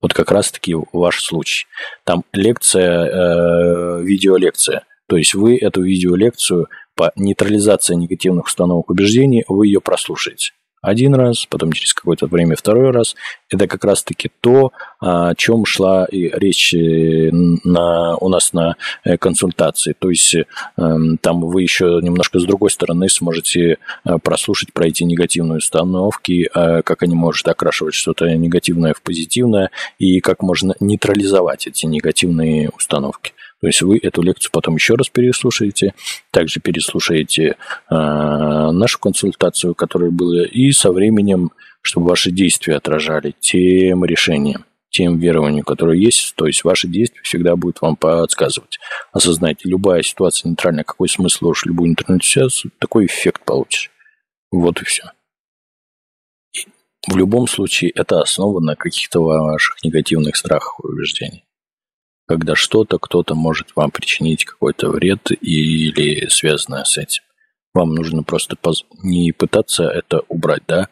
[0.00, 1.66] Вот как раз-таки ваш случай.
[2.04, 4.84] Там лекция, э, видеолекция.
[5.08, 11.46] То есть вы эту видеолекцию по нейтрализации негативных установок убеждений, вы ее прослушаете один раз,
[11.46, 13.14] потом через какое-то время второй раз.
[13.50, 19.16] Это как раз-таки то, о чем шла и речь э, на, у нас на э,
[19.16, 19.94] консультации.
[19.98, 20.36] То есть
[20.76, 26.48] эм, там вы еще немножко с другой стороны сможете э, прослушать про эти негативные установки,
[26.52, 33.32] как они могут окрашивать что-то негативное в позитивное, и как можно нейтрализовать эти негативные установки.
[33.60, 35.94] То есть вы эту лекцию потом еще раз переслушаете,
[36.30, 37.56] также переслушаете
[37.90, 41.50] э, нашу консультацию, которая была, и со временем
[41.82, 47.56] чтобы ваши действия отражали тем решениям, тем верованиям, которые есть, то есть ваши действия всегда
[47.56, 48.78] будут вам подсказывать.
[49.12, 53.90] Осознайте, любая ситуация нейтральная, какой смысл ложь любую нейтральную ситуацию, такой эффект получишь.
[54.50, 55.04] Вот и все.
[57.06, 61.47] В любом случае это основано на каких-то ваших негативных страхах и убеждениях.
[62.28, 67.22] Когда что-то, кто-то может вам причинить какой-то вред или связанное с этим.
[67.72, 68.84] Вам нужно просто поз...
[69.02, 70.88] не пытаться это убрать, да.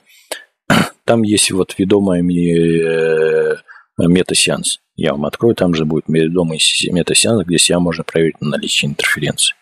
[1.05, 3.57] Там есть вот ведомая э,
[3.99, 4.81] метасеанс.
[4.95, 6.59] Я вам открою, там же будет ведомый
[6.91, 9.55] метасеанс, где себя можно проверить на наличие интерференции.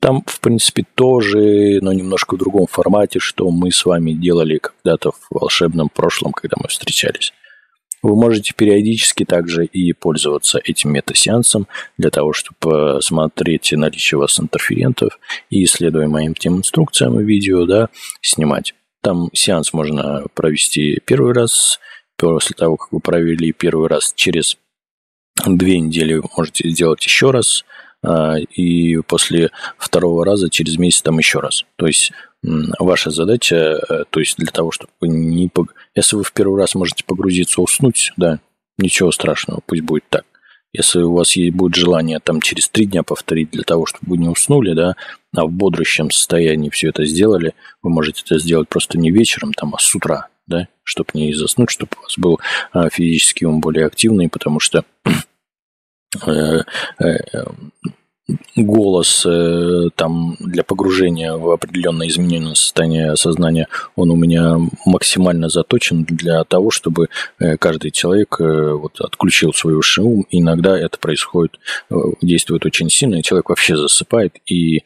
[0.00, 5.12] Там, в принципе, тоже, но немножко в другом формате, что мы с вами делали когда-то
[5.12, 7.32] в волшебном прошлом, когда мы встречались.
[8.02, 11.66] Вы можете периодически также и пользоваться этим метасеансом
[11.98, 15.18] для того, чтобы посмотреть наличие у вас интерферентов
[15.50, 17.88] и, следуя моим тем инструкциям и видео, да,
[18.22, 18.74] снимать.
[19.02, 21.78] Там сеанс можно провести первый раз,
[22.16, 24.58] после того, как вы провели первый раз, через
[25.46, 27.64] две недели можете сделать еще раз,
[28.02, 31.64] а, и после второго раза через месяц там еще раз.
[31.76, 35.48] То есть ваша задача, э, то есть для того, чтобы не...
[35.48, 35.74] Пог...
[35.94, 38.40] Если вы в первый раз можете погрузиться, уснуть, да,
[38.78, 40.24] ничего страшного, пусть будет так.
[40.72, 44.18] Если у вас есть, будет желание там через три дня повторить для того, чтобы вы
[44.18, 44.94] не уснули, да,
[45.34, 49.74] а в бодрящем состоянии все это сделали, вы можете это сделать просто не вечером, там,
[49.74, 52.38] а с утра, да, чтобы не заснуть, чтобы у вас был
[52.72, 54.84] а, физический ум более активный, потому что
[56.26, 56.62] э,
[57.00, 57.44] э,
[58.56, 66.04] голос э, там для погружения в определенное измененное состояние сознания, он у меня максимально заточен
[66.04, 67.08] для того, чтобы
[67.38, 70.26] э, каждый человек э, вот, отключил свой уши ум.
[70.30, 71.58] Иногда это происходит,
[72.20, 74.82] действует очень сильно, и человек вообще засыпает и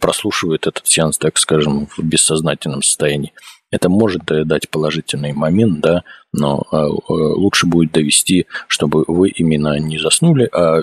[0.00, 3.32] прослушивает этот сеанс, так скажем, в бессознательном состоянии.
[3.70, 9.98] Это может дать положительный момент, да, но а, лучше будет довести, чтобы вы именно не
[9.98, 10.82] заснули, а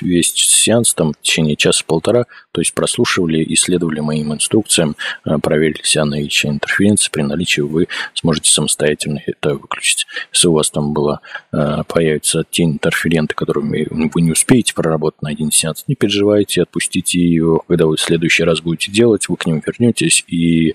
[0.00, 6.04] весь сеанс там в течение часа-полтора, то есть прослушивали, исследовали моим инструкциям, а, проверили себя
[6.04, 10.06] наличие интерференции, при наличии вы сможете самостоятельно это выключить.
[10.32, 11.20] Если у вас там было,
[11.52, 17.20] а, появится те интерференты, которыми вы не успеете проработать на один сеанс, не переживайте, отпустите
[17.20, 20.74] его, когда вы в следующий раз будете делать, вы к ним вернетесь и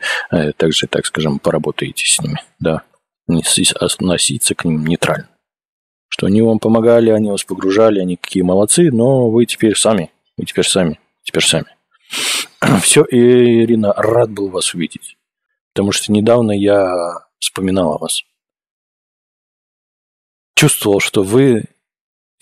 [0.58, 2.84] также, так скажем, поработаете с ними, да
[3.42, 5.30] относиться к ним нейтрально.
[6.10, 10.46] Что они вам помогали, они вас погружали, они какие молодцы, но вы теперь сами, вы
[10.46, 11.66] теперь сами, теперь сами.
[12.82, 15.18] Все, Ирина, рад был вас увидеть,
[15.74, 18.24] потому что недавно я вспоминал о вас.
[20.56, 21.66] Чувствовал, что вы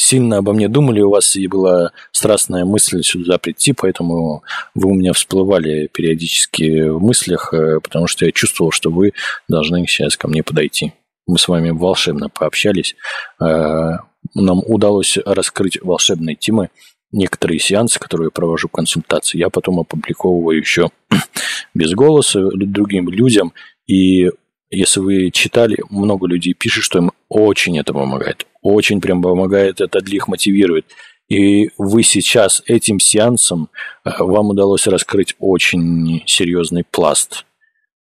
[0.01, 4.93] сильно обо мне думали, у вас и была страстная мысль сюда прийти, поэтому вы у
[4.93, 9.13] меня всплывали периодически в мыслях, э, потому что я чувствовал, что вы
[9.47, 10.93] должны сейчас ко мне подойти.
[11.27, 12.95] Мы с вами волшебно пообщались.
[13.39, 13.97] Э,
[14.33, 16.69] нам удалось раскрыть волшебные темы,
[17.11, 20.89] некоторые сеансы, которые я провожу консультации, я потом опубликовываю еще
[21.73, 23.53] без голоса другим людям.
[23.87, 24.29] И
[24.69, 29.99] если вы читали, много людей пишут, что им очень это помогает очень прям помогает, это
[30.01, 30.85] для их мотивирует.
[31.31, 33.69] И вы сейчас этим сеансом,
[34.03, 37.45] э, вам удалось раскрыть очень серьезный пласт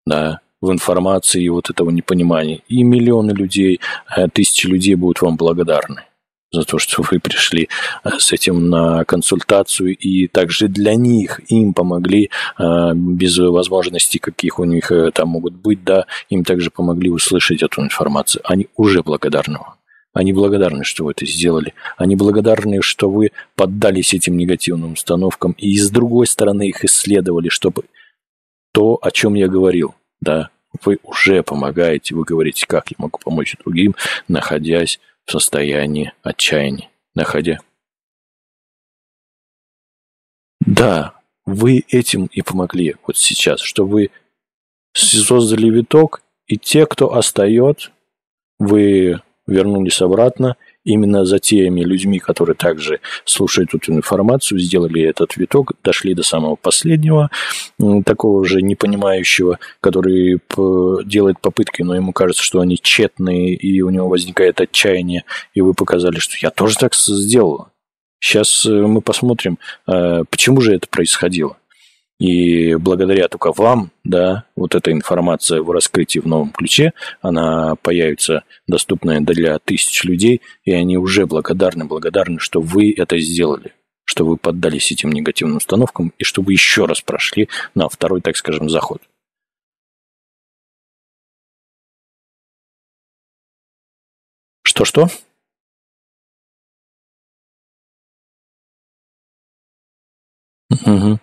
[0.06, 2.62] да, в информации и вот этого непонимания.
[2.68, 3.80] И миллионы людей,
[4.16, 6.04] э, тысячи людей будут вам благодарны
[6.50, 7.68] за то, что вы пришли
[8.02, 14.64] э, с этим на консультацию, и также для них, им помогли, без возможностей, каких у
[14.64, 18.40] них там могут быть, да, им также помогли услышать эту информацию.
[18.46, 19.77] Они уже благодарны вам.
[20.18, 21.74] Они благодарны, что вы это сделали.
[21.96, 27.84] Они благодарны, что вы поддались этим негативным установкам и с другой стороны их исследовали, чтобы
[28.72, 30.50] то, о чем я говорил, да,
[30.84, 33.94] вы уже помогаете, вы говорите, как я могу помочь другим,
[34.26, 37.60] находясь в состоянии отчаяния, находя.
[40.58, 41.14] Да,
[41.46, 44.10] вы этим и помогли вот сейчас, что вы
[44.94, 47.92] создали виток, и те, кто остается,
[48.58, 55.72] вы вернулись обратно именно за теми людьми, которые также слушают эту информацию, сделали этот виток,
[55.82, 57.30] дошли до самого последнего,
[58.06, 60.40] такого же непонимающего, который
[61.04, 65.74] делает попытки, но ему кажется, что они тщетные, и у него возникает отчаяние, и вы
[65.74, 67.68] показали, что я тоже так сделал.
[68.20, 71.56] Сейчас э, мы посмотрим, э, почему же это происходило.
[72.18, 78.42] И благодаря только вам, да, вот эта информация в раскрытии в новом ключе, она появится
[78.66, 83.72] доступная для тысяч людей, и они уже благодарны, благодарны, что вы это сделали,
[84.04, 88.36] что вы поддались этим негативным установкам, и что вы еще раз прошли на второй, так
[88.36, 89.00] скажем, заход.
[94.64, 95.08] Что-что?
[100.70, 101.18] Угу.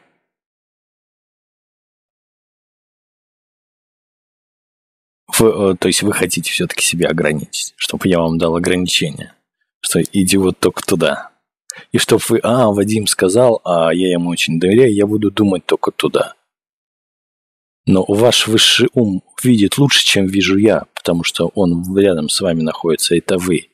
[5.37, 9.33] Вы, э, то есть вы хотите все-таки себя ограничить, чтобы я вам дал ограничение,
[9.81, 11.31] что иди вот только туда.
[11.91, 15.91] И чтобы вы, а, Вадим сказал, а я ему очень доверяю, я буду думать только
[15.91, 16.35] туда.
[17.85, 22.61] Но ваш высший ум видит лучше, чем вижу я, потому что он рядом с вами
[22.61, 23.69] находится, это вы.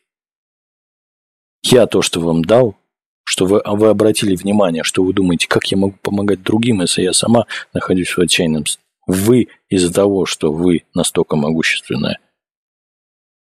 [1.64, 2.76] Я то, что вам дал,
[3.24, 7.14] что вы, вы обратили внимание, что вы думаете, как я могу помогать другим, если я
[7.14, 8.66] сама нахожусь в отчаянном
[9.12, 12.20] Вы из-за того, что вы настолько могущественная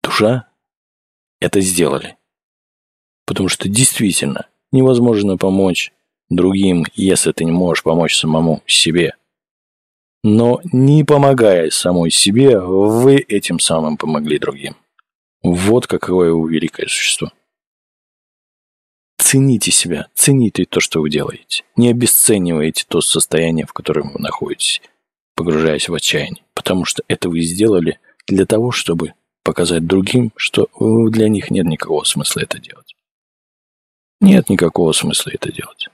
[0.04, 0.48] душа,
[1.40, 2.16] это сделали.
[3.26, 5.92] Потому что действительно невозможно помочь
[6.28, 9.16] другим, если ты не можешь помочь самому себе.
[10.22, 14.76] Но не помогая самой себе, вы этим самым помогли другим.
[15.42, 17.32] Вот какое вы великое существо.
[19.16, 21.64] Цените себя, цените то, что вы делаете.
[21.74, 24.80] Не обесценивайте то состояние, в котором вы находитесь,
[25.38, 26.42] погружаясь в отчаяние.
[26.52, 30.68] Потому что это вы сделали для того, чтобы показать другим, что
[31.10, 32.96] для них нет никакого смысла это делать.
[34.20, 35.90] Нет никакого смысла это делать.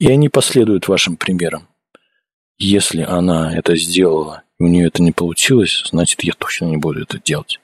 [0.00, 1.68] И они последуют вашим примерам.
[2.58, 7.02] Если она это сделала, и у нее это не получилось, значит, я точно не буду
[7.02, 7.60] это делать.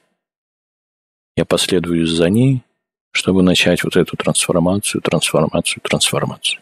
[1.35, 2.63] Я последую за ней,
[3.11, 6.61] чтобы начать вот эту трансформацию, трансформацию, трансформацию.